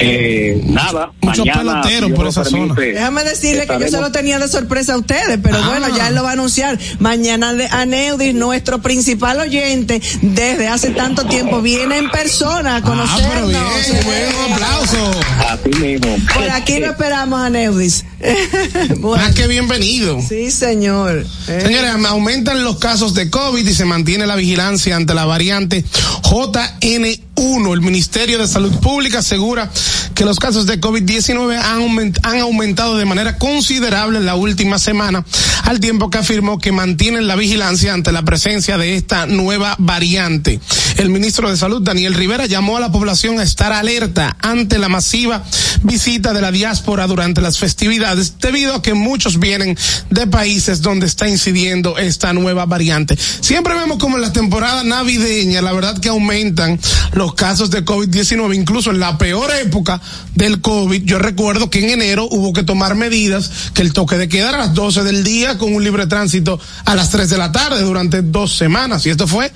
Eh, 0.00 0.60
nada, 0.66 1.10
Muchos 1.22 1.44
mañana. 1.46 1.82
si 1.88 2.12
por 2.12 2.28
esa 2.28 2.44
zona. 2.44 2.74
Déjame 2.74 3.24
decirle 3.24 3.66
que 3.66 3.78
yo 3.80 3.88
se 3.88 4.00
lo 4.00 4.12
tenía 4.12 4.38
de 4.38 4.46
sorpresa 4.46 4.94
a 4.94 4.98
ustedes, 4.98 5.38
pero 5.42 5.56
Ah. 5.60 5.68
bueno, 5.70 5.96
ya 5.96 6.08
él 6.08 6.14
lo 6.14 6.22
va 6.22 6.30
a 6.30 6.32
anunciar. 6.34 6.78
Mañana 7.00 7.52
de 7.54 7.66
Aneudis, 7.66 8.32
nuestro 8.34 8.80
principal 8.80 9.40
oyente, 9.40 10.00
desde 10.22 10.68
hace 10.68 10.90
tanto 10.90 11.24
tiempo, 11.24 11.62
viene 11.62 11.98
en 11.98 12.10
persona 12.10 12.74
a 12.74 12.76
Ah, 12.76 12.82
conocernos. 12.82 13.28
pero 13.34 13.46
bien, 13.48 13.58
Eh, 13.60 14.02
buen 14.04 14.52
aplauso. 14.52 15.10
Así 15.48 15.70
mismo. 15.80 16.16
Aquí 16.54 16.80
lo 16.80 16.86
esperamos, 16.90 17.40
Aneudis. 17.40 18.04
bueno, 18.98 19.22
Más 19.24 19.34
que 19.34 19.46
bienvenido. 19.46 20.20
sí, 20.26 20.50
señor. 20.50 21.24
Eh, 21.48 21.60
Señores, 21.62 21.90
aumentan 22.06 22.64
los 22.64 22.78
casos 22.78 23.14
de 23.14 23.30
COVID 23.30 23.66
y 23.66 23.74
se 23.74 23.84
mantiene 23.84 24.26
la 24.26 24.36
vigilancia 24.36 24.96
ante 24.96 25.14
la 25.14 25.24
variante 25.24 25.84
JN1. 26.22 27.72
El 27.72 27.80
Ministerio 27.82 28.38
de 28.38 28.48
Salud 28.48 28.72
Pública 28.80 29.18
asegura 29.20 29.70
que 30.14 30.24
los 30.24 30.38
casos 30.38 30.66
de 30.66 30.80
COVID-19 30.80 31.56
han, 31.56 31.80
aument- 31.82 32.18
han 32.24 32.40
aumentado 32.40 32.96
de 32.96 33.04
manera 33.04 33.38
considerable 33.38 34.18
en 34.18 34.26
la 34.26 34.34
última 34.34 34.78
semana, 34.78 35.24
al 35.62 35.78
tiempo 35.78 36.10
que 36.10 36.18
afirmó 36.18 36.58
que 36.58 36.72
mantienen 36.72 37.28
la 37.28 37.36
vigilancia 37.36 37.94
ante 37.94 38.10
la 38.10 38.22
presencia 38.22 38.76
de 38.78 38.96
esta 38.96 39.26
nueva 39.26 39.76
variante. 39.78 40.58
El 40.96 41.10
ministro 41.10 41.48
de 41.48 41.56
Salud, 41.56 41.80
Daniel 41.82 42.14
Rivera, 42.14 42.46
llamó 42.46 42.76
a 42.76 42.80
la 42.80 42.90
población 42.90 43.38
a 43.38 43.44
estar 43.44 43.72
alerta 43.72 44.36
ante 44.40 44.78
la 44.78 44.88
masiva 44.88 45.44
visita 45.84 46.32
de 46.32 46.40
la 46.40 46.50
diáspora 46.50 47.06
durante 47.06 47.40
las 47.40 47.58
festividades, 47.58 48.07
debido 48.14 48.74
a 48.74 48.82
que 48.82 48.94
muchos 48.94 49.38
vienen 49.38 49.76
de 50.10 50.26
países 50.26 50.82
donde 50.82 51.06
está 51.06 51.28
incidiendo 51.28 51.98
esta 51.98 52.32
nueva 52.32 52.66
variante. 52.66 53.16
Siempre 53.40 53.74
vemos 53.74 53.98
como 53.98 54.16
en 54.16 54.22
la 54.22 54.32
temporada 54.32 54.84
navideña, 54.84 55.62
la 55.62 55.72
verdad 55.72 55.98
que 55.98 56.08
aumentan 56.08 56.78
los 57.12 57.34
casos 57.34 57.70
de 57.70 57.84
COVID-19, 57.84 58.54
incluso 58.54 58.90
en 58.90 59.00
la 59.00 59.18
peor 59.18 59.50
época 59.60 60.00
del 60.34 60.60
COVID. 60.60 61.02
Yo 61.04 61.18
recuerdo 61.18 61.70
que 61.70 61.80
en 61.80 61.90
enero 61.90 62.28
hubo 62.30 62.52
que 62.52 62.62
tomar 62.62 62.94
medidas, 62.94 63.70
que 63.74 63.82
el 63.82 63.92
toque 63.92 64.16
de 64.16 64.28
queda 64.28 64.50
a 64.50 64.58
las 64.58 64.74
12 64.74 65.04
del 65.04 65.24
día 65.24 65.58
con 65.58 65.74
un 65.74 65.84
libre 65.84 66.06
tránsito 66.06 66.60
a 66.84 66.94
las 66.94 67.10
3 67.10 67.28
de 67.30 67.38
la 67.38 67.52
tarde 67.52 67.82
durante 67.82 68.22
dos 68.22 68.56
semanas, 68.56 69.06
y 69.06 69.10
esto 69.10 69.26
fue 69.26 69.52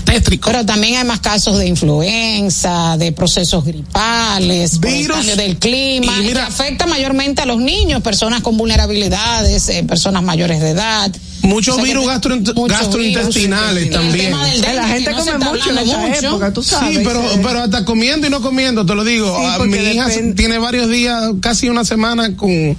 tétrico. 0.00 0.50
Pero 0.50 0.64
también 0.66 0.96
hay 0.96 1.04
más 1.04 1.20
casos 1.20 1.58
de 1.58 1.66
influenza, 1.66 2.96
de 2.96 3.12
procesos 3.12 3.64
gripales, 3.64 4.80
Virus. 4.80 5.16
cambio 5.16 5.36
del 5.36 5.56
clima, 5.58 6.12
Y 6.18 6.20
y 6.20 6.26
mira- 6.26 6.42
que 6.46 6.52
afecta 6.52 6.86
mayormente 6.86 7.42
a 7.42 7.46
los 7.46 7.58
niños, 7.58 8.02
personas 8.02 8.40
con 8.42 8.56
vulnerabilidades, 8.56 9.68
eh, 9.68 9.84
personas 9.84 10.22
mayores 10.22 10.60
de 10.60 10.70
edad. 10.70 11.10
Muchos 11.42 11.74
O 11.74 11.76
sea 11.78 11.84
que 11.84 11.90
virus 11.90 12.06
gastro- 12.06 12.66
gastrointestinales 12.68 13.84
virus, 13.84 13.98
también. 13.98 14.26
El 14.26 14.30
tema 14.32 14.46
del 14.46 14.76
la 14.76 14.88
gente 14.88 15.10
no 15.10 15.16
come 15.18 15.38
mucho 15.38 15.70
en 15.70 15.78
esta 15.78 15.98
mucho. 15.98 16.28
época, 16.28 16.52
tú 16.52 16.62
sabes. 16.62 16.98
Sí, 16.98 17.02
pero, 17.04 17.20
eh. 17.20 17.40
pero 17.42 17.62
hasta 17.62 17.84
comiendo 17.84 18.26
y 18.26 18.30
no 18.30 18.40
comiendo, 18.42 18.86
te 18.86 18.94
lo 18.94 19.02
digo. 19.04 19.36
Sí, 19.36 19.44
Ah, 19.46 19.58
Mi 19.64 19.76
hija 19.76 20.06
depende- 20.08 20.34
tiene 20.34 20.58
varios 20.58 20.88
días, 20.88 21.20
casi 21.40 21.68
una 21.68 21.84
semana 21.84 22.36
con, 22.36 22.76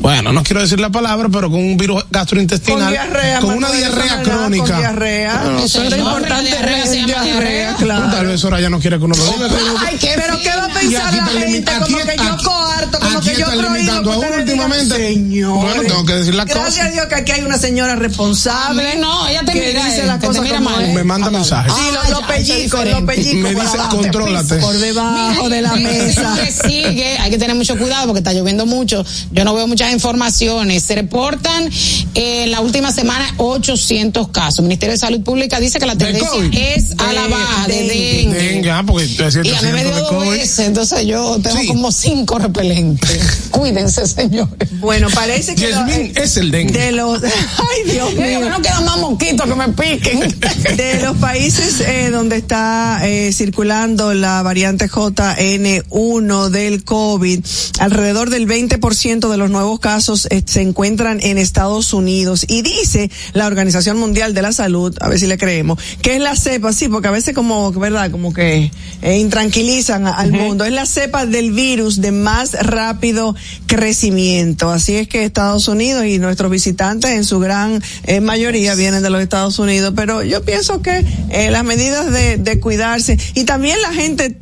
bueno, 0.00 0.32
no 0.32 0.42
quiero 0.42 0.60
decir 0.60 0.78
la 0.80 0.90
palabra, 0.90 1.28
pero 1.30 1.50
con 1.50 1.60
un 1.60 1.76
virus 1.76 2.04
gastrointestinal. 2.10 2.80
Con 2.82 2.90
diarrea, 2.92 3.40
Con 3.40 3.54
una 3.56 3.70
diarrea 3.72 4.16
no 4.16 4.22
crónica. 4.22 4.66
Con 4.66 4.78
diarrea. 4.78 5.34
No, 5.44 5.58
Eso 5.58 5.80
sé, 5.80 5.86
es 5.86 5.90
Lo 5.90 5.96
no, 5.98 6.02
importante 6.18 6.34
la 6.50 6.56
diarrea 6.56 6.84
es 6.84 6.90
se 6.90 6.96
llama 7.06 7.24
diarrea. 7.24 7.74
claro. 7.76 8.10
Tal 8.10 8.26
vez 8.26 8.44
ahora 8.44 8.60
ya 8.60 8.70
no 8.70 8.78
quiere 8.78 8.98
que 8.98 9.04
uno 9.04 9.14
lo 9.16 9.24
diga. 9.24 9.48
Ay, 9.86 9.96
¿qué? 9.98 10.12
pero 10.16 10.38
¿qué 10.38 10.48
va 10.50 10.64
a 10.64 10.68
pensar 10.68 11.14
la 11.14 11.26
gente? 11.26 11.70
aquí- 11.72 11.92
Como 11.92 11.98
que 12.06 12.16
yo 12.16 12.32
aquí- 12.32 12.44
coarto, 12.44 12.98
como 13.00 13.20
que 13.20 13.36
yo 13.36 13.46
prohíbo 13.46 13.74
limitando 13.74 14.12
a 14.12 14.16
uno 14.18 14.28
últimamente. 14.38 14.96
Señor. 14.96 15.60
Bueno, 15.60 15.82
tengo 15.82 16.04
que 16.06 16.14
decir 16.14 16.34
la 16.34 16.44
Gracias 16.44 16.66
cosa. 16.76 16.84
a 16.86 16.90
Dios 16.90 17.06
que 17.06 17.14
aquí 17.16 17.32
hay 17.32 17.42
una 17.42 17.58
señora 17.58 17.96
responsable. 17.96 18.96
No, 18.96 19.26
ella 19.28 19.42
te 19.44 19.52
que 19.52 19.66
mira, 19.68 19.84
dice 19.84 20.02
te 20.20 20.26
cosas 20.26 20.42
mira 20.42 20.56
como 20.58 20.70
mal. 20.70 20.84
es. 20.84 20.94
Me 20.94 21.04
manda 21.04 21.30
mensajes. 21.30 21.72
Sí, 21.72 21.78
Ah, 21.80 21.90
los, 21.92 22.02
eso 22.04 22.04
es 22.04 22.10
los 22.10 22.22
pellizcos. 22.24 22.84
Me 22.84 23.52
por 23.52 23.64
dice, 23.64 23.78
contrólate. 23.90 24.54
Por 24.58 24.76
debajo 24.78 25.48
de 25.48 25.60
la 25.62 25.74
mesa. 25.74 26.36
que 26.44 26.52
sigue, 26.52 27.18
hay 27.18 27.30
que 27.30 27.38
tener 27.38 27.56
mucho 27.56 27.76
cuidado 27.76 28.06
porque 28.06 28.18
está 28.18 28.32
lloviendo 28.32 28.64
mucho. 28.66 29.04
Yo 29.32 29.44
no 29.44 29.54
veo 29.54 29.66
informaciones. 29.92 30.82
Se 30.82 30.94
reportan 30.94 31.68
eh, 32.14 32.44
en 32.44 32.50
la 32.50 32.60
última 32.60 32.92
semana 32.92 33.32
800 33.38 34.28
casos. 34.28 34.58
El 34.60 34.64
Ministerio 34.66 34.92
de 34.94 34.98
Salud 34.98 35.22
Pública 35.22 35.60
dice 35.60 35.78
que 35.78 35.86
la 35.86 35.94
¿De 35.94 36.04
tendencia 36.06 36.30
COVID? 36.30 36.54
es 36.56 36.92
a 36.98 37.12
la 37.12 37.22
De- 37.22 37.28
baja 37.28 37.66
de 37.68 37.74
dengue. 37.74 37.94
dengue. 37.94 38.38
Dengue, 38.38 38.70
ah, 38.70 38.84
porque 38.86 39.04
Y 39.06 39.50
a 39.54 39.62
mí 39.62 39.72
me 39.72 39.84
dio 39.84 39.94
de 39.94 40.00
dos 40.00 40.08
COVID. 40.10 40.30
veces, 40.30 40.58
entonces 40.66 41.06
yo 41.06 41.38
tengo 41.42 41.58
Sí. 41.58 41.66
como 41.68 41.92
cinco 41.92 42.38
repelentes. 42.38 43.20
Cuídense, 43.50 44.06
señores. 44.06 44.68
Bueno, 44.80 45.08
parece 45.14 45.54
que. 45.54 45.68
lo- 45.70 45.86
Yasmín 45.86 46.12
es 46.16 46.36
el 46.36 46.50
dengue. 46.50 46.72
De 46.78 46.92
los. 46.92 47.22
Ay, 47.22 47.90
Dios 47.92 48.14
mío. 48.14 48.40
que 48.40 48.48
no 48.50 48.62
quedan 48.62 48.84
más 48.84 48.98
mosquitos 48.98 49.46
que 49.46 49.54
me 49.54 49.68
piquen. 49.68 50.38
De 50.76 51.00
los 51.02 51.16
países 51.18 51.80
eh, 51.80 52.10
donde 52.10 52.36
está 52.36 53.00
eh, 53.04 53.32
circulando 53.32 54.14
la 54.14 54.42
variante 54.42 54.88
JN1 54.88 56.48
del 56.50 56.84
COVID, 56.84 57.44
alrededor 57.80 58.30
del 58.30 58.46
20% 58.46 59.28
de 59.30 59.36
los 59.36 59.50
nuevos 59.50 59.77
casos 59.78 60.26
eh, 60.30 60.42
se 60.44 60.62
encuentran 60.62 61.20
en 61.22 61.38
Estados 61.38 61.92
Unidos. 61.92 62.44
Y 62.48 62.62
dice 62.62 63.10
la 63.32 63.46
Organización 63.46 63.98
Mundial 63.98 64.34
de 64.34 64.42
la 64.42 64.52
Salud, 64.52 64.96
a 65.00 65.08
ver 65.08 65.18
si 65.18 65.26
le 65.26 65.38
creemos, 65.38 65.78
que 66.02 66.16
es 66.16 66.20
la 66.20 66.36
cepa, 66.36 66.72
sí, 66.72 66.88
porque 66.88 67.08
a 67.08 67.12
veces 67.12 67.34
como, 67.34 67.70
verdad, 67.72 68.10
como 68.10 68.32
que 68.32 68.70
eh, 69.02 69.18
intranquilizan 69.18 70.06
al 70.06 70.32
mundo, 70.32 70.64
es 70.64 70.72
la 70.72 70.86
cepa 70.86 71.26
del 71.26 71.52
virus 71.52 72.00
de 72.00 72.12
más 72.12 72.52
rápido 72.52 73.34
crecimiento. 73.66 74.70
Así 74.70 74.94
es 74.94 75.08
que 75.08 75.24
Estados 75.24 75.68
Unidos 75.68 76.06
y 76.06 76.18
nuestros 76.18 76.50
visitantes 76.50 77.10
en 77.10 77.24
su 77.24 77.38
gran 77.38 77.82
eh, 78.04 78.20
mayoría 78.20 78.74
vienen 78.74 79.02
de 79.02 79.10
los 79.10 79.20
Estados 79.20 79.58
Unidos, 79.58 79.92
pero 79.96 80.22
yo 80.22 80.42
pienso 80.42 80.82
que 80.82 81.04
eh, 81.30 81.50
las 81.50 81.64
medidas 81.64 82.10
de, 82.10 82.36
de 82.38 82.60
cuidarse 82.60 83.18
y 83.34 83.44
también 83.44 83.80
la 83.82 83.92
gente 83.92 84.38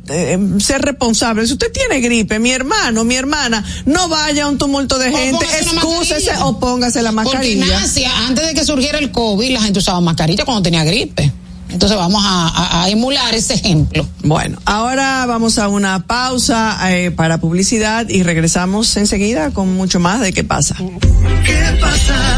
ser 0.59 0.81
responsable. 0.81 1.45
Si 1.45 1.53
usted 1.53 1.71
tiene 1.71 2.01
gripe, 2.01 2.39
mi 2.39 2.51
hermano, 2.51 3.03
mi 3.03 3.15
hermana, 3.15 3.63
no 3.85 4.07
vaya 4.07 4.45
a 4.45 4.49
un 4.49 4.57
tumulto 4.57 4.97
de 4.97 5.09
O 5.09 5.17
Gente, 5.31 5.45
excúsese 5.59 6.31
o 6.41 6.59
póngase 6.59 7.01
la 7.01 7.11
mascarilla. 7.11 7.65
Porque 7.65 7.75
en 7.75 7.83
Asia, 7.83 8.11
antes 8.27 8.47
de 8.47 8.53
que 8.53 8.65
surgiera 8.65 8.97
el 8.99 9.11
COVID, 9.11 9.51
la 9.51 9.61
gente 9.61 9.79
usaba 9.79 9.99
mascarilla 10.01 10.45
cuando 10.45 10.63
tenía 10.63 10.83
gripe. 10.83 11.31
Entonces 11.69 11.97
vamos 11.97 12.23
a, 12.25 12.87
emular 12.89 13.35
ese 13.35 13.55
ejemplo. 13.55 14.07
Bueno, 14.23 14.57
ahora 14.65 15.25
vamos 15.25 15.59
a 15.59 15.67
una 15.67 16.07
pausa 16.07 16.77
eh, 16.91 17.11
para 17.11 17.39
publicidad 17.39 18.07
y 18.07 18.23
regresamos 18.23 18.95
enseguida 18.95 19.51
con 19.51 19.75
mucho 19.75 19.99
más 19.99 20.21
de 20.21 20.31
qué 20.31 20.43
pasa. 20.43 20.75
¿Qué 20.77 21.77
pasa? 21.81 22.37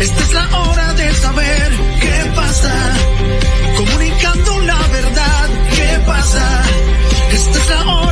Esta 0.00 0.20
es 0.20 0.32
la 0.34 0.58
hora 0.60 0.92
de 0.94 1.14
saber 1.14 1.72
qué 2.00 2.30
pasa. 2.36 2.74
Comunicando 3.76 4.60
la 4.60 4.86
verdad, 4.88 5.48
¿qué 5.74 5.98
pasa? 6.06 6.62
Esta 7.32 7.58
es 7.58 7.68
la 7.70 7.94
hora 7.94 8.11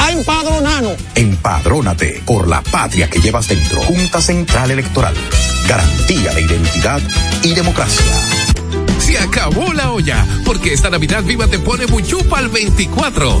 a 0.00 0.12
empadronarnos. 0.12 0.96
Empadrónate 1.14 2.22
por 2.24 2.48
la 2.48 2.62
patria 2.62 3.08
que 3.08 3.20
llevas 3.20 3.48
dentro. 3.48 3.80
Junta 3.82 4.20
Central 4.20 4.70
Electoral. 4.70 5.14
Garantía 5.68 6.32
de 6.32 6.42
identidad 6.42 7.00
y 7.42 7.54
democracia. 7.54 8.04
Se 8.98 9.18
acabó 9.18 9.72
la 9.72 9.92
olla, 9.92 10.26
porque 10.44 10.72
esta 10.72 10.90
Navidad 10.90 11.22
Viva 11.24 11.46
te 11.46 11.58
pone 11.58 11.86
Buchupa 11.86 12.38
al 12.38 12.48
24. 12.48 13.40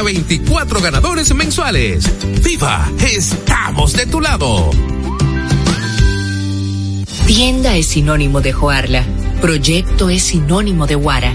24 0.00 0.80
ganadores 0.80 1.34
mensuales. 1.34 2.10
¡Viva! 2.42 2.90
¡Estamos 2.98 3.92
de 3.92 4.06
tu 4.06 4.22
lado! 4.22 4.70
Tienda 7.26 7.76
es 7.76 7.88
sinónimo 7.88 8.40
de 8.40 8.52
Joarla. 8.52 9.04
Proyecto 9.42 10.08
es 10.08 10.22
sinónimo 10.22 10.86
de 10.86 10.94
Guara. 10.94 11.34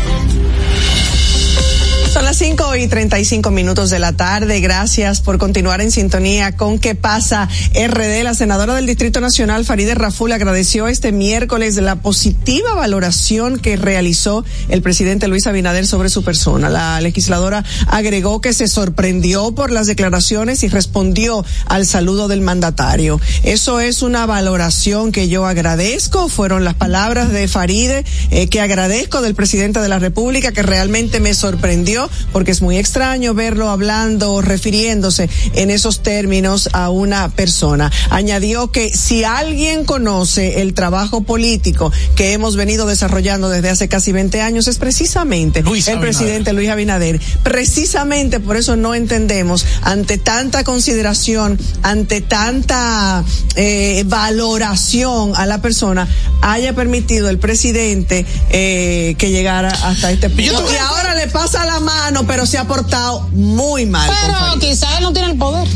Son 2.11 2.25
las 2.25 2.35
5 2.39 2.75
y 2.75 2.87
35 2.87 3.51
minutos 3.51 3.89
de 3.89 3.97
la 3.97 4.11
tarde. 4.11 4.59
Gracias 4.59 5.21
por 5.21 5.37
continuar 5.37 5.79
en 5.79 5.91
sintonía 5.91 6.57
con 6.57 6.77
¿Qué 6.77 6.93
pasa? 6.93 7.47
RD. 7.73 8.23
La 8.23 8.33
senadora 8.33 8.75
del 8.75 8.85
Distrito 8.85 9.21
Nacional, 9.21 9.63
Faride 9.63 9.95
Raful, 9.95 10.33
agradeció 10.33 10.89
este 10.89 11.13
miércoles 11.13 11.77
la 11.77 11.95
positiva 11.95 12.73
valoración 12.73 13.59
que 13.59 13.77
realizó 13.77 14.43
el 14.67 14.81
presidente 14.81 15.29
Luis 15.29 15.47
Abinader 15.47 15.87
sobre 15.87 16.09
su 16.09 16.21
persona. 16.21 16.69
La 16.69 16.99
legisladora 16.99 17.63
agregó 17.87 18.41
que 18.41 18.51
se 18.51 18.67
sorprendió 18.67 19.55
por 19.55 19.71
las 19.71 19.87
declaraciones 19.87 20.63
y 20.63 20.67
respondió 20.67 21.45
al 21.67 21.85
saludo 21.85 22.27
del 22.27 22.41
mandatario. 22.41 23.21
Eso 23.43 23.79
es 23.79 24.01
una 24.01 24.25
valoración 24.25 25.13
que 25.13 25.29
yo 25.29 25.45
agradezco. 25.45 26.27
Fueron 26.27 26.65
las 26.65 26.73
palabras 26.73 27.31
de 27.31 27.47
Faride 27.47 28.03
eh, 28.31 28.49
que 28.49 28.59
agradezco 28.59 29.21
del 29.21 29.33
presidente 29.33 29.79
de 29.79 29.87
la 29.87 29.99
República 29.99 30.51
que 30.51 30.61
realmente 30.61 31.21
me 31.21 31.33
sorprendió 31.33 32.00
porque 32.31 32.51
es 32.51 32.61
muy 32.61 32.77
extraño 32.77 33.33
verlo 33.33 33.69
hablando, 33.69 34.41
refiriéndose 34.41 35.29
en 35.53 35.71
esos 35.71 36.03
términos 36.03 36.69
a 36.73 36.89
una 36.89 37.29
persona. 37.29 37.91
Añadió 38.09 38.71
que 38.71 38.95
si 38.95 39.23
alguien 39.23 39.85
conoce 39.85 40.61
el 40.61 40.73
trabajo 40.73 41.23
político 41.23 41.91
que 42.15 42.33
hemos 42.33 42.55
venido 42.55 42.85
desarrollando 42.85 43.49
desde 43.49 43.69
hace 43.69 43.87
casi 43.87 44.11
20 44.11 44.41
años 44.41 44.67
es 44.67 44.77
precisamente 44.77 45.61
Luis 45.61 45.87
el 45.87 45.97
Abinader. 45.97 46.17
presidente 46.17 46.53
Luis 46.53 46.69
Abinader. 46.69 47.19
Precisamente 47.43 48.39
por 48.39 48.57
eso 48.57 48.75
no 48.75 48.95
entendemos 48.95 49.65
ante 49.81 50.17
tanta 50.17 50.63
consideración, 50.63 51.59
ante 51.83 52.21
tanta 52.21 53.23
eh, 53.55 54.03
valoración 54.05 55.33
a 55.35 55.45
la 55.45 55.61
persona, 55.61 56.07
haya 56.41 56.73
permitido 56.73 57.29
el 57.29 57.37
presidente 57.37 58.25
eh, 58.49 59.15
que 59.17 59.31
llegara 59.31 59.69
hasta 59.69 60.11
este 60.11 60.29
punto. 60.29 60.43
Y 60.43 60.75
ahora 60.77 61.15
le 61.15 61.27
pasa 61.27 61.65
la 61.65 61.79
mano, 61.79 61.90
pero 62.27 62.45
se 62.45 62.57
ha 62.57 62.65
portado 62.65 63.21
muy 63.31 63.85
mal. 63.85 64.09
Pero 64.09 64.59
quizás 64.59 64.97
él 64.97 65.03
no 65.03 65.13
tiene 65.13 65.31
el 65.31 65.37
poder. 65.37 65.67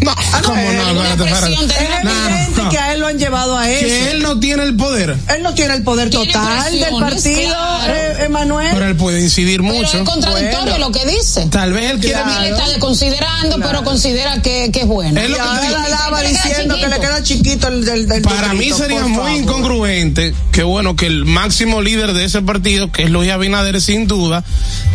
No, 0.00 0.12
¿cómo 0.42 0.60
eh, 0.60 0.76
no? 0.92 1.02
Espérate, 1.02 1.24
espérate. 1.24 1.52
Es 1.54 1.90
evidente 2.02 2.62
no. 2.62 2.68
que 2.68 2.78
a 2.78 2.92
él 2.92 3.00
lo 3.00 3.06
han 3.06 3.18
llevado 3.18 3.56
a 3.56 3.70
eso. 3.70 3.86
Que 3.86 4.10
él 4.10 4.22
no 4.22 4.38
tiene 4.38 4.64
el 4.64 4.76
poder, 4.76 5.16
Él 5.34 5.42
no 5.42 5.54
tiene 5.54 5.74
el 5.74 5.82
poder 5.82 6.10
Tiene 6.10 6.26
total 6.26 6.72
del 6.78 6.94
partido, 7.00 7.54
claro. 7.54 7.94
eh, 7.94 8.24
Emanuel. 8.26 8.70
pero 8.74 8.86
él 8.86 8.96
puede 8.96 9.20
incidir 9.22 9.62
Pero 9.62 9.72
mucho. 9.72 9.96
es 9.98 10.02
contradictorio 10.08 10.72
Bueno. 10.72 10.78
lo 10.88 10.92
que 10.92 11.06
dice. 11.06 11.46
Tal 11.46 11.72
vez 11.72 11.90
él 11.92 12.00
quiere 12.00 12.20
Claro. 12.22 12.44
Está 12.44 12.68
desconsiderando, 12.68 13.56
Claro. 13.56 13.70
pero 13.70 13.84
considera 13.84 14.42
que, 14.42 14.70
que 14.72 14.80
es 14.80 14.86
bueno. 14.86 15.18
Es 15.18 15.26
y 15.26 15.30
lo 15.30 15.36
que 15.36 15.42
te 15.42 15.48
ahora 15.48 15.70
la 15.70 15.88
lava 15.88 16.20
Que 16.20 16.28
diciendo 16.28 16.74
que 16.76 16.88
le 16.88 16.98
queda 17.00 17.22
chiquito 17.22 17.68
el 17.68 17.84
del, 17.84 18.06
del 18.08 18.22
Para 18.22 18.52
mí 18.52 18.70
sería 18.72 19.06
muy 19.06 19.14
favor. 19.16 19.30
incongruente 19.30 20.34
que 20.52 20.62
bueno 20.64 20.96
que 20.96 21.06
el 21.06 21.24
máximo 21.24 21.80
líder 21.80 22.12
de 22.12 22.24
ese 22.26 22.42
partido, 22.42 22.92
que 22.92 23.04
es 23.04 23.10
Luis 23.10 23.30
Abinader 23.30 23.80
sin 23.80 24.06
duda, 24.06 24.44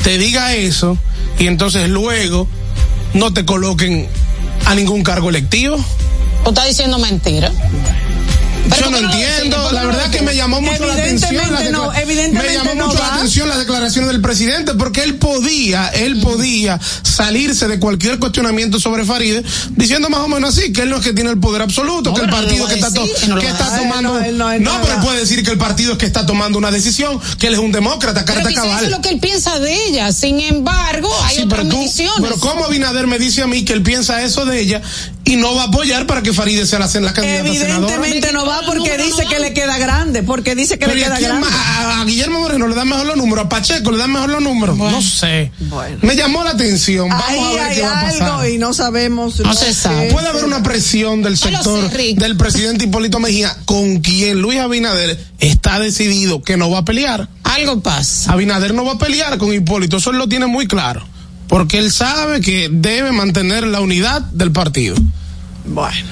te 0.03 0.17
diga 0.19 0.53
eso 0.53 0.68
y 1.39 1.47
entonces 1.47 1.89
luego 1.89 2.47
no 3.13 3.33
te 3.33 3.45
coloquen 3.45 4.07
a 4.65 4.75
ningún 4.75 5.03
cargo 5.03 5.29
electivo. 5.29 5.77
O 6.45 6.49
está 6.49 6.65
diciendo 6.65 6.99
mentira. 6.99 7.51
Yo 8.79 8.89
no 8.91 8.97
entiendo, 8.97 9.71
la 9.71 9.83
verdad 9.85 10.09
que 10.11 10.21
me 10.21 10.35
llamó 10.35 10.61
mucho 10.61 10.85
la 10.85 10.93
atención. 10.93 11.35
la 11.35 11.69
no, 11.69 11.93
evidentemente 11.93 12.49
me 12.49 12.53
llamó 12.55 12.75
no 12.75 12.87
mucho 12.87 12.99
va. 12.99 13.07
la 13.07 13.15
atención 13.15 13.47
las 13.49 13.57
declaraciones 13.59 14.11
del 14.11 14.21
presidente 14.21 14.73
porque 14.75 15.03
él 15.03 15.15
podía, 15.15 15.87
él 15.89 16.19
podía 16.21 16.79
salirse 17.03 17.67
de 17.67 17.79
cualquier 17.79 18.19
cuestionamiento 18.19 18.79
sobre 18.79 19.05
Faride 19.05 19.43
diciendo 19.71 20.09
más 20.09 20.21
o 20.21 20.27
menos 20.27 20.57
así, 20.57 20.71
que 20.73 20.81
él 20.83 20.89
no 20.89 20.97
es 20.97 21.03
que 21.03 21.13
tiene 21.13 21.29
el 21.29 21.39
poder 21.39 21.61
absoluto, 21.61 22.09
No, 22.11 22.15
que 22.15 22.21
el 22.21 22.29
pero 22.29 22.41
partido 22.41 22.67
que 22.67 22.73
está, 22.75 22.89
decir, 22.89 23.35
que 23.39 23.47
está 23.47 23.77
tomando, 23.77 24.19
Él 24.19 24.37
no, 24.37 24.51
él 24.51 24.63
no, 24.63 24.79
pero 24.81 24.95
él 24.95 25.01
puede 25.01 25.19
decir 25.19 25.43
que 25.43 25.51
el 25.51 25.57
partido 25.57 25.93
es 25.93 25.97
que 25.97 26.05
está 26.05 26.25
tomando 26.25 26.57
una 26.57 26.71
decisión, 26.71 27.19
que 27.37 27.47
él 27.47 27.53
es 27.53 27.59
un 27.59 27.71
demócrata, 27.71 28.23
Pero 28.25 28.35
carta 28.41 28.49
eso 28.49 28.61
cabal. 28.61 28.85
es 28.85 28.91
lo 28.91 29.01
que 29.01 29.09
él 29.09 29.19
piensa 29.19 29.59
de 29.59 29.85
ella. 29.87 30.11
Sin 30.11 30.39
embargo, 30.39 31.09
hay 31.25 31.37
Sí, 31.37 31.41
otras 31.43 31.61
pero 31.65 31.75
tú, 31.75 32.21
pero 32.21 32.39
cómo 32.39 32.65
Abinader 32.65 33.07
me 33.07 33.19
dice 33.19 33.41
a 33.41 33.47
mí 33.47 33.63
que 33.65 33.73
él 33.73 33.83
piensa 33.83 34.21
eso 34.23 34.45
de 34.45 34.59
ella 34.59 34.81
y 35.29 35.35
no 35.35 35.53
va 35.55 35.63
a 35.63 35.65
apoyar 35.67 36.07
para 36.07 36.21
que 36.23 36.33
Faride 36.33 36.65
sea 36.65 36.79
la, 36.79 36.87
la 36.87 37.13
candidata 37.13 37.53
senadora. 37.53 37.95
Evidentemente 37.95 38.31
no 38.33 38.45
va 38.45 38.61
porque 38.65 38.97
dice 38.97 39.25
que 39.27 39.39
le 39.39 39.53
queda 39.53 39.77
grande, 39.77 40.23
porque 40.23 40.55
dice 40.55 40.79
que 40.79 40.85
Pero 40.85 40.95
le 40.95 41.01
¿y 41.01 41.03
a 41.03 41.07
queda 41.07 41.19
grande. 41.19 41.41
más? 41.47 41.53
A, 41.55 42.01
a 42.01 42.05
Guillermo 42.05 42.39
Moreno 42.39 42.67
le 42.67 42.75
dan 42.75 42.87
mejor 42.89 43.05
los 43.05 43.15
números, 43.17 43.45
a 43.45 43.49
Pacheco 43.49 43.91
le 43.91 43.97
dan 43.97 44.11
mejor 44.11 44.29
los 44.29 44.41
números. 44.41 44.77
No 44.77 45.01
sé. 45.01 45.51
Me 46.01 46.15
llamó 46.15 46.43
la 46.43 46.51
atención. 46.51 47.09
Vamos 47.09 47.25
Ahí 47.27 47.39
a 47.39 47.49
ver 47.53 47.59
hay 47.61 47.75
qué 47.75 47.81
va 47.83 47.99
a 47.99 48.05
pasar. 48.05 48.21
algo 48.31 48.45
y 48.47 48.57
no 48.57 48.73
sabemos. 48.73 49.39
No 49.39 49.53
se 49.53 49.73
sabe. 49.73 50.11
Puede 50.11 50.27
haber 50.29 50.45
una 50.45 50.63
presión 50.63 51.21
del 51.21 51.37
sector 51.37 51.91
sé, 51.91 52.13
del 52.15 52.35
presidente 52.35 52.85
Hipólito 52.85 53.19
Mejía 53.19 53.55
con 53.65 53.99
quien 53.99 54.41
Luis 54.41 54.59
Abinader 54.59 55.23
está 55.39 55.79
decidido 55.79 56.41
que 56.41 56.57
no 56.57 56.69
va 56.71 56.79
a 56.79 56.85
pelear. 56.85 57.29
Algo 57.43 57.81
pasa. 57.81 58.31
Abinader 58.33 58.73
no 58.73 58.83
va 58.85 58.93
a 58.93 58.97
pelear 58.97 59.37
con 59.37 59.53
Hipólito, 59.53 59.97
eso 59.97 60.09
él 60.11 60.17
lo 60.17 60.27
tiene 60.27 60.47
muy 60.47 60.67
claro. 60.67 61.05
Porque 61.47 61.79
él 61.79 61.91
sabe 61.91 62.41
que 62.41 62.69
debe 62.71 63.11
mantener 63.11 63.65
la 63.65 63.81
unidad 63.81 64.21
del 64.21 64.51
partido. 64.51 64.95
Bueno, 65.69 66.07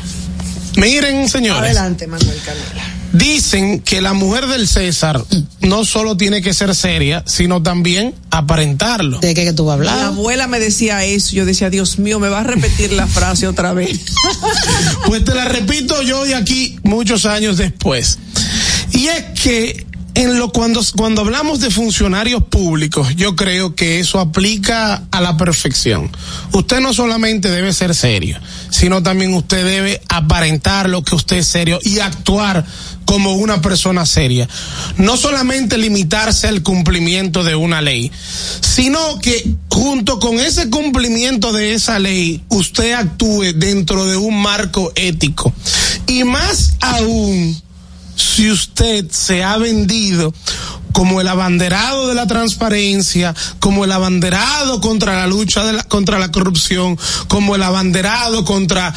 Miren, 0.78 1.28
señores. 1.30 1.62
adelante, 1.64 2.08
Manuel 2.08 2.38
Canela. 2.45 2.93
Dicen 3.14 3.80
que 3.80 4.01
la 4.01 4.14
mujer 4.14 4.47
del 4.47 4.68
César 4.68 5.24
no 5.62 5.86
solo 5.86 6.18
tiene 6.18 6.41
que 6.41 6.53
ser 6.53 6.76
seria, 6.76 7.24
sino 7.26 7.64
también 7.64 8.14
aparentarlo. 8.30 9.20
¿De 9.20 9.34
qué 9.34 9.45
que 9.45 9.53
tú 9.53 9.66
vas 9.66 9.80
a 9.80 9.82
Mi 9.82 9.88
hablar? 9.88 10.05
abuela 10.08 10.47
me 10.47 10.60
decía 10.60 11.03
eso, 11.05 11.32
yo 11.34 11.45
decía, 11.45 11.70
Dios 11.70 11.97
mío, 11.99 12.20
me 12.20 12.30
va 12.30 12.41
a 12.41 12.43
repetir 12.43 12.91
la 12.93 13.08
frase 13.08 13.47
otra 13.47 13.74
vez. 13.74 13.99
Pues 15.08 15.24
te 15.24 15.34
la 15.34 15.45
repito 15.45 16.01
yo 16.01 16.26
y 16.26 16.34
aquí 16.34 16.78
muchos 16.84 17.26
años 17.26 17.58
después. 17.58 18.20
Y 18.91 19.08
es 19.08 19.24
que 19.41 19.86
en 20.16 20.38
lo 20.38 20.51
cuando 20.51 20.82
cuando 20.95 21.22
hablamos 21.22 21.60
de 21.62 21.70
funcionarios 21.72 22.43
públicos, 22.43 23.16
yo 23.16 23.36
creo 23.36 23.74
que 23.76 23.99
eso 23.99 24.20
aplica 24.20 25.03
a 25.12 25.22
la 25.22 25.38
perfección. 25.38 26.12
Usted 26.51 26.80
no 26.82 26.93
solamente 26.93 27.49
debe 27.49 27.72
ser 27.72 27.95
serio, 27.95 28.38
sino 28.70 29.03
también 29.03 29.34
usted 29.34 29.63
debe 29.65 30.01
aparentar 30.09 30.89
lo 30.89 31.03
que 31.03 31.15
usted 31.15 31.38
es 31.38 31.47
serio 31.47 31.80
y 31.84 31.99
actuar 31.99 32.65
como 33.05 33.34
una 33.34 33.61
persona 33.61 34.05
seria. 34.05 34.47
No 34.97 35.18
solamente 35.18 35.78
limitarse 35.78 36.47
al 36.47 36.61
cumplimiento 36.61 37.43
de 37.43 37.55
una 37.55 37.82
ley, 37.82 38.11
sino 38.61 39.20
que 39.20 39.55
junto 39.70 40.20
con 40.20 40.39
ese 40.39 40.70
cumplimiento 40.70 41.53
de 41.53 41.74
esa 41.74 41.99
ley, 41.99 42.43
usted 42.49 42.93
actúe 42.93 43.53
dentro 43.55 44.05
de 44.05 44.18
un 44.18 44.41
marco 44.41 44.91
ético. 44.95 45.53
Y 46.07 46.24
más 46.24 46.76
aún, 46.82 47.61
si 48.18 48.51
usted 48.51 49.09
se 49.11 49.43
ha 49.43 49.57
vendido 49.57 50.34
como 50.91 51.22
el 51.22 51.28
abanderado 51.28 52.07
de 52.07 52.15
la 52.15 52.26
transparencia, 52.26 53.36
como 53.59 53.86
el 53.86 53.91
abanderado 53.91 54.82
contra 54.82 55.15
la 55.15 55.28
lucha 55.28 55.63
contra 55.88 56.18
la 56.18 56.32
corrupción, 56.32 56.97
como 57.28 57.55
el 57.55 57.63
abanderado 57.63 58.43
contra 58.43 58.93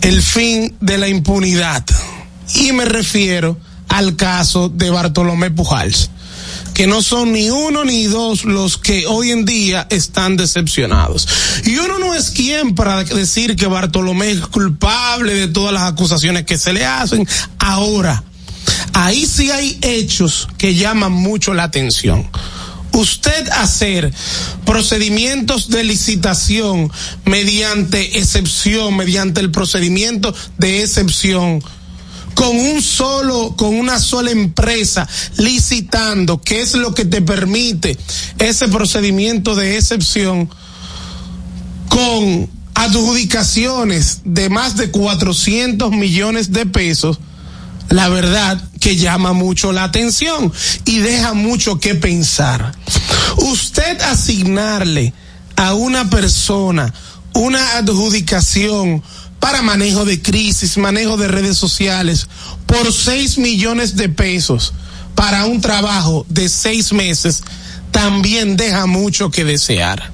el 0.00 0.22
fin 0.22 0.74
de 0.80 0.98
la 0.98 1.08
impunidad. 1.08 1.84
Y 2.54 2.72
me 2.72 2.86
refiero 2.86 3.58
al 3.88 4.16
caso 4.16 4.70
de 4.70 4.90
Bartolomé 4.90 5.50
Pujals 5.50 6.10
que 6.74 6.86
no 6.88 7.02
son 7.02 7.32
ni 7.32 7.50
uno 7.50 7.84
ni 7.84 8.04
dos 8.04 8.44
los 8.44 8.78
que 8.78 9.06
hoy 9.06 9.30
en 9.30 9.44
día 9.44 9.86
están 9.90 10.36
decepcionados. 10.36 11.28
Y 11.64 11.76
uno 11.76 12.00
no 12.00 12.14
es 12.14 12.30
quien 12.30 12.74
para 12.74 13.04
decir 13.04 13.54
que 13.54 13.66
Bartolomé 13.66 14.32
es 14.32 14.40
culpable 14.40 15.34
de 15.34 15.48
todas 15.48 15.72
las 15.72 15.84
acusaciones 15.84 16.44
que 16.44 16.58
se 16.58 16.72
le 16.72 16.84
hacen. 16.84 17.26
Ahora, 17.58 18.24
ahí 18.92 19.26
sí 19.26 19.50
hay 19.50 19.78
hechos 19.82 20.48
que 20.58 20.74
llaman 20.74 21.12
mucho 21.12 21.54
la 21.54 21.64
atención. 21.64 22.28
Usted 22.92 23.48
hacer 23.48 24.12
procedimientos 24.64 25.68
de 25.68 25.82
licitación 25.82 26.90
mediante 27.24 28.18
excepción, 28.18 28.96
mediante 28.96 29.40
el 29.40 29.50
procedimiento 29.50 30.32
de 30.58 30.82
excepción, 30.82 31.60
con 32.34 32.56
un 32.56 32.82
solo, 32.82 33.54
con 33.56 33.74
una 33.74 33.98
sola 33.98 34.30
empresa 34.30 35.08
licitando, 35.38 36.40
que 36.40 36.60
es 36.60 36.74
lo 36.74 36.94
que 36.94 37.04
te 37.04 37.22
permite 37.22 37.98
ese 38.38 38.68
procedimiento 38.68 39.54
de 39.54 39.76
excepción, 39.76 40.48
con 41.88 42.48
adjudicaciones 42.74 44.20
de 44.24 44.48
más 44.48 44.76
de 44.76 44.90
400 44.90 45.92
millones 45.92 46.52
de 46.52 46.66
pesos, 46.66 47.18
la 47.90 48.08
verdad 48.08 48.62
que 48.80 48.96
llama 48.96 49.32
mucho 49.32 49.72
la 49.72 49.84
atención 49.84 50.52
y 50.84 50.98
deja 50.98 51.34
mucho 51.34 51.78
que 51.80 51.94
pensar. 51.94 52.72
Usted 53.36 54.00
asignarle 54.02 55.12
a 55.56 55.74
una 55.74 56.10
persona 56.10 56.92
una 57.34 57.78
adjudicación 57.78 59.02
para 59.40 59.62
manejo 59.62 60.04
de 60.04 60.22
crisis, 60.22 60.78
manejo 60.78 61.16
de 61.16 61.28
redes 61.28 61.58
sociales, 61.58 62.28
por 62.66 62.92
6 62.92 63.38
millones 63.38 63.96
de 63.96 64.08
pesos 64.08 64.72
para 65.14 65.44
un 65.46 65.60
trabajo 65.60 66.26
de 66.28 66.48
seis 66.48 66.92
meses, 66.92 67.42
también 67.90 68.56
deja 68.56 68.86
mucho 68.86 69.30
que 69.30 69.44
desear. 69.44 70.10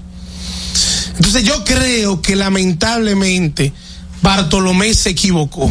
Entonces 1.16 1.44
yo 1.44 1.64
creo 1.64 2.20
que 2.22 2.36
lamentablemente 2.36 3.72
Bartolomé 4.22 4.94
se 4.94 5.10
equivocó. 5.10 5.70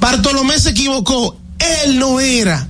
Bartolomé 0.00 0.58
se 0.58 0.70
equivocó. 0.70 1.36
Él 1.84 1.98
no 1.98 2.20
era 2.20 2.68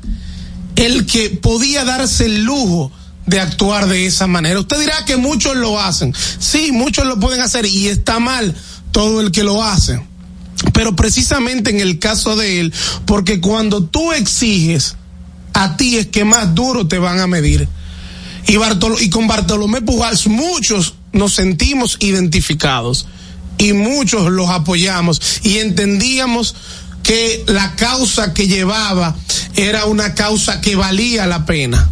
el 0.76 1.06
que 1.06 1.30
podía 1.30 1.84
darse 1.84 2.26
el 2.26 2.44
lujo 2.44 2.92
de 3.26 3.40
actuar 3.40 3.86
de 3.86 4.06
esa 4.06 4.26
manera. 4.26 4.60
Usted 4.60 4.80
dirá 4.80 5.04
que 5.04 5.16
muchos 5.16 5.56
lo 5.56 5.80
hacen. 5.80 6.14
Sí, 6.38 6.72
muchos 6.72 7.06
lo 7.06 7.18
pueden 7.18 7.40
hacer 7.40 7.66
y 7.66 7.88
está 7.88 8.18
mal 8.18 8.54
todo 8.92 9.20
el 9.20 9.30
que 9.30 9.44
lo 9.44 9.62
hace. 9.62 10.00
Pero 10.72 10.96
precisamente 10.96 11.70
en 11.70 11.80
el 11.80 11.98
caso 11.98 12.36
de 12.36 12.60
él, 12.60 12.72
porque 13.06 13.40
cuando 13.40 13.84
tú 13.84 14.12
exiges, 14.12 14.96
a 15.52 15.76
ti 15.76 15.96
es 15.96 16.08
que 16.08 16.24
más 16.24 16.54
duro 16.54 16.86
te 16.86 16.98
van 16.98 17.20
a 17.20 17.26
medir. 17.26 17.68
Y, 18.46 19.10
con 19.10 19.26
Bartolomé 19.26 19.80
Pujals 19.80 20.26
muchos 20.26 20.94
nos 21.12 21.34
sentimos 21.34 21.96
identificados 22.00 23.06
y 23.56 23.72
muchos 23.72 24.30
los 24.30 24.50
apoyamos 24.50 25.20
y 25.42 25.58
entendíamos 25.58 26.54
que 27.04 27.44
la 27.46 27.76
causa 27.76 28.34
que 28.34 28.48
llevaba 28.48 29.14
era 29.54 29.84
una 29.84 30.14
causa 30.14 30.60
que 30.60 30.74
valía 30.74 31.26
la 31.26 31.46
pena. 31.46 31.90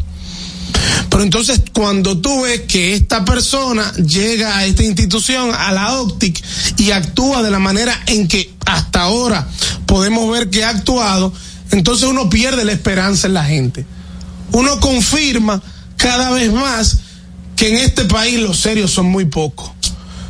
Pero 1.08 1.22
entonces 1.22 1.62
cuando 1.72 2.18
tú 2.18 2.42
ves 2.42 2.62
que 2.62 2.94
esta 2.94 3.24
persona 3.24 3.92
llega 3.92 4.56
a 4.56 4.64
esta 4.64 4.82
institución, 4.82 5.54
a 5.54 5.70
la 5.70 6.00
OPTIC, 6.00 6.42
y 6.78 6.90
actúa 6.90 7.42
de 7.42 7.50
la 7.50 7.58
manera 7.58 8.02
en 8.06 8.26
que 8.26 8.52
hasta 8.64 9.02
ahora 9.02 9.46
podemos 9.84 10.30
ver 10.32 10.48
que 10.48 10.64
ha 10.64 10.70
actuado, 10.70 11.32
entonces 11.70 12.08
uno 12.08 12.30
pierde 12.30 12.64
la 12.64 12.72
esperanza 12.72 13.26
en 13.26 13.34
la 13.34 13.44
gente. 13.44 13.84
Uno 14.52 14.80
confirma 14.80 15.62
cada 15.98 16.30
vez 16.30 16.50
más 16.50 16.98
que 17.56 17.68
en 17.68 17.76
este 17.76 18.06
país 18.06 18.40
los 18.40 18.58
serios 18.58 18.90
son 18.90 19.06
muy 19.06 19.26
pocos. 19.26 19.70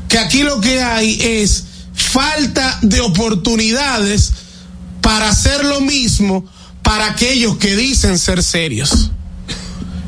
Que 0.08 0.18
aquí 0.18 0.42
lo 0.42 0.60
que 0.60 0.82
hay 0.82 1.16
es 1.22 1.64
falta 1.94 2.78
de 2.82 3.00
oportunidades 3.00 4.32
para 5.02 5.28
hacer 5.28 5.64
lo 5.64 5.80
mismo 5.82 6.46
para 6.82 7.10
aquellos 7.10 7.58
que 7.58 7.76
dicen 7.76 8.18
ser 8.18 8.42
serios. 8.42 9.10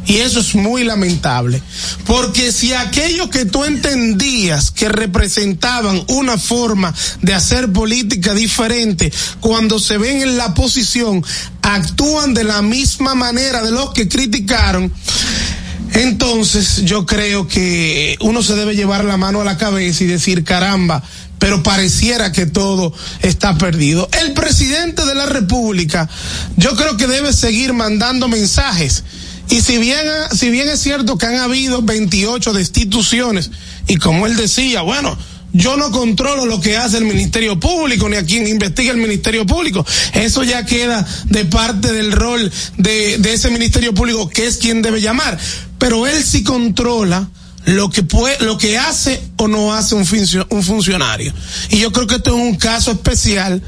Y 0.06 0.16
eso 0.16 0.40
es 0.40 0.54
muy 0.54 0.84
lamentable. 0.84 1.62
Porque 2.04 2.52
si 2.52 2.74
aquellos 2.74 3.28
que 3.30 3.46
tú 3.46 3.64
entendías 3.64 4.70
que 4.70 4.88
representaban 4.88 6.02
una 6.08 6.36
forma 6.36 6.94
de 7.22 7.32
hacer 7.32 7.72
política 7.72 8.34
diferente, 8.34 9.12
cuando 9.40 9.78
se 9.78 9.96
ven 9.96 10.20
en 10.20 10.36
la 10.36 10.52
posición, 10.52 11.24
actúan 11.62 12.34
de 12.34 12.44
la 12.44 12.60
misma 12.60 13.14
manera 13.14 13.62
de 13.62 13.70
los 13.70 13.92
que 13.94 14.08
criticaron, 14.08 14.92
entonces 15.94 16.82
yo 16.84 17.06
creo 17.06 17.48
que 17.48 18.16
uno 18.20 18.42
se 18.42 18.56
debe 18.56 18.76
llevar 18.76 19.04
la 19.04 19.16
mano 19.16 19.40
a 19.40 19.44
la 19.44 19.56
cabeza 19.56 20.04
y 20.04 20.08
decir, 20.08 20.44
caramba, 20.44 21.02
pero 21.44 21.62
pareciera 21.62 22.32
que 22.32 22.46
todo 22.46 22.94
está 23.20 23.58
perdido. 23.58 24.08
El 24.18 24.32
presidente 24.32 25.04
de 25.04 25.14
la 25.14 25.26
República, 25.26 26.08
yo 26.56 26.74
creo 26.74 26.96
que 26.96 27.06
debe 27.06 27.34
seguir 27.34 27.74
mandando 27.74 28.28
mensajes. 28.28 29.04
Y 29.50 29.60
si 29.60 29.76
bien, 29.76 30.06
si 30.34 30.48
bien 30.48 30.70
es 30.70 30.80
cierto 30.80 31.18
que 31.18 31.26
han 31.26 31.36
habido 31.36 31.82
28 31.82 32.54
destituciones, 32.54 33.50
y 33.86 33.96
como 33.96 34.26
él 34.26 34.36
decía, 34.36 34.80
bueno, 34.80 35.18
yo 35.52 35.76
no 35.76 35.90
controlo 35.90 36.46
lo 36.46 36.62
que 36.62 36.78
hace 36.78 36.96
el 36.96 37.04
Ministerio 37.04 37.60
Público 37.60 38.08
ni 38.08 38.16
a 38.16 38.24
quien 38.24 38.48
investiga 38.48 38.92
el 38.92 38.96
Ministerio 38.96 39.44
Público. 39.44 39.84
Eso 40.14 40.44
ya 40.44 40.64
queda 40.64 41.06
de 41.26 41.44
parte 41.44 41.92
del 41.92 42.12
rol 42.12 42.50
de, 42.78 43.18
de 43.18 43.34
ese 43.34 43.50
Ministerio 43.50 43.92
Público 43.92 44.30
que 44.30 44.46
es 44.46 44.56
quien 44.56 44.80
debe 44.80 45.02
llamar. 45.02 45.38
Pero 45.78 46.06
él 46.06 46.24
sí 46.24 46.42
controla 46.42 47.28
lo 47.66 47.90
que 47.90 48.02
puede, 48.02 48.44
lo 48.44 48.58
que 48.58 48.78
hace 48.78 49.22
o 49.36 49.48
no 49.48 49.72
hace 49.72 49.94
un, 49.94 50.06
un 50.50 50.62
funcionario. 50.62 51.32
Y 51.70 51.78
yo 51.78 51.92
creo 51.92 52.06
que 52.06 52.16
esto 52.16 52.30
es 52.30 52.42
un 52.42 52.56
caso 52.56 52.92
especial 52.92 53.62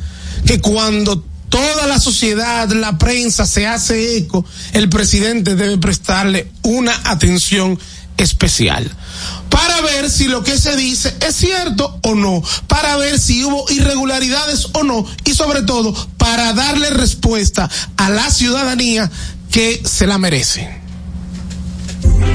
que 0.45 0.61
cuando 0.61 1.25
toda 1.49 1.87
la 1.87 1.99
sociedad, 1.99 2.69
la 2.71 2.99
prensa 2.99 3.47
se 3.47 3.67
hace 3.67 4.17
eco, 4.17 4.45
el 4.73 4.89
presidente 4.89 5.55
debe 5.55 5.79
prestarle 5.79 6.51
una 6.63 6.93
atención 7.05 7.79
especial 8.19 8.91
para 9.51 9.81
ver 9.83 10.11
si 10.11 10.29
lo 10.29 10.43
que 10.43 10.59
se 10.59 10.77
dice 10.77 11.15
es 11.27 11.37
cierto 11.37 11.99
o 12.03 12.15
no, 12.15 12.43
para 12.67 12.97
ver 12.97 13.19
si 13.19 13.45
hubo 13.45 13.65
irregularidades 13.71 14.69
o 14.73 14.83
no 14.83 15.07
y 15.25 15.35
sobre 15.35 15.63
todo 15.63 15.95
para 16.17 16.53
darle 16.53 16.91
respuesta 16.91 17.69
a 17.97 18.11
la 18.11 18.31
ciudadanía 18.31 19.11
que 19.51 19.83
se 19.85 20.07
la 20.07 20.19
merece. 20.19 20.81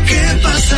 ¿Qué 0.08 0.40
pasa? 0.42 0.78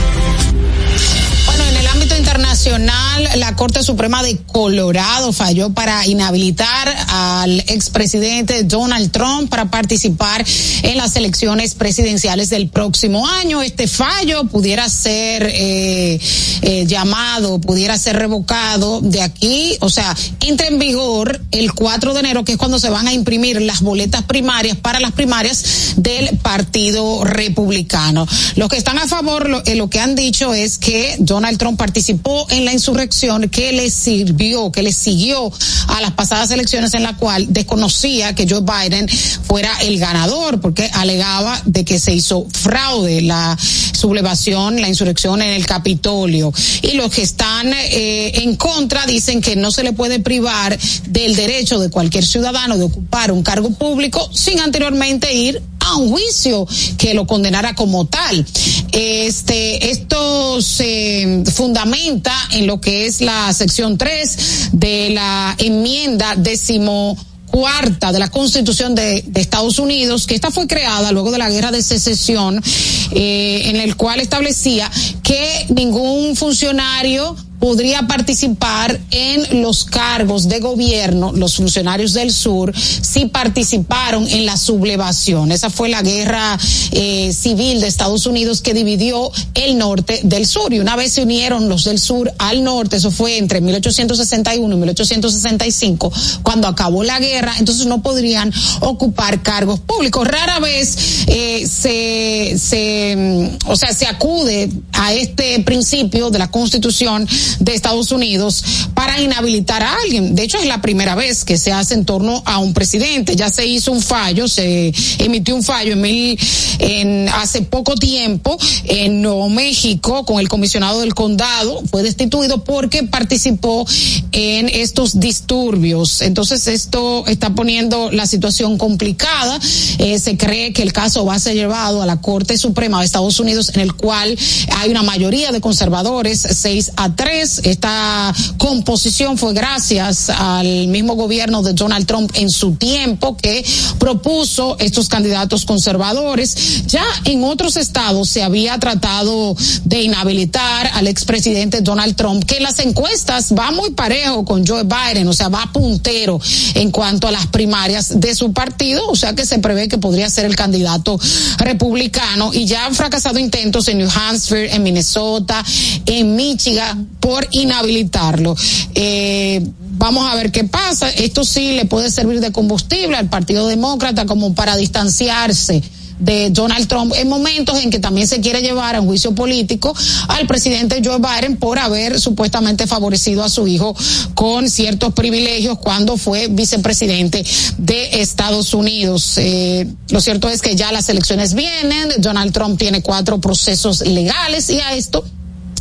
Internacional, 2.61 3.39
la 3.39 3.55
Corte 3.55 3.81
Suprema 3.81 4.21
de 4.21 4.37
Colorado 4.37 5.33
falló 5.33 5.71
para 5.71 6.05
inhabilitar 6.05 6.93
al 7.07 7.59
expresidente 7.61 8.63
Donald 8.65 9.09
Trump 9.09 9.49
para 9.49 9.71
participar 9.71 10.45
en 10.83 10.95
las 10.95 11.15
elecciones 11.15 11.73
presidenciales 11.73 12.51
del 12.51 12.69
próximo 12.69 13.27
año. 13.27 13.63
Este 13.63 13.87
fallo 13.87 14.43
pudiera 14.43 14.87
ser 14.89 15.49
eh, 15.51 16.19
eh, 16.61 16.85
llamado, 16.85 17.59
pudiera 17.59 17.97
ser 17.97 18.17
revocado 18.17 19.01
de 19.01 19.23
aquí, 19.23 19.75
o 19.79 19.89
sea, 19.89 20.15
entra 20.41 20.67
en 20.67 20.77
vigor 20.77 21.41
el 21.49 21.73
4 21.73 22.13
de 22.13 22.19
enero, 22.19 22.45
que 22.45 22.51
es 22.51 22.57
cuando 22.59 22.77
se 22.77 22.91
van 22.91 23.07
a 23.07 23.13
imprimir 23.13 23.59
las 23.59 23.81
boletas 23.81 24.21
primarias 24.23 24.77
para 24.77 24.99
las 24.99 25.13
primarias 25.13 25.95
del 25.97 26.37
Partido 26.37 27.23
Republicano. 27.23 28.27
Los 28.55 28.69
que 28.69 28.77
están 28.77 28.99
a 28.99 29.07
favor, 29.07 29.49
lo, 29.49 29.65
eh, 29.65 29.73
lo 29.73 29.89
que 29.89 29.99
han 29.99 30.13
dicho 30.13 30.53
es 30.53 30.77
que 30.77 31.15
Donald 31.17 31.57
Trump 31.57 31.79
participó 31.79 32.45
en 32.51 32.65
la 32.65 32.73
insurrección 32.73 33.49
que 33.49 33.71
le 33.71 33.89
sirvió, 33.89 34.71
que 34.71 34.83
le 34.83 34.93
siguió 34.93 35.51
a 35.87 36.01
las 36.01 36.11
pasadas 36.11 36.51
elecciones 36.51 36.93
en 36.93 37.03
la 37.03 37.15
cual 37.15 37.47
desconocía 37.49 38.35
que 38.35 38.47
Joe 38.47 38.61
Biden 38.61 39.07
fuera 39.09 39.71
el 39.81 39.99
ganador 39.99 40.59
porque 40.61 40.89
alegaba 40.93 41.61
de 41.65 41.85
que 41.85 41.99
se 41.99 42.13
hizo 42.13 42.47
fraude 42.51 43.21
la 43.21 43.57
sublevación, 43.57 44.81
la 44.81 44.87
insurrección 44.87 45.41
en 45.41 45.49
el 45.49 45.65
Capitolio. 45.65 46.53
Y 46.81 46.93
los 46.93 47.09
que 47.11 47.21
están 47.21 47.71
eh, 47.73 48.43
en 48.43 48.55
contra 48.55 49.05
dicen 49.05 49.41
que 49.41 49.55
no 49.55 49.71
se 49.71 49.83
le 49.83 49.93
puede 49.93 50.19
privar 50.19 50.77
del 51.07 51.35
derecho 51.35 51.79
de 51.79 51.89
cualquier 51.89 52.25
ciudadano 52.25 52.77
de 52.77 52.83
ocupar 52.83 53.31
un 53.31 53.43
cargo 53.43 53.71
público 53.71 54.29
sin 54.33 54.59
anteriormente 54.59 55.33
ir 55.33 55.61
a 55.91 55.97
un 55.97 56.09
juicio 56.09 56.67
que 56.97 57.13
lo 57.13 57.27
condenara 57.27 57.75
como 57.75 58.05
tal. 58.05 58.45
Este, 58.91 59.91
esto 59.91 60.61
se 60.61 61.43
fundamenta 61.53 62.33
en 62.51 62.67
lo 62.67 62.81
que 62.81 63.05
es 63.05 63.21
la 63.21 63.53
sección 63.53 63.97
3 63.97 64.69
de 64.73 65.11
la 65.11 65.55
enmienda 65.57 66.35
décimo 66.35 67.17
cuarta 67.51 68.11
de 68.11 68.19
la 68.19 68.29
Constitución 68.29 68.95
de, 68.95 69.25
Estados 69.35 69.77
Unidos, 69.77 70.25
que 70.25 70.35
esta 70.35 70.51
fue 70.51 70.67
creada 70.67 71.11
luego 71.11 71.31
de 71.31 71.37
la 71.37 71.49
guerra 71.49 71.71
de 71.71 71.83
secesión, 71.83 72.63
eh, 73.11 73.63
en 73.65 73.75
el 73.75 73.95
cual 73.97 74.21
establecía 74.21 74.89
que 75.21 75.65
ningún 75.69 76.35
funcionario 76.35 77.35
podría 77.61 78.07
participar 78.07 78.99
en 79.11 79.61
los 79.61 79.85
cargos 79.85 80.49
de 80.49 80.59
gobierno, 80.59 81.31
los 81.31 81.55
funcionarios 81.57 82.11
del 82.13 82.33
sur, 82.33 82.73
si 82.75 83.27
participaron 83.27 84.27
en 84.27 84.47
la 84.47 84.57
sublevación. 84.57 85.51
Esa 85.51 85.69
fue 85.69 85.87
la 85.87 86.01
guerra 86.01 86.57
eh, 86.91 87.31
civil 87.31 87.79
de 87.79 87.87
Estados 87.87 88.25
Unidos 88.25 88.61
que 88.61 88.73
dividió 88.73 89.31
el 89.53 89.77
norte 89.77 90.21
del 90.23 90.47
sur. 90.47 90.73
Y 90.73 90.79
una 90.79 90.95
vez 90.95 91.13
se 91.13 91.21
unieron 91.21 91.69
los 91.69 91.83
del 91.83 91.99
sur 91.99 92.33
al 92.39 92.63
norte, 92.63 92.97
eso 92.97 93.11
fue 93.11 93.37
entre 93.37 93.61
1861 93.61 94.73
y 94.73 94.77
1865, 94.77 96.11
cuando 96.41 96.67
acabó 96.67 97.03
la 97.03 97.19
guerra, 97.19 97.53
entonces 97.59 97.85
no 97.85 98.01
podrían 98.01 98.51
ocupar 98.79 99.43
cargos 99.43 99.79
públicos. 99.79 100.27
Rara 100.27 100.59
vez 100.59 101.25
eh, 101.27 101.67
se, 101.67 102.57
se, 102.57 103.51
o 103.67 103.75
sea, 103.75 103.93
se 103.93 104.07
acude 104.07 104.71
a 104.93 105.13
este 105.13 105.59
principio 105.59 106.31
de 106.31 106.39
la 106.39 106.49
Constitución 106.49 107.27
de 107.59 107.73
Estados 107.73 108.11
Unidos 108.11 108.63
para 108.93 109.21
inhabilitar 109.21 109.83
a 109.83 109.95
alguien. 110.03 110.35
De 110.35 110.43
hecho, 110.43 110.57
es 110.57 110.65
la 110.65 110.81
primera 110.81 111.15
vez 111.15 111.43
que 111.43 111.57
se 111.57 111.71
hace 111.71 111.93
en 111.93 112.05
torno 112.05 112.41
a 112.45 112.59
un 112.59 112.73
presidente. 112.73 113.35
Ya 113.35 113.49
se 113.49 113.65
hizo 113.65 113.91
un 113.91 114.01
fallo, 114.01 114.47
se 114.47 114.93
emitió 115.19 115.55
un 115.55 115.63
fallo 115.63 115.93
en, 115.93 116.01
mil, 116.01 116.39
en 116.79 117.29
hace 117.29 117.61
poco 117.61 117.95
tiempo 117.95 118.57
en 118.85 119.21
Nuevo 119.21 119.49
México 119.49 120.25
con 120.25 120.39
el 120.39 120.47
comisionado 120.47 121.01
del 121.01 121.13
condado. 121.13 121.81
Fue 121.89 122.03
destituido 122.03 122.63
porque 122.63 123.03
participó 123.03 123.85
en 124.31 124.69
estos 124.69 125.19
disturbios. 125.19 126.21
Entonces, 126.21 126.67
esto 126.67 127.25
está 127.27 127.53
poniendo 127.53 128.11
la 128.11 128.27
situación 128.27 128.77
complicada. 128.77 129.59
Eh, 129.97 130.19
se 130.19 130.37
cree 130.37 130.73
que 130.73 130.81
el 130.83 130.93
caso 130.93 131.25
va 131.25 131.35
a 131.35 131.39
ser 131.39 131.55
llevado 131.55 132.01
a 132.01 132.05
la 132.05 132.21
Corte 132.21 132.57
Suprema 132.57 132.99
de 132.99 133.05
Estados 133.05 133.39
Unidos, 133.39 133.71
en 133.73 133.81
el 133.81 133.93
cual 133.93 134.37
hay 134.77 134.89
una 134.89 135.03
mayoría 135.03 135.51
de 135.51 135.61
conservadores, 135.61 136.39
seis 136.39 136.91
a 136.95 137.15
Esta 137.41 138.31
composición 138.57 139.35
fue 139.35 139.53
gracias 139.53 140.29
al 140.29 140.87
mismo 140.89 141.15
gobierno 141.15 141.63
de 141.63 141.73
Donald 141.73 142.05
Trump 142.05 142.31
en 142.35 142.51
su 142.51 142.75
tiempo 142.75 143.35
que 143.35 143.65
propuso 143.97 144.77
estos 144.77 145.09
candidatos 145.09 145.65
conservadores. 145.65 146.85
Ya 146.85 147.03
en 147.25 147.43
otros 147.43 147.77
estados 147.77 148.29
se 148.29 148.43
había 148.43 148.77
tratado 148.77 149.55
de 149.85 150.03
inhabilitar 150.03 150.91
al 150.93 151.07
expresidente 151.07 151.81
Donald 151.81 152.15
Trump, 152.15 152.45
que 152.45 152.57
en 152.57 152.63
las 152.63 152.77
encuestas 152.77 153.53
va 153.57 153.71
muy 153.71 153.89
parejo 153.89 154.45
con 154.45 154.65
Joe 154.65 154.83
Biden, 154.83 155.27
o 155.27 155.33
sea, 155.33 155.49
va 155.49 155.67
puntero 155.73 156.39
en 156.75 156.91
cuanto 156.91 157.27
a 157.27 157.31
las 157.31 157.47
primarias 157.47 158.19
de 158.19 158.35
su 158.35 158.53
partido, 158.53 159.09
o 159.09 159.15
sea 159.15 159.33
que 159.33 159.47
se 159.47 159.57
prevé 159.57 159.87
que 159.87 159.97
podría 159.97 160.29
ser 160.29 160.45
el 160.45 160.55
candidato 160.55 161.19
republicano 161.57 162.51
y 162.53 162.65
ya 162.65 162.85
han 162.85 162.93
fracasado 162.93 163.39
intentos 163.39 163.87
en 163.87 163.97
New 163.97 164.09
Hampshire, 164.13 164.75
en 164.75 164.83
Minnesota, 164.83 165.65
en 166.05 166.35
Michigan 166.35 167.07
por 167.19 167.30
inhabilitarlo. 167.51 168.55
Eh, 168.95 169.65
vamos 169.97 170.31
a 170.31 170.35
ver 170.35 170.51
qué 170.51 170.63
pasa. 170.63 171.09
Esto 171.09 171.43
sí 171.43 171.73
le 171.73 171.85
puede 171.85 172.09
servir 172.11 172.39
de 172.39 172.51
combustible 172.51 173.17
al 173.17 173.29
Partido 173.29 173.67
Demócrata 173.67 174.25
como 174.25 174.53
para 174.53 174.75
distanciarse 174.75 175.81
de 176.21 176.51
Donald 176.51 176.87
Trump 176.87 177.13
en 177.17 177.27
momentos 177.27 177.79
en 177.79 177.89
que 177.89 177.99
también 177.99 178.27
se 178.27 178.39
quiere 178.41 178.61
llevar 178.61 178.95
a 178.95 179.01
un 179.01 179.07
juicio 179.07 179.33
político 179.33 179.93
al 180.27 180.45
presidente 180.47 181.01
Joe 181.03 181.17
Biden 181.17 181.57
por 181.57 181.79
haber 181.79 182.19
supuestamente 182.19 182.87
favorecido 182.87 183.43
a 183.43 183.49
su 183.49 183.67
hijo 183.67 183.95
con 184.35 184.69
ciertos 184.69 185.13
privilegios 185.13 185.79
cuando 185.79 186.17
fue 186.17 186.47
vicepresidente 186.47 187.43
de 187.77 188.21
Estados 188.21 188.73
Unidos. 188.73 189.37
Eh, 189.37 189.87
lo 190.09 190.21
cierto 190.21 190.47
es 190.47 190.61
que 190.61 190.75
ya 190.75 190.91
las 190.91 191.09
elecciones 191.09 191.53
vienen, 191.55 192.09
Donald 192.19 192.53
Trump 192.53 192.77
tiene 192.77 193.01
cuatro 193.01 193.41
procesos 193.41 194.01
legales 194.01 194.69
y 194.69 194.79
a 194.79 194.93
esto 194.93 195.25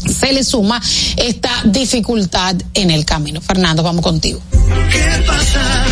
se 0.06 0.32
le 0.32 0.44
suma 0.44 0.80
esta 1.16 1.50
dificultad 1.64 2.56
en 2.74 2.90
el 2.90 3.04
camino. 3.04 3.40
Fernando, 3.40 3.82
vamos 3.82 4.02
contigo. 4.02 4.40
¿Qué 4.52 5.24
pasa? 5.26 5.84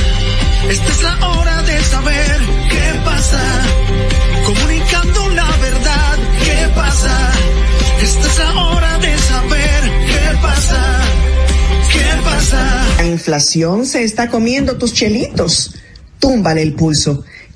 Esta 0.71 0.93
es 0.93 1.03
la 1.03 1.29
hora 1.29 1.63
de 1.63 1.83
saber 1.85 2.41
qué 2.71 3.01
pasa. 3.05 3.43
Comunicando 4.47 5.29
la 5.31 5.57
verdad, 5.57 6.19
¿qué 6.45 6.69
pasa? 6.75 7.33
Esta 8.03 8.27
es 8.27 8.39
la 8.39 8.65
hora 8.65 8.99
de 8.99 9.19
saber 9.19 9.83
qué 10.07 10.39
pasa. 10.43 11.01
¿Qué 11.93 12.23
pasa? 12.25 12.87
La 12.99 13.07
inflación 13.07 13.87
se 13.87 14.05
está 14.05 14.29
comiendo 14.29 14.77
tus 14.77 14.93
chelitos. 14.93 15.75
Túmbale 16.19 16.63
el 16.63 16.75
pulso. 16.75 17.25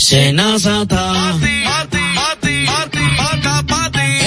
Senazata. 0.00 1.36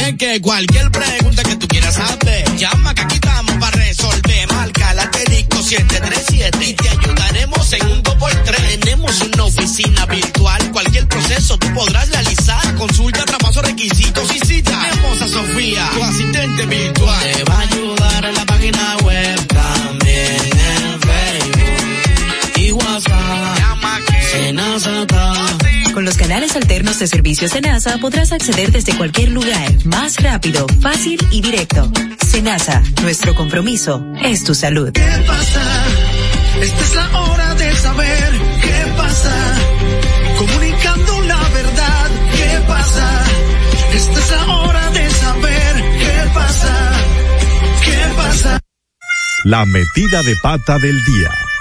Es 0.05 0.15
que 0.17 0.39
cualquier 0.39 0.91
pregunta 0.91 1.43
que 1.43 1.55
tú 1.55 1.67
quieras 1.67 1.95
saber, 1.95 2.55
llama 2.57 2.93
que 2.93 3.01
aquí 3.01 3.15
estamos 3.15 3.55
para 3.55 3.75
resolver. 3.77 4.53
Marca 4.53 4.93
la 4.93 5.09
disco 5.29 5.63
737 5.63 6.65
y 6.65 6.73
te 6.73 6.89
ayudaremos 6.89 7.73
en 7.73 7.87
un 7.87 8.03
2x3. 8.03 8.79
Tenemos 8.79 9.21
una 9.21 9.43
oficina 9.45 10.05
virtual, 10.05 10.71
cualquier 10.71 11.07
proceso 11.07 11.57
tú 11.57 11.73
podrás 11.73 12.07
realizar. 12.09 12.75
Consulta, 12.75 13.25
traspaso, 13.25 13.63
requisitos 13.63 14.35
y 14.35 14.42
de 27.03 27.07
servicios 27.07 27.51
Senasa 27.51 27.97
podrás 27.97 28.31
acceder 28.31 28.71
desde 28.71 28.95
cualquier 28.95 29.29
lugar, 29.31 29.69
más 29.83 30.15
rápido, 30.23 30.65
fácil 30.79 31.19
y 31.31 31.41
directo. 31.41 31.91
Senasa, 32.25 32.81
nuestro 33.01 33.35
compromiso 33.35 34.05
es 34.23 34.45
tu 34.45 34.55
salud. 34.55 34.89
¿Qué 34.93 35.23
pasa? 35.27 35.61
Esta 36.61 36.81
es 36.81 36.95
la 36.95 37.19
hora 37.19 37.55
de 37.55 37.75
saber 37.75 38.31
qué 38.61 38.93
pasa. 38.95 39.35
Comunicando 40.37 41.21
la 41.23 41.49
verdad, 41.49 42.09
¿qué 42.37 42.67
pasa? 42.67 43.25
Esta 43.93 44.19
es 44.19 44.31
la 44.31 44.55
hora 44.55 44.89
de 44.91 45.09
saber 45.09 45.75
qué 45.99 46.29
pasa. 46.33 46.91
¿Qué 47.83 48.15
pasa? 48.15 48.59
La 49.43 49.65
metida 49.65 50.23
de 50.23 50.35
pata 50.41 50.79
del 50.79 51.03
día. 51.03 51.52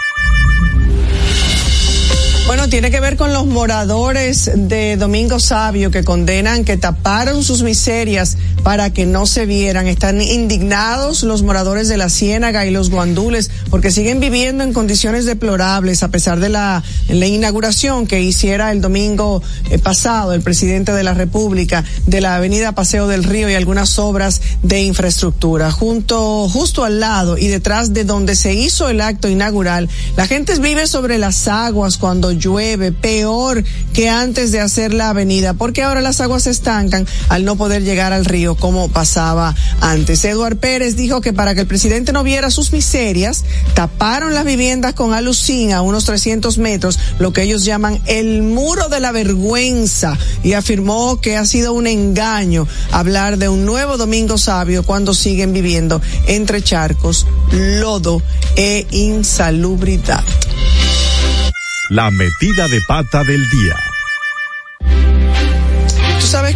Tiene 2.72 2.90
que 2.90 3.00
ver 3.00 3.18
con 3.18 3.34
los 3.34 3.44
moradores 3.44 4.50
de 4.54 4.96
Domingo 4.96 5.38
Sabio 5.38 5.90
que 5.90 6.04
condenan 6.04 6.64
que 6.64 6.78
taparon 6.78 7.44
sus 7.44 7.62
miserias 7.62 8.38
para 8.62 8.90
que 8.90 9.06
no 9.06 9.26
se 9.26 9.46
vieran. 9.46 9.86
Están 9.86 10.20
indignados 10.20 11.22
los 11.22 11.42
moradores 11.42 11.88
de 11.88 11.96
la 11.96 12.08
Ciénaga 12.08 12.66
y 12.66 12.70
los 12.70 12.90
guandules 12.90 13.50
porque 13.70 13.90
siguen 13.90 14.20
viviendo 14.20 14.64
en 14.64 14.72
condiciones 14.72 15.24
deplorables 15.26 16.02
a 16.02 16.08
pesar 16.08 16.40
de 16.40 16.48
la, 16.48 16.82
inauguración 17.08 18.06
que 18.06 18.20
hiciera 18.20 18.72
el 18.72 18.80
domingo 18.80 19.42
eh, 19.70 19.78
pasado 19.78 20.32
el 20.32 20.42
presidente 20.42 20.92
de 20.92 21.02
la 21.02 21.14
República 21.14 21.84
de 22.06 22.20
la 22.20 22.36
avenida 22.36 22.72
Paseo 22.72 23.06
del 23.06 23.24
Río 23.24 23.48
y 23.48 23.54
algunas 23.54 23.98
obras 23.98 24.40
de 24.62 24.82
infraestructura. 24.82 25.70
Junto, 25.70 26.48
justo 26.48 26.84
al 26.84 27.00
lado 27.00 27.38
y 27.38 27.48
detrás 27.48 27.92
de 27.92 28.04
donde 28.04 28.36
se 28.36 28.54
hizo 28.54 28.88
el 28.88 29.00
acto 29.00 29.28
inaugural, 29.28 29.88
la 30.16 30.26
gente 30.26 30.58
vive 30.58 30.86
sobre 30.86 31.18
las 31.18 31.48
aguas 31.48 31.96
cuando 31.96 32.32
llueve, 32.32 32.92
peor 32.92 33.64
que 33.92 34.08
antes 34.08 34.52
de 34.52 34.60
hacer 34.60 34.92
la 34.92 35.10
avenida, 35.10 35.54
porque 35.54 35.82
ahora 35.82 36.00
las 36.00 36.20
aguas 36.20 36.44
se 36.44 36.50
estancan 36.50 37.06
al 37.28 37.44
no 37.44 37.56
poder 37.56 37.82
llegar 37.82 38.12
al 38.12 38.24
río 38.24 38.51
como 38.56 38.88
pasaba 38.88 39.54
antes. 39.80 40.24
Eduard 40.24 40.56
Pérez 40.56 40.96
dijo 40.96 41.20
que 41.20 41.32
para 41.32 41.54
que 41.54 41.62
el 41.62 41.66
presidente 41.66 42.12
no 42.12 42.22
viera 42.22 42.50
sus 42.50 42.72
miserias, 42.72 43.44
taparon 43.74 44.34
las 44.34 44.44
viviendas 44.44 44.94
con 44.94 45.14
alucín 45.14 45.72
a 45.72 45.82
unos 45.82 46.04
300 46.04 46.58
metros, 46.58 46.98
lo 47.18 47.32
que 47.32 47.42
ellos 47.42 47.64
llaman 47.64 48.00
el 48.06 48.42
muro 48.42 48.88
de 48.88 49.00
la 49.00 49.12
vergüenza, 49.12 50.18
y 50.42 50.54
afirmó 50.54 51.20
que 51.20 51.36
ha 51.36 51.44
sido 51.44 51.72
un 51.72 51.86
engaño 51.86 52.66
hablar 52.90 53.38
de 53.38 53.48
un 53.48 53.64
nuevo 53.64 53.96
domingo 53.96 54.38
sabio 54.38 54.82
cuando 54.82 55.14
siguen 55.14 55.52
viviendo 55.52 56.00
entre 56.26 56.62
charcos, 56.62 57.26
lodo 57.50 58.22
e 58.56 58.86
insalubridad. 58.90 60.24
La 61.90 62.10
metida 62.10 62.68
de 62.68 62.80
pata 62.88 63.22
del 63.24 63.42
día. 63.50 63.76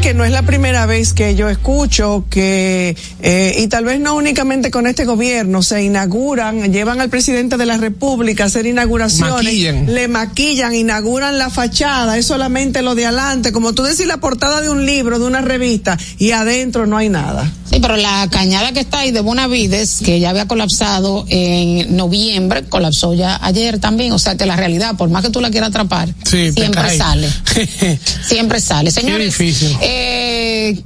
Que 0.07 0.15
no 0.15 0.25
es 0.25 0.31
la 0.31 0.43
primera 0.43 0.87
vez 0.87 1.13
que 1.15 1.35
yo 1.35 1.49
escucho 1.49 2.27
que, 2.31 2.97
eh, 3.23 3.57
y 3.59 3.67
tal 3.67 3.85
vez 3.85 3.99
no 3.99 4.15
únicamente 4.15 4.71
con 4.71 4.87
este 4.87 5.05
gobierno, 5.05 5.65
se 5.65 5.83
inauguran, 5.83 6.73
llevan 6.73 7.01
al 7.01 7.11
presidente 7.11 7.57
de 7.57 7.67
la 7.67 7.77
República 7.77 8.45
a 8.45 8.47
hacer 8.47 8.67
inauguraciones, 8.67 9.35
Maquillan. 9.45 9.93
le 9.93 10.07
maquillan, 10.07 10.77
inauguran 10.77 11.39
la 11.41 11.51
fachada, 11.51 12.17
es 12.19 12.27
solamente 12.27 12.83
lo 12.83 12.95
de 12.95 13.07
adelante, 13.07 13.51
como 13.51 13.73
tú 13.73 13.83
decís 13.83 14.07
la 14.07 14.19
portada 14.19 14.61
de 14.61 14.69
un 14.69 14.87
libro, 14.87 15.19
de 15.19 15.25
una 15.25 15.41
revista, 15.41 15.99
y 16.19 16.31
adentro 16.31 16.87
no 16.87 16.97
hay 16.97 17.09
nada. 17.09 17.51
Sí, 17.69 17.81
pero 17.81 17.97
la 17.97 18.29
cañada 18.31 18.71
que 18.73 18.79
está 18.79 19.01
ahí 19.01 19.11
de 19.11 19.21
Bonavides, 19.21 19.99
que 20.05 20.21
ya 20.21 20.31
había 20.31 20.47
colapsado 20.47 21.27
en 21.29 21.97
noviembre, 21.97 22.63
colapsó 22.69 23.13
ya 23.13 23.41
ayer 23.45 23.81
también. 23.81 24.13
O 24.13 24.21
sea 24.21 24.37
que 24.37 24.47
la 24.47 24.55
realidad, 24.55 24.95
por 24.97 25.11
más 25.11 25.25
que 25.25 25.31
tú 25.31 25.41
la 25.41 25.51
quieras 25.51 25.71
atrapar, 25.71 26.09
Sí, 26.25 26.53
siempre 26.57 26.97
sale. 26.97 27.29
siempre 28.25 28.61
sale. 28.61 28.93
Señores, 28.93 29.37
difícil. 29.37 29.77
eh, 29.83 29.96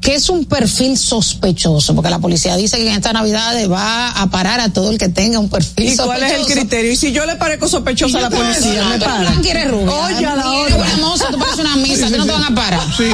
¿qué 0.00 0.14
es 0.14 0.28
un 0.28 0.44
perfil 0.44 0.96
sospechoso? 0.98 1.94
Porque 1.94 2.10
la 2.10 2.18
policía 2.18 2.56
dice 2.56 2.76
que 2.78 2.88
en 2.88 2.94
esta 2.94 3.12
Navidad 3.12 3.54
va 3.70 4.10
a 4.10 4.30
parar 4.30 4.60
a 4.60 4.68
todo 4.72 4.90
el 4.90 4.98
que 4.98 5.08
tenga 5.08 5.38
un 5.38 5.48
perfil 5.48 5.86
¿Y 5.86 5.96
sospechoso. 5.96 6.06
cuál 6.06 6.22
es 6.22 6.32
el 6.32 6.46
criterio? 6.46 6.92
Y 6.92 6.96
si 6.96 7.12
yo 7.12 7.26
le 7.26 7.36
parezco 7.36 7.68
sospechosa 7.68 8.18
a 8.18 8.22
la 8.22 8.30
policía, 8.30 8.84
me 8.84 8.98
Tú 8.98 9.04
eres 9.04 9.08
para. 9.08 9.34
y 9.42 9.48
eres 9.48 9.70
rubia. 9.70 9.90
Oye, 9.94 10.26
a 10.26 10.36
la 10.36 10.42
Y 10.44 10.46
otra. 10.62 10.76
eres 10.76 10.92
hermosa, 10.92 11.28
tú 11.30 11.38
pareces 11.38 11.60
una 11.60 11.76
misa, 11.76 12.10
que 12.10 12.18
no 12.18 12.26
te 12.26 12.32
van 12.32 12.44
a 12.44 12.54
parar. 12.54 12.80
Sí, 12.96 13.04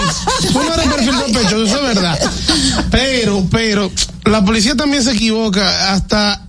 tú 0.52 0.62
no 0.62 0.74
eres 0.74 0.86
perfil 0.86 1.14
sospechoso, 1.14 1.64
eso 1.64 1.76
es 1.88 1.94
verdad. 1.94 2.18
Pero, 2.90 3.46
pero, 3.50 3.90
la 4.24 4.44
policía 4.44 4.74
también 4.74 5.02
se 5.02 5.12
equivoca 5.12 5.92
hasta 5.92 6.45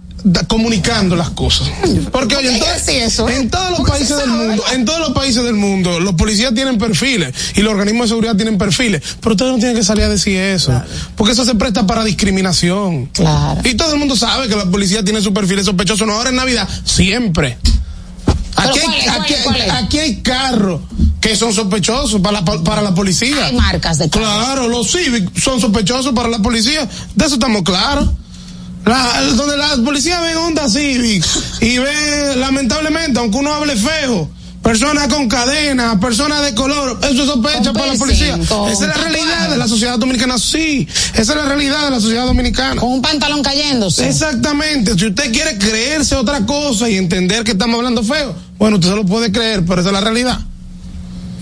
comunicando 0.48 1.16
las 1.16 1.30
cosas. 1.32 1.70
Porque 2.12 2.36
oye, 2.36 2.50
en, 2.50 3.30
en 3.30 3.50
todos 3.50 3.72
los 3.78 3.88
países 3.88 4.08
se 4.10 4.16
del 4.16 4.30
mundo, 4.30 4.64
en 4.74 4.86
todos 4.86 5.00
los 5.00 5.12
países 5.12 5.44
del 5.44 5.54
mundo, 5.54 6.00
los 6.00 6.14
policías 6.16 6.54
tienen 6.54 6.78
perfiles 6.78 7.34
y 7.56 7.62
los 7.62 7.74
organismos 7.74 8.06
de 8.06 8.10
seguridad 8.10 8.36
tienen 8.36 8.58
perfiles, 8.58 9.02
pero 9.22 9.34
ustedes 9.34 9.52
no 9.52 9.58
tienen 9.58 9.76
que 9.76 9.84
salir 9.84 10.04
a 10.04 10.10
decir 10.10 10.38
eso, 10.38 10.82
porque 11.16 11.34
eso 11.34 11.46
se 11.46 11.56
presta 11.56 11.86
para 11.86 12.04
discriminación. 12.04 13.08
Claro. 13.08 13.62
Y 13.64 13.76
todo 13.76 13.94
el 13.94 14.00
mundo 14.00 14.16
sabe 14.16 14.48
que 14.48 14.56
la 14.56 14.66
policía 14.66 15.04
tiene 15.04 15.22
su 15.22 15.34
perfil 15.34 15.64
sospechoso, 15.64 16.06
no 16.06 16.14
ahora 16.14 16.30
en 16.30 16.36
Navidad, 16.36 16.68
siempre. 16.84 17.58
Aquí, 18.56 18.80
¿cuál 19.44 19.62
hay, 19.62 19.70
aquí 19.70 20.00
hay 20.00 20.22
carros 20.22 20.82
que 21.22 21.36
son 21.36 21.54
sospechosos 21.54 22.22
para 22.22 22.42
la, 22.42 22.64
para 22.64 22.82
la 22.82 22.96
policía. 22.96 23.46
Hay 23.46 23.56
marcas 23.56 23.98
de 23.98 24.10
carros. 24.10 24.28
Claro, 24.28 24.68
los 24.68 24.92
Civic 24.92 25.38
son 25.40 25.60
sospechosos 25.60 26.14
para 26.14 26.30
la 26.30 26.40
policía. 26.40 26.88
De 27.16 27.26
eso 27.26 27.36
estamos 27.36 27.64
claros. 27.64 28.10
La- 28.88 29.22
donde 29.36 29.58
las 29.58 29.78
policías 29.80 30.22
ven 30.22 30.38
Honda 30.38 30.70
Civic 30.70 31.24
y 31.62 31.78
ven, 31.78 32.40
lamentablemente, 32.40 33.20
aunque 33.20 33.38
uno 33.38 33.54
hable 33.54 33.76
feo, 33.76 34.30
personas 34.64 35.08
con 35.08 35.28
cadenas, 35.30 35.98
personas 36.00 36.42
de 36.44 36.54
color, 36.54 37.00
eso 37.04 37.22
es 37.24 37.28
sospecha 37.30 37.72
para 37.74 37.88
la 37.94 37.96
policía. 38.00 38.36
Esa 38.36 38.72
es 38.72 38.80
la 38.82 38.94
realidad 38.94 39.50
de 39.50 39.58
la 39.58 39.68
sociedad 39.68 39.98
dominicana, 39.98 40.38
sí. 40.38 40.88
Esa 41.14 41.22
es 41.22 41.36
la 41.36 41.46
realidad 41.46 41.86
de 41.86 41.92
la 41.92 42.00
sociedad 42.02 42.26
dominicana. 42.26 42.80
Con 42.82 42.92
un 42.92 43.02
pantalón 43.02 43.42
cayéndose. 43.44 44.08
Exactamente. 44.08 44.98
Si 44.98 45.06
usted 45.08 45.32
quiere 45.32 45.58
creerse 45.58 46.16
otra 46.16 46.46
cosa 46.46 46.90
y 46.90 46.96
entender 46.98 47.44
que 47.44 47.52
estamos 47.52 47.78
hablando 47.78 48.04
feo, 48.04 48.36
bueno, 48.58 48.76
usted 48.78 48.90
se 48.90 48.96
lo 48.96 49.06
puede 49.06 49.32
creer, 49.32 49.64
pero 49.66 49.82
esa 49.82 49.90
es 49.90 49.94
la 49.94 50.02
realidad. 50.02 50.40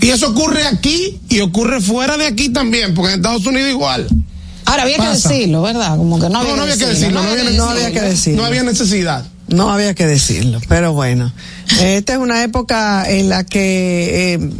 Y 0.00 0.10
eso 0.10 0.28
ocurre 0.28 0.64
aquí 0.66 1.18
y 1.28 1.40
ocurre 1.40 1.80
fuera 1.80 2.16
de 2.16 2.26
aquí 2.26 2.50
también, 2.50 2.94
porque 2.94 3.12
en 3.14 3.18
Estados 3.20 3.44
Unidos 3.46 3.70
igual. 3.70 4.06
Ahora 4.66 4.82
había 4.82 4.98
Pasa. 4.98 5.28
que 5.28 5.34
decirlo, 5.34 5.62
¿verdad? 5.62 5.96
Como 5.96 6.18
que 6.20 6.28
no 6.28 6.38
había, 6.38 6.50
No, 6.50 6.56
no 6.56 6.62
había 6.64 6.76
que 6.76 6.86
decirlo, 6.86 7.22
no 7.22 7.30
había, 7.30 7.50
no 7.50 7.70
había 7.70 7.92
que 7.92 8.00
decirlo. 8.00 8.40
No 8.42 8.46
había 8.46 8.62
necesidad. 8.62 9.24
No 9.48 9.70
había 9.72 9.94
que 9.94 10.06
decirlo, 10.06 10.60
pero 10.68 10.92
bueno. 10.92 11.32
Esta 11.80 12.14
es 12.14 12.18
una 12.18 12.42
época 12.42 13.04
en 13.10 13.28
la 13.28 13.44
que 13.44 14.34
eh, 14.34 14.50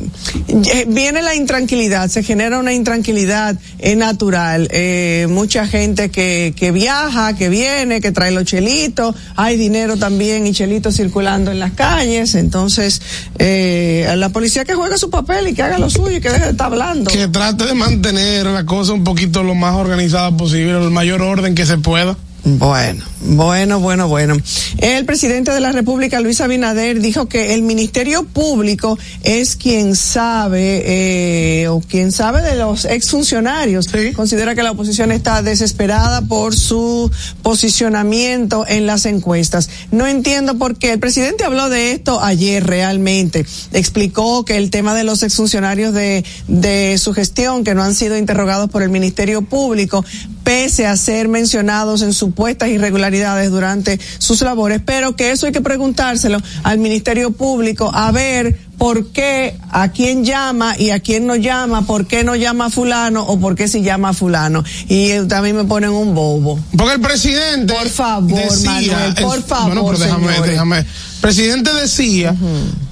eh, 0.48 0.84
viene 0.88 1.22
la 1.22 1.34
intranquilidad, 1.34 2.08
se 2.08 2.22
genera 2.22 2.58
una 2.58 2.72
intranquilidad 2.72 3.56
eh, 3.78 3.96
natural. 3.96 4.68
Eh, 4.70 5.26
mucha 5.30 5.66
gente 5.66 6.10
que, 6.10 6.54
que 6.56 6.72
viaja, 6.72 7.34
que 7.34 7.48
viene, 7.48 8.00
que 8.00 8.12
trae 8.12 8.30
los 8.30 8.44
chelitos, 8.44 9.14
hay 9.36 9.56
dinero 9.56 9.96
también 9.96 10.46
y 10.46 10.52
chelitos 10.52 10.96
circulando 10.96 11.50
en 11.50 11.58
las 11.58 11.72
calles. 11.72 12.34
Entonces, 12.34 13.00
eh, 13.38 14.12
la 14.16 14.28
policía 14.30 14.64
que 14.64 14.74
juegue 14.74 14.98
su 14.98 15.10
papel 15.10 15.48
y 15.48 15.54
que 15.54 15.62
haga 15.62 15.78
lo 15.78 15.90
suyo 15.90 16.16
y 16.16 16.20
que 16.20 16.30
deje 16.30 16.44
de 16.44 16.50
estar 16.50 16.66
hablando. 16.66 17.10
Que 17.10 17.28
trate 17.28 17.66
de 17.66 17.74
mantener 17.74 18.46
la 18.46 18.64
cosa 18.64 18.92
un 18.92 19.04
poquito 19.04 19.42
lo 19.42 19.54
más 19.54 19.74
organizada 19.74 20.36
posible, 20.36 20.72
el 20.72 20.90
mayor 20.90 21.22
orden 21.22 21.54
que 21.54 21.66
se 21.66 21.78
pueda. 21.78 22.16
Bueno, 22.48 23.02
bueno, 23.22 23.80
bueno, 23.80 24.06
bueno. 24.06 24.36
El 24.78 25.04
presidente 25.04 25.50
de 25.50 25.58
la 25.58 25.72
República, 25.72 26.20
Luis 26.20 26.40
Abinader, 26.40 27.00
dijo 27.00 27.26
que 27.26 27.54
el 27.54 27.62
Ministerio 27.62 28.22
Público 28.22 28.96
es 29.24 29.56
quien 29.56 29.96
sabe, 29.96 30.84
eh, 30.86 31.66
o 31.66 31.80
quien 31.80 32.12
sabe 32.12 32.42
de 32.42 32.54
los 32.54 32.84
exfuncionarios. 32.84 33.88
Considera 34.14 34.54
que 34.54 34.62
la 34.62 34.70
oposición 34.70 35.10
está 35.10 35.42
desesperada 35.42 36.22
por 36.22 36.54
su 36.54 37.10
posicionamiento 37.42 38.64
en 38.68 38.86
las 38.86 39.06
encuestas. 39.06 39.68
No 39.90 40.06
entiendo 40.06 40.56
por 40.56 40.76
qué. 40.76 40.92
El 40.92 41.00
presidente 41.00 41.42
habló 41.42 41.68
de 41.68 41.90
esto 41.90 42.22
ayer 42.22 42.64
realmente. 42.64 43.44
Explicó 43.72 44.44
que 44.44 44.56
el 44.56 44.70
tema 44.70 44.94
de 44.94 45.02
los 45.02 45.24
exfuncionarios 45.24 45.92
de, 45.92 46.24
de 46.46 46.96
su 46.98 47.12
gestión, 47.12 47.64
que 47.64 47.74
no 47.74 47.82
han 47.82 47.96
sido 47.96 48.16
interrogados 48.16 48.70
por 48.70 48.84
el 48.84 48.90
Ministerio 48.90 49.42
Público, 49.42 50.04
pese 50.46 50.86
a 50.86 50.96
ser 50.96 51.26
mencionados 51.26 52.02
en 52.02 52.12
supuestas 52.36 52.68
irregularidades 52.68 53.50
durante 53.50 53.98
sus 54.18 54.42
labores, 54.42 54.82
pero 54.84 55.16
que 55.16 55.30
eso 55.30 55.46
hay 55.46 55.52
que 55.52 55.62
preguntárselo 55.62 56.38
al 56.64 56.76
Ministerio 56.78 57.30
Público 57.32 57.90
a 57.94 58.12
ver 58.12 58.58
por 58.76 59.06
qué, 59.10 59.56
a 59.70 59.88
quién 59.88 60.22
llama 60.22 60.76
y 60.78 60.90
a 60.90 61.00
quién 61.00 61.26
no 61.26 61.34
llama, 61.34 61.86
por 61.86 62.06
qué 62.06 62.24
no 62.24 62.36
llama 62.36 62.66
a 62.66 62.70
fulano 62.70 63.22
o 63.22 63.40
por 63.40 63.54
qué 63.54 63.68
si 63.68 63.80
llama 63.80 64.10
a 64.10 64.12
fulano. 64.12 64.62
Y 64.86 65.18
también 65.28 65.56
me 65.56 65.64
ponen 65.64 65.88
un 65.88 66.14
bobo. 66.14 66.60
Porque 66.76 66.92
el 66.96 67.00
presidente. 67.00 67.72
Por 67.72 67.88
favor, 67.88 68.38
decía, 68.38 68.70
Manuel, 68.70 69.14
por 69.14 69.36
el- 69.38 69.42
favor. 69.42 69.66
Bueno, 69.72 69.86
pero 69.86 69.98
déjame, 69.98 70.46
déjame. 70.46 70.78
El 70.80 70.86
presidente 71.22 71.72
decía 71.72 72.36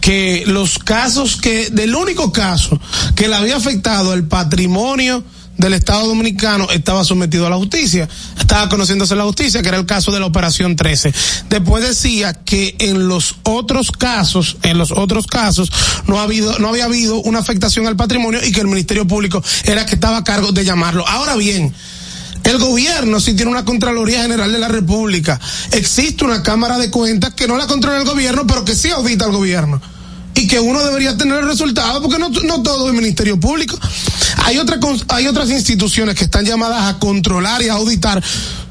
que 0.01 0.45
los 0.47 0.79
casos 0.79 1.37
que, 1.37 1.69
del 1.69 1.95
único 1.95 2.33
caso 2.33 2.81
que 3.15 3.29
le 3.29 3.35
había 3.37 3.57
afectado 3.57 4.15
el 4.15 4.25
patrimonio 4.27 5.23
del 5.57 5.75
Estado 5.75 6.07
Dominicano 6.07 6.69
estaba 6.71 7.05
sometido 7.05 7.47
a 7.47 7.51
la 7.51 7.57
justicia. 7.57 8.09
Estaba 8.39 8.69
conociéndose 8.69 9.17
la 9.17 9.25
justicia, 9.25 9.63
que 9.63 9.69
era 9.69 9.79
el 9.79 9.87
caso 9.87 10.13
de 10.13 10.21
la 10.21 10.27
Operación 10.27 10.77
13. 10.77 11.13
Después 11.49 11.87
decía 11.87 12.33
que 12.33 12.77
en 12.79 13.09
los 13.09 13.37
otros 13.43 13.93
casos, 13.93 14.57
en 14.63 14.79
los 14.79 14.93
otros 14.93 15.27
casos, 15.27 15.71
no 16.07 16.21
ha 16.21 16.25
habido, 16.25 16.59
no 16.59 16.69
había 16.69 16.85
habido 16.85 17.21
una 17.23 17.39
afectación 17.39 17.87
al 17.87 17.97
patrimonio 17.97 18.41
y 18.45 18.53
que 18.53 18.61
el 18.61 18.69
Ministerio 18.69 19.07
Público 19.07 19.43
era 19.65 19.87
que 19.87 19.95
estaba 19.95 20.19
a 20.19 20.25
cargo 20.25 20.53
de 20.53 20.65
llamarlo. 20.65 21.07
Ahora 21.07 21.37
bien, 21.37 21.75
el 22.45 22.59
gobierno 22.59 23.21
sí 23.21 23.35
tiene 23.35 23.51
una 23.51 23.65
Contraloría 23.65 24.23
General 24.23 24.53
de 24.53 24.59
la 24.59 24.69
República. 24.69 25.41
Existe 25.73 26.25
una 26.25 26.43
Cámara 26.43 26.79
de 26.79 26.91
Cuentas 26.91 27.35
que 27.35 27.49
no 27.49 27.57
la 27.57 27.67
controla 27.67 27.99
el 27.99 28.05
gobierno, 28.05 28.47
pero 28.47 28.65
que 28.65 28.75
sí 28.75 28.91
audita 28.91 29.25
al 29.25 29.33
gobierno. 29.33 29.81
Y 30.35 30.47
que 30.47 30.59
uno 30.59 30.83
debería 30.83 31.17
tener 31.17 31.39
el 31.39 31.47
resultado, 31.47 32.03
porque 32.03 32.19
no, 32.19 32.29
no 32.29 32.63
todo 32.63 32.89
es 32.89 32.95
Ministerio 32.95 33.39
Público. 33.39 33.79
Hay, 34.45 34.59
otra, 34.59 34.79
hay 35.09 35.27
otras 35.27 35.51
instituciones 35.51 36.17
que 36.17 36.25
están 36.25 36.45
llamadas 36.45 36.95
a 36.95 36.99
controlar 36.99 37.63
y 37.63 37.69
a 37.69 37.75
auditar, 37.75 38.23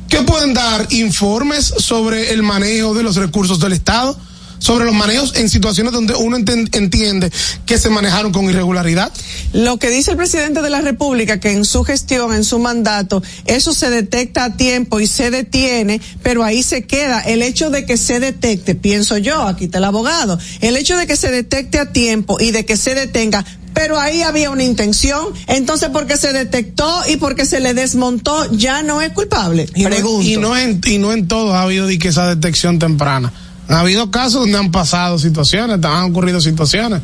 que 0.09 0.21
pueden 0.23 0.53
dar 0.53 0.87
informes 0.91 1.73
sobre 1.77 2.31
el 2.31 2.43
manejo 2.43 2.93
de 2.93 3.03
los 3.03 3.15
recursos 3.15 3.59
del 3.59 3.73
Estado, 3.73 4.17
sobre 4.63 4.85
los 4.85 4.93
manejos 4.93 5.35
en 5.35 5.49
situaciones 5.49 5.91
donde 5.91 6.15
uno 6.15 6.37
entiende 6.37 7.29
que 7.65 7.77
se 7.77 7.89
manejaron 7.89 8.31
con 8.31 8.45
irregularidad. 8.45 9.11
Lo 9.51 9.77
que 9.77 9.89
dice 9.89 10.11
el 10.11 10.17
presidente 10.17 10.61
de 10.61 10.69
la 10.69 10.79
República, 10.79 11.41
que 11.41 11.51
en 11.51 11.65
su 11.65 11.83
gestión, 11.83 12.33
en 12.33 12.45
su 12.45 12.59
mandato, 12.59 13.21
eso 13.43 13.73
se 13.73 13.89
detecta 13.89 14.45
a 14.45 14.55
tiempo 14.55 15.01
y 15.01 15.07
se 15.07 15.31
detiene, 15.31 15.99
pero 16.21 16.45
ahí 16.45 16.63
se 16.63 16.83
queda. 16.83 17.19
El 17.19 17.41
hecho 17.41 17.71
de 17.71 17.85
que 17.85 17.97
se 17.97 18.21
detecte, 18.21 18.73
pienso 18.73 19.17
yo, 19.17 19.41
aquí 19.41 19.65
está 19.65 19.79
el 19.79 19.83
abogado, 19.83 20.39
el 20.61 20.77
hecho 20.77 20.95
de 20.95 21.07
que 21.07 21.17
se 21.17 21.29
detecte 21.29 21.77
a 21.77 21.91
tiempo 21.91 22.37
y 22.39 22.51
de 22.51 22.63
que 22.63 22.77
se 22.77 22.95
detenga, 22.95 23.43
pero 23.73 23.99
ahí 23.99 24.21
había 24.21 24.49
una 24.49 24.63
intención, 24.63 25.25
entonces 25.47 25.89
porque 25.91 26.15
se 26.15 26.31
detectó 26.31 27.01
y 27.09 27.17
porque 27.17 27.45
se 27.45 27.59
le 27.59 27.73
desmontó, 27.73 28.49
ya 28.53 28.81
no 28.81 29.01
es 29.01 29.11
culpable. 29.11 29.67
Y 29.75 29.83
no, 29.83 29.89
Pregunto. 29.89 30.25
y 30.25 30.37
no 30.37 30.55
en, 30.55 30.79
y 30.85 30.99
no 30.99 31.11
en 31.11 31.27
todos 31.27 31.53
ha 31.53 31.63
habido 31.63 31.85
de 31.85 31.99
que 31.99 32.07
esa 32.07 32.33
detección 32.33 32.79
temprana. 32.79 33.33
Ha 33.69 33.79
habido 33.79 34.11
casos 34.11 34.41
donde 34.41 34.57
han 34.57 34.71
pasado 34.71 35.17
situaciones, 35.19 35.83
han 35.83 36.11
ocurrido 36.11 36.41
situaciones. 36.41 37.01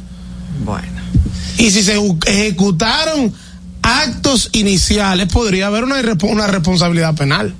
Bueno. 0.65 0.87
Y 1.57 1.71
si 1.71 1.83
se 1.83 1.97
ejecutaron 2.25 3.33
actos 3.81 4.49
iniciales, 4.53 5.27
podría 5.31 5.67
haber 5.67 5.83
una, 5.83 5.95
una 6.23 6.47
responsabilidad 6.47 7.15
penal. 7.15 7.53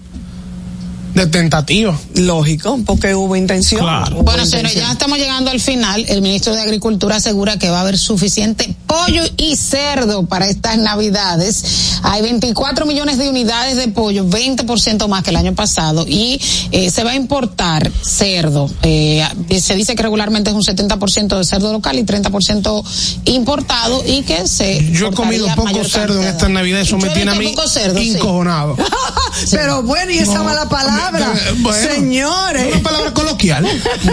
De 1.14 1.28
tentativa. 1.28 1.98
Lógico, 2.16 2.80
porque 2.86 3.16
hubo 3.16 3.36
intención. 3.36 3.82
Claro. 3.82 4.18
Hubo 4.18 4.24
Bueno, 4.24 4.46
señores, 4.46 4.76
ya 4.76 4.92
estamos 4.92 5.18
llegando 5.18 5.50
al 5.52 5.60
final. 5.60 6.06
El 6.08 6.22
ministro 6.22 6.54
de 6.54 6.62
Agricultura 6.62 7.16
asegura 7.18 7.58
que 7.58 7.70
va 7.70 7.78
a 7.80 7.82
haber 7.82 7.98
suficiente 7.98 8.76
pollo 8.86 9.24
y 9.38 9.56
cerdo 9.56 10.26
para 10.26 10.48
estas 10.48 10.78
navidades. 10.78 12.00
Hay 12.04 12.22
24 12.22 12.86
millones 12.86 13.18
de 13.18 13.28
unidades 13.30 13.76
de 13.78 13.88
pollo, 13.90 14.26
20% 14.26 15.08
más 15.08 15.24
que 15.24 15.32
el 15.32 15.36
año 15.36 15.54
pasado, 15.56 16.06
y 16.08 16.40
eh, 16.72 16.90
se 16.92 17.04
va 17.04 17.12
a 17.12 17.16
importar 17.16 17.92
cerdo. 18.04 18.70
Eh, 18.84 19.26
se 19.60 19.76
dice 19.76 19.96
que 19.96 20.04
regularmente 20.04 20.50
es 20.52 20.56
un 20.56 20.64
70% 20.64 21.38
de 21.38 21.44
cerdo 21.44 21.72
local 21.74 21.98
y 21.98 22.04
30% 22.04 22.84
importado 23.26 24.04
y 24.06 24.22
que 24.24 24.48
se 24.48 24.92
Yo 24.92 25.08
he 25.08 25.12
comido 25.14 25.48
poco 25.56 25.84
cerdo 25.84 26.14
en 26.14 26.20
cantidad. 26.20 26.30
esta 26.30 26.50
Navidad, 26.50 26.82
eso 26.82 26.98
me 26.98 27.06
Yo 27.06 27.12
he 27.12 27.16
tiene 27.16 27.32
a 27.32 27.36
mí 27.36 27.48
poco 27.50 27.68
cerdo, 27.68 28.00
sí. 28.00 28.12
encojonado. 28.12 28.78
Pero 29.52 29.84
bueno, 29.84 30.12
y 30.12 30.18
esa 30.20 30.36
No, 30.36 30.44
mala 30.46 30.68
palabra, 30.70 30.99
eh, 31.08 31.54
bueno, 31.58 31.94
señores. 31.94 32.76
Una 32.76 32.84
palabra 32.84 33.14
coloquial. 33.14 33.66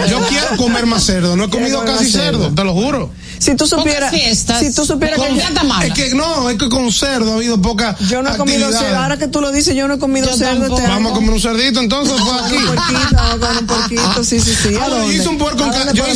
Yo 0.09 0.19
quiero 0.27 0.57
comer 0.57 0.85
más 0.85 1.03
cerdo. 1.05 1.35
No 1.35 1.45
he 1.45 1.49
comido 1.49 1.83
casi 1.85 2.11
cerdo, 2.11 2.53
te 2.53 2.63
lo 2.63 2.73
juro. 2.73 3.11
Si 3.39 3.55
tú 3.55 3.67
supieras, 3.67 4.11
fiestas. 4.11 4.59
si 4.59 4.73
tú 4.73 4.85
supieras 4.85 5.19
Con 5.19 5.35
que. 5.37 5.87
Es 5.87 5.93
que 5.93 6.15
no, 6.15 6.49
es 6.49 6.57
que 6.57 6.69
con 6.69 6.91
cerdo 6.91 7.33
ha 7.33 7.35
habido 7.35 7.61
poca. 7.61 7.95
yo 8.09 8.21
no 8.23 8.33
he 8.33 8.37
comido 8.37 8.71
cerdo, 8.71 8.97
ahora 8.97 9.17
que 9.17 9.27
tú 9.27 9.41
lo 9.41 9.51
dices, 9.51 9.75
yo 9.75 9.87
no 9.87 9.95
he 9.95 9.99
comido 9.99 10.29
Yo 10.29 10.37
cerdo 10.37 10.65
este 10.75 10.87
Vamos 10.87 11.11
a 11.11 11.15
comer 11.15 11.29
un 11.31 11.39
cerdito 11.39 11.79
entonces 11.79 12.15
fue 12.19 12.39
aquí. 12.45 12.55
Un 12.55 12.65
porquito, 12.75 13.15
vamos 13.15 13.33
a 13.33 13.37
comer 13.39 13.57
un 13.61 13.67
porquito, 13.67 14.23
sí, 14.23 14.39
sí, 14.39 14.53
sí. 14.63 14.75
¿A 14.75 14.83
Ah, 14.83 14.87
yo 14.89 14.95
dónde? 14.99 15.15
hice 15.15 15.27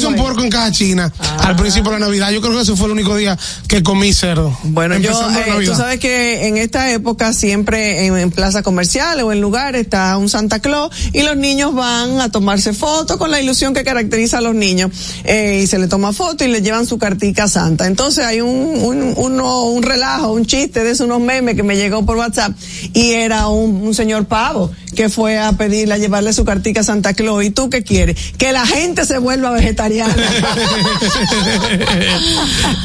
un 0.07 0.15
puerco 0.15 0.41
en 0.43 0.49
caja 0.49 0.71
china 0.71 1.11
al 1.39 1.55
principio 1.55 1.91
de 1.91 1.99
la 1.99 2.05
Navidad. 2.05 2.31
Yo 2.31 2.41
creo 2.41 2.53
que 2.53 2.61
ese 2.61 2.75
fue 2.75 2.85
el 2.87 2.93
único 2.93 3.15
día 3.15 3.37
que 3.67 3.83
comí 3.83 4.13
cerdo. 4.13 4.57
Bueno, 4.63 4.97
yo, 4.97 5.11
Empezando 5.11 5.61
eh, 5.61 5.65
tú 5.65 5.75
sabes 5.75 5.99
que 5.99 6.47
en 6.47 6.57
esta 6.57 6.91
época 6.91 7.33
siempre 7.33 8.05
en, 8.05 8.17
en 8.17 8.31
plazas 8.31 8.63
comerciales 8.63 9.23
o 9.23 9.31
en 9.31 9.41
lugares 9.41 9.81
está 9.81 10.17
un 10.17 10.29
Santa 10.29 10.59
Claus 10.59 10.93
y 11.13 11.21
los 11.23 11.35
niños 11.37 11.73
van 11.75 12.19
a 12.21 12.29
tomarse 12.31 12.73
fotos 12.73 13.17
con 13.17 13.31
la 13.31 13.39
ilusión 13.41 13.73
que 13.73 13.83
caracteriza 13.83 14.37
a 14.39 14.41
los 14.41 14.55
niños 14.55 14.91
eh, 15.23 15.61
y 15.63 15.67
se 15.67 15.77
le 15.79 15.87
toma 15.87 16.13
foto 16.13 16.43
y 16.43 16.47
le 16.47 16.61
llevan 16.61 16.85
su 16.85 16.97
cartica 17.11 17.47
santa. 17.47 17.87
Entonces 17.87 18.25
hay 18.25 18.39
un, 18.41 18.49
un, 18.49 19.13
uno, 19.17 19.63
un 19.65 19.83
relajo, 19.83 20.31
un 20.31 20.45
chiste 20.45 20.83
de 20.83 20.91
esos 20.91 21.05
unos 21.05 21.19
memes 21.19 21.55
que 21.55 21.63
me 21.63 21.75
llegó 21.75 22.05
por 22.05 22.15
WhatsApp 22.17 22.53
y 22.93 23.11
era 23.11 23.47
un, 23.47 23.75
un 23.83 23.93
señor 23.93 24.25
pavo 24.25 24.71
que 24.95 25.07
fue 25.09 25.37
a 25.39 25.53
pedirle, 25.53 25.93
a 25.93 25.97
llevarle 25.97 26.33
su 26.33 26.43
cartica 26.45 26.81
a 26.81 26.83
Santa 26.83 27.13
Claus. 27.13 27.43
¿Y 27.45 27.49
tú 27.49 27.69
qué 27.69 27.81
quieres? 27.83 28.17
Que 28.37 28.51
la 28.51 28.65
gente 28.65 29.05
se 29.05 29.17
vuelva 29.19 29.51
vegetariana. 29.51 30.13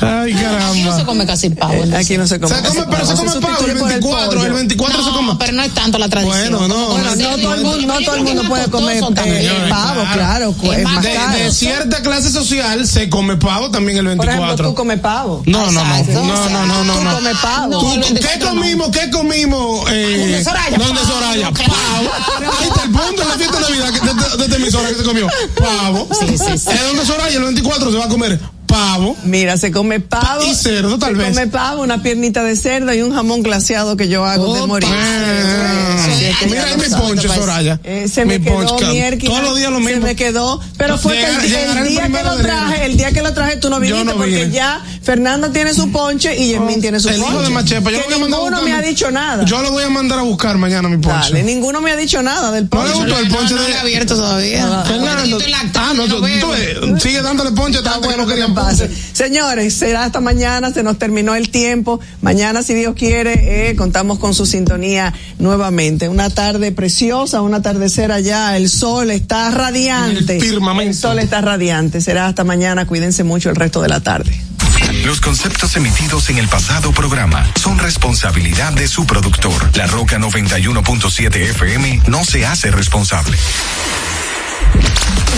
Ay, 0.01 0.33
Aquí 0.33 0.43
no 0.43 0.51
se 0.51 0.57
caramba. 0.93 1.05
come 1.05 1.27
casi 1.27 1.51
pavo. 1.51 1.85
¿no? 1.87 1.97
Aquí 1.97 2.17
no 2.17 2.27
se 2.27 2.39
come. 2.41 2.55
Se 2.55 2.63
come, 2.63 2.85
pero 2.91 3.07
se 3.07 3.15
come 3.15 3.31
pavo 3.41 3.67
el 3.67 3.75
24, 3.75 4.47
el 4.47 4.53
24 4.53 5.05
se 5.05 5.11
come. 5.11 5.33
pero 5.39 5.53
no 5.53 5.63
es 5.63 5.73
tanto 5.75 5.99
la 5.99 6.09
tradición. 6.09 6.37
Bueno, 6.51 6.69
no, 6.69 6.89
Bueno, 6.91 7.15
no, 7.17 7.17
no, 7.17 7.37
no, 7.37 7.43
todo 7.43 7.55
el 7.55 7.63
mundo, 7.63 7.87
no 7.87 8.01
todo 8.01 8.15
el 8.17 8.23
mundo 8.25 8.43
puede 8.49 8.69
comer 8.71 8.97
eh, 9.27 9.67
pavo, 9.69 10.03
claro, 10.13 10.53
cu- 10.53 10.73
Es 10.73 10.79
es 10.79 10.85
más 10.85 11.03
De, 11.03 11.13
caro. 11.15 11.39
de 11.39 11.51
cierta 11.51 12.03
clase 12.03 12.31
social 12.31 12.87
se 12.87 13.09
come 13.11 13.37
pavo 13.37 13.71
también 13.71 13.99
el 13.99 14.07
Por 14.17 14.27
ejemplo, 14.27 14.47
24. 14.49 14.67
tú 14.69 14.75
comes 14.75 15.01
pavo. 15.01 15.43
No, 15.47 15.71
no, 15.71 15.85
no, 15.85 16.05
no, 16.05 16.49
no, 16.49 16.67
no, 16.67 16.85
no, 16.85 16.93
Tú 17.11 17.17
comes 17.17 17.37
pavo. 17.39 17.81
¿Qué 17.93 17.99
24 18.01 18.49
comimos? 18.49 18.89
¿Qué 18.91 19.11
comimos? 19.11 19.81
¿Dónde 19.85 20.45
Soraya? 20.45 20.79
¿Dónde 20.79 21.01
Soraya? 21.03 21.51
Pavo. 21.51 22.53
Ahí 22.59 22.69
está 22.69 22.83
el 22.85 22.91
punto 22.91 23.23
de 23.23 23.29
la 23.29 23.35
fiesta 23.35 23.57
de 23.57 23.63
Navidad 23.63 23.93
que- 23.93 24.01
de, 24.01 24.15
de, 24.15 24.37
de 24.37 24.45
esta 24.45 24.57
emisora 24.57 24.89
que 24.89 24.95
se 24.95 25.03
comió. 25.05 25.29
Pavo. 25.59 26.09
Sí, 26.19 26.39
sí, 26.39 26.59
sí. 26.59 26.71
¿Es 26.71 26.87
donde 26.87 27.05
Soraya? 27.07 27.37
El 27.37 27.45
24 27.45 27.91
se 27.93 27.99
va 27.99 28.05
a 28.05 28.09
comer 28.09 28.39
pavo. 28.77 29.17
Mira, 29.25 29.57
se 29.57 29.71
come 29.73 30.01
pavo. 30.01 30.43
Y 30.45 30.55
cerdo, 30.55 30.99
tal 30.99 31.13
se 31.13 31.19
vez. 31.19 31.29
come 31.31 31.47
pavo, 31.47 31.83
una 31.83 32.03
piernita 32.03 32.43
de 32.43 32.57
cerdo 32.57 32.93
y 32.93 33.01
un 33.03 33.15
jamón 33.15 33.43
glaseado 33.43 33.97
que 33.97 34.09
yo 34.09 34.25
hago 34.25 34.55
de 34.55 34.67
morir. 34.67 34.89
Ah, 34.93 36.07
Sí, 36.07 36.47
Mira 36.47 36.65
ahí 36.65 36.77
mi 36.77 36.95
ponche. 36.97 37.29
Soraya. 37.29 37.81
Eh, 37.85 38.07
se 38.13 38.25
Mi 38.25 38.39
me 38.39 38.45
quedó 38.45 38.67
ponche, 38.67 38.87
miércoles, 38.87 39.29
Todos 39.29 39.43
los 39.43 39.57
días 39.59 39.71
lo 39.71 39.81
mismo. 39.81 40.01
Se 40.03 40.07
me 40.07 40.17
quedó, 40.17 40.61
pero 40.77 40.99
fue 40.99 41.15
que 41.15 41.21
Llegar- 41.21 41.45
el, 41.45 41.51
llegará 41.51 41.81
el 41.81 41.87
el 41.87 41.93
día 41.93 42.09
que 42.09 42.23
lo 42.23 42.37
traje, 42.37 42.85
el 42.87 42.97
día 42.97 43.13
que 43.13 43.23
lo 43.23 43.33
traje 43.35 43.57
tú 43.57 43.71
no 43.71 43.81
viniste 43.81 44.05
no 44.05 44.15
porque 44.15 44.31
vine. 44.45 44.51
ya 44.51 44.83
Fernanda 45.03 45.51
tiene 45.53 45.73
su 45.75 45.91
ponche 45.91 46.37
y 46.37 46.53
Yasmín 46.53 46.81
tiene 46.81 47.01
su 47.01 47.09
El 47.09 47.17
ponche. 47.21 47.33
hijo 47.33 47.43
de 47.43 47.51
Machepa. 47.51 47.91
Yo 47.91 47.99
que 48.07 48.11
lo 48.11 48.19
voy 48.19 48.19
a 48.19 48.19
mandar 48.19 48.39
a 48.39 48.43
ninguno 48.43 48.57
buscar. 48.61 48.65
me 48.65 48.73
ha 48.75 48.83
dicho 48.89 49.11
nada. 49.11 49.45
Yo 49.45 49.63
lo 49.63 49.71
voy 49.73 49.85
a 49.85 49.91
mandar 49.91 50.19
a 50.19 50.23
buscar 50.23 50.59
mañana 50.59 50.89
mi 50.89 50.99
ponche. 50.99 51.31
Dale, 51.31 51.43
ninguno 51.43 51.81
me 51.81 51.91
ha 51.93 51.97
dicho 51.97 52.23
nada 52.23 52.51
del 52.53 52.69
¿No 52.73 52.83
le 52.85 52.91
ponche. 52.93 53.05
gustó 53.05 53.19
el 53.21 53.29
ponche 53.29 53.55
no, 53.55 53.61
no 53.63 53.69
de 53.69 53.79
abierto 53.79 54.17
todavía. 54.17 54.85
Fernando? 54.87 55.25
Yo 55.27 55.39
estoy 55.39 55.53
lactando, 55.53 55.79
Ah, 55.89 55.95
no, 55.95 56.05
tú, 56.07 56.21
no 56.21 56.21
veo. 56.23 56.41
tú, 56.41 56.55
eh, 56.55 57.01
sigue 57.01 57.23
dándole 57.23 57.51
ponche 57.53 57.79
hasta 57.79 58.01
que 58.01 58.17
no 58.17 58.27
querían 58.27 58.55
Señores, 59.13 59.75
será 59.75 60.05
hasta 60.05 60.21
mañana, 60.21 60.73
se 60.73 60.83
nos 60.83 60.99
terminó 60.99 61.35
el 61.35 61.51
tiempo. 61.51 62.01
Mañana, 62.23 62.63
si 62.63 62.75
Dios 62.75 62.95
quiere, 62.95 63.71
eh, 63.71 63.77
contamos 63.77 64.19
con 64.19 64.35
su 64.35 64.47
sintonía 64.47 65.13
nuevamente. 65.39 66.09
Una 66.09 66.31
tarde 66.31 66.73
preciosa, 66.73 67.43
un 67.43 67.55
atardecer 67.55 68.13
allá, 68.13 68.57
el 68.57 68.69
sol 68.69 69.11
está 69.11 69.51
radiante. 69.51 70.37
El 70.37 70.43
firmamento. 70.43 70.91
El 70.91 70.97
sol 70.97 71.19
está 71.19 71.41
radiante. 71.41 72.01
Será 72.01 72.27
hasta 72.27 72.45
mañana, 72.45 72.87
cuídense 72.87 73.25
mucho 73.25 73.51
el 73.51 73.57
resto 73.57 73.83
de 73.83 73.89
la 73.89 74.01
tarde. 74.01 74.33
Los 75.05 75.21
conceptos 75.21 75.77
emitidos 75.77 76.31
en 76.31 76.39
el 76.39 76.49
pasado 76.49 76.93
programa 76.93 77.49
son 77.61 77.79
responsabilidad 77.79 78.73
de 78.73 78.89
su 78.89 79.07
productor. 79.07 79.77
La 79.77 79.87
Roca 79.87 80.19
91.7 80.19 81.37
FM 81.51 82.03
no 82.09 82.25
se 82.25 82.45
hace 82.45 82.71
responsable. 82.71 83.37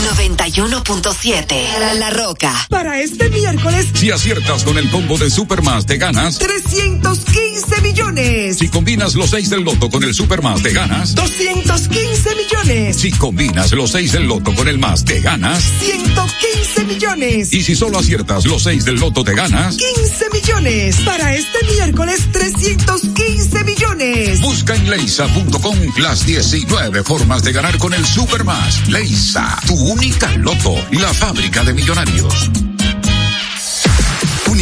91.7 0.03 1.95
La 1.99 2.11
Roca. 2.11 2.55
Para 2.69 3.01
este 3.01 3.29
miércoles, 3.31 3.87
Si 3.95 4.11
aciertas 4.11 4.65
con 4.65 4.79
el 4.79 4.91
combo 4.91 5.19
de 5.19 5.31
Supermas, 5.31 5.87
te 5.87 5.97
ganas. 5.99 6.39
315 6.39 7.81
millones. 7.83 8.59
Si 8.59 8.69
combinas 8.69 9.15
los 9.15 9.31
6 9.31 9.51
del 9.51 9.63
loto 9.63 9.91
con 9.91 10.05
el 10.05 10.15
Supermas, 10.15 10.63
te 10.63 10.73
ganas. 10.73 11.15
215 11.15 12.35
millones. 12.35 12.97
Si 12.97 13.11
combinas 13.13 13.73
los 13.73 13.91
6 13.91 14.13
del 14.13 14.27
loto 14.27 14.55
con 14.55 14.69
el 14.69 14.79
más, 14.79 15.05
te 15.05 15.21
ganas. 15.21 15.63
115 15.81 16.85
millones. 16.85 17.53
Y 17.53 17.63
si 17.63 17.75
solo 17.75 17.99
aciertas 17.99 18.45
los 18.47 18.63
6 18.63 18.85
del 18.85 18.97
loto, 18.97 19.25
te 19.25 19.35
ganas. 19.35 19.77
15 19.77 20.27
millones. 20.33 20.97
Para 21.05 21.35
este 21.35 21.59
miércoles, 21.73 22.29
315 22.33 23.65
millones. 23.65 24.41
Busca 24.41 24.75
en 24.75 24.91
leisa.com 24.91 25.79
las 25.99 26.27
19 26.27 27.03
formas 27.03 27.43
de 27.43 27.53
ganar 27.53 27.79
con 27.79 27.95
el 27.95 28.05
Supermas. 28.07 28.89
Leisa, 28.89 29.59
tu 29.67 29.77
única 29.89 30.31
loto, 30.37 30.75
la 30.93 31.13
fábrica 31.15 31.65
de 31.65 31.73
millonarios. 31.73 32.51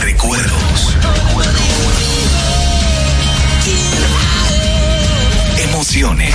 Recuerdos. 0.00 0.96
Emociones. 5.58 6.34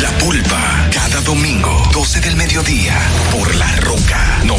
La 0.00 0.10
pulpa, 0.18 0.90
cada 0.92 1.20
domingo, 1.22 1.88
12 1.92 2.20
del 2.20 2.36
mediodía, 2.36 2.98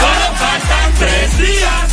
Solo 0.00 0.36
faltan 0.36 0.92
tres 0.98 1.38
días. 1.38 1.92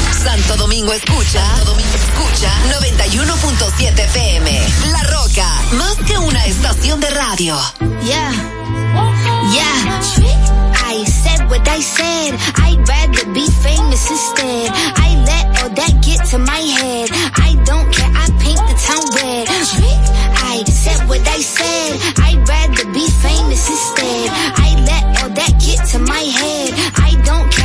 Santo 0.23 0.55
Domingo 0.55 0.93
escucha, 0.93 1.43
Santo 1.47 1.71
Domingo 1.71 1.95
escucha 1.95 2.51
91.7 2.79 3.99
FM. 3.99 4.61
La 4.91 5.03
Roca, 5.03 5.49
más 5.73 5.95
que 6.05 6.17
una 6.17 6.45
estación 6.45 6.99
de 6.99 7.09
radio. 7.09 7.57
Yeah. 8.03 8.31
Yeah. 9.51 9.99
I 10.75 11.03
said 11.05 11.49
what 11.49 11.67
I 11.67 11.81
said. 11.81 12.35
I'd 12.57 12.87
rather 12.87 13.25
be 13.33 13.47
famous 13.63 14.11
instead. 14.11 14.71
I 14.95 15.15
let 15.25 15.63
all 15.63 15.69
that 15.69 16.01
get 16.05 16.23
to 16.29 16.37
my 16.37 16.59
head. 16.59 17.09
I 17.37 17.55
don't 17.65 17.91
care. 17.91 18.11
I 18.13 18.29
paint 18.39 18.61
the 18.67 18.75
town 18.77 19.03
red. 19.15 19.47
I 19.49 20.63
said 20.69 21.07
what 21.09 21.27
I 21.27 21.41
said. 21.41 21.99
I'd 22.19 22.47
rather 22.47 22.85
be 22.93 23.07
famous 23.25 23.67
instead. 23.67 24.29
I 24.55 24.75
let 24.85 25.23
all 25.23 25.29
that 25.29 25.53
get 25.59 25.87
to 25.89 25.99
my 25.99 26.21
head. 26.21 26.73
I 26.95 27.15
don't 27.23 27.49
care. 27.51 27.60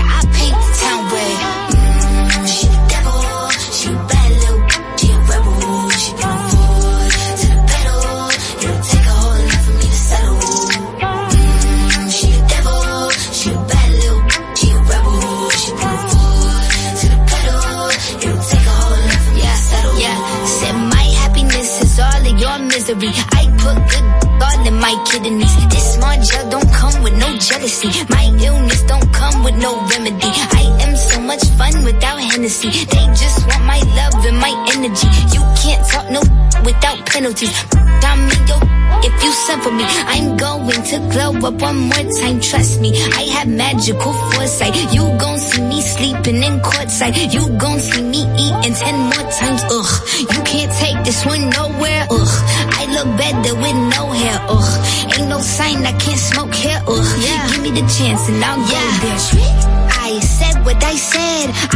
Without 37.50 37.76
penalties. 37.76 37.76
I'm 38.06 38.20
me, 38.28 38.36
yo, 38.48 38.56
if 39.02 39.24
you 39.24 39.32
send 39.32 39.62
for 39.62 39.72
me, 39.72 39.84
I'm 39.84 40.36
going 40.36 40.82
to 40.82 40.98
glow 41.12 41.48
up 41.48 41.60
one 41.60 41.76
more 41.90 42.06
time. 42.20 42.40
Trust 42.40 42.80
me, 42.80 42.90
I 43.12 43.22
have 43.34 43.48
magical 43.48 44.12
foresight. 44.12 44.74
You 44.94 45.02
gon' 45.18 45.38
see 45.38 45.62
me 45.62 45.80
sleeping 45.80 46.42
in 46.42 46.60
courtside. 46.60 47.32
You 47.32 47.48
gon' 47.58 47.80
see 47.80 48.02
me 48.02 48.22
eating 48.38 48.74
ten 48.74 48.96
more 49.10 49.26
times. 49.30 49.62
Ugh, 49.70 49.92
you 50.20 50.40
can't 50.44 50.72
take 50.78 50.98
this 51.04 51.24
one 51.26 51.50
nowhere. 51.50 52.06
Ugh, 52.10 52.34
I 52.78 52.86
look 52.94 53.08
better 53.18 53.54
with 53.54 53.78
no 53.96 54.02
hair. 54.12 54.38
Ugh, 54.48 55.18
ain't 55.18 55.28
no 55.28 55.40
sign 55.40 55.84
I 55.84 55.92
can't 55.98 56.18
smoke 56.18 56.54
here. 56.54 56.80
Ugh, 56.86 57.08
yeah. 57.20 57.48
give 57.50 57.62
me 57.62 57.70
the 57.70 57.86
chance 57.98 58.28
and 58.28 58.42
I'll 58.44 58.56
go 58.56 58.82
there. 59.02 59.18
I 60.06 60.20
said 60.20 60.64
what 60.64 60.82
I 60.82 60.94
said. 60.94 61.75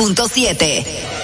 106.7. 0.00 1.19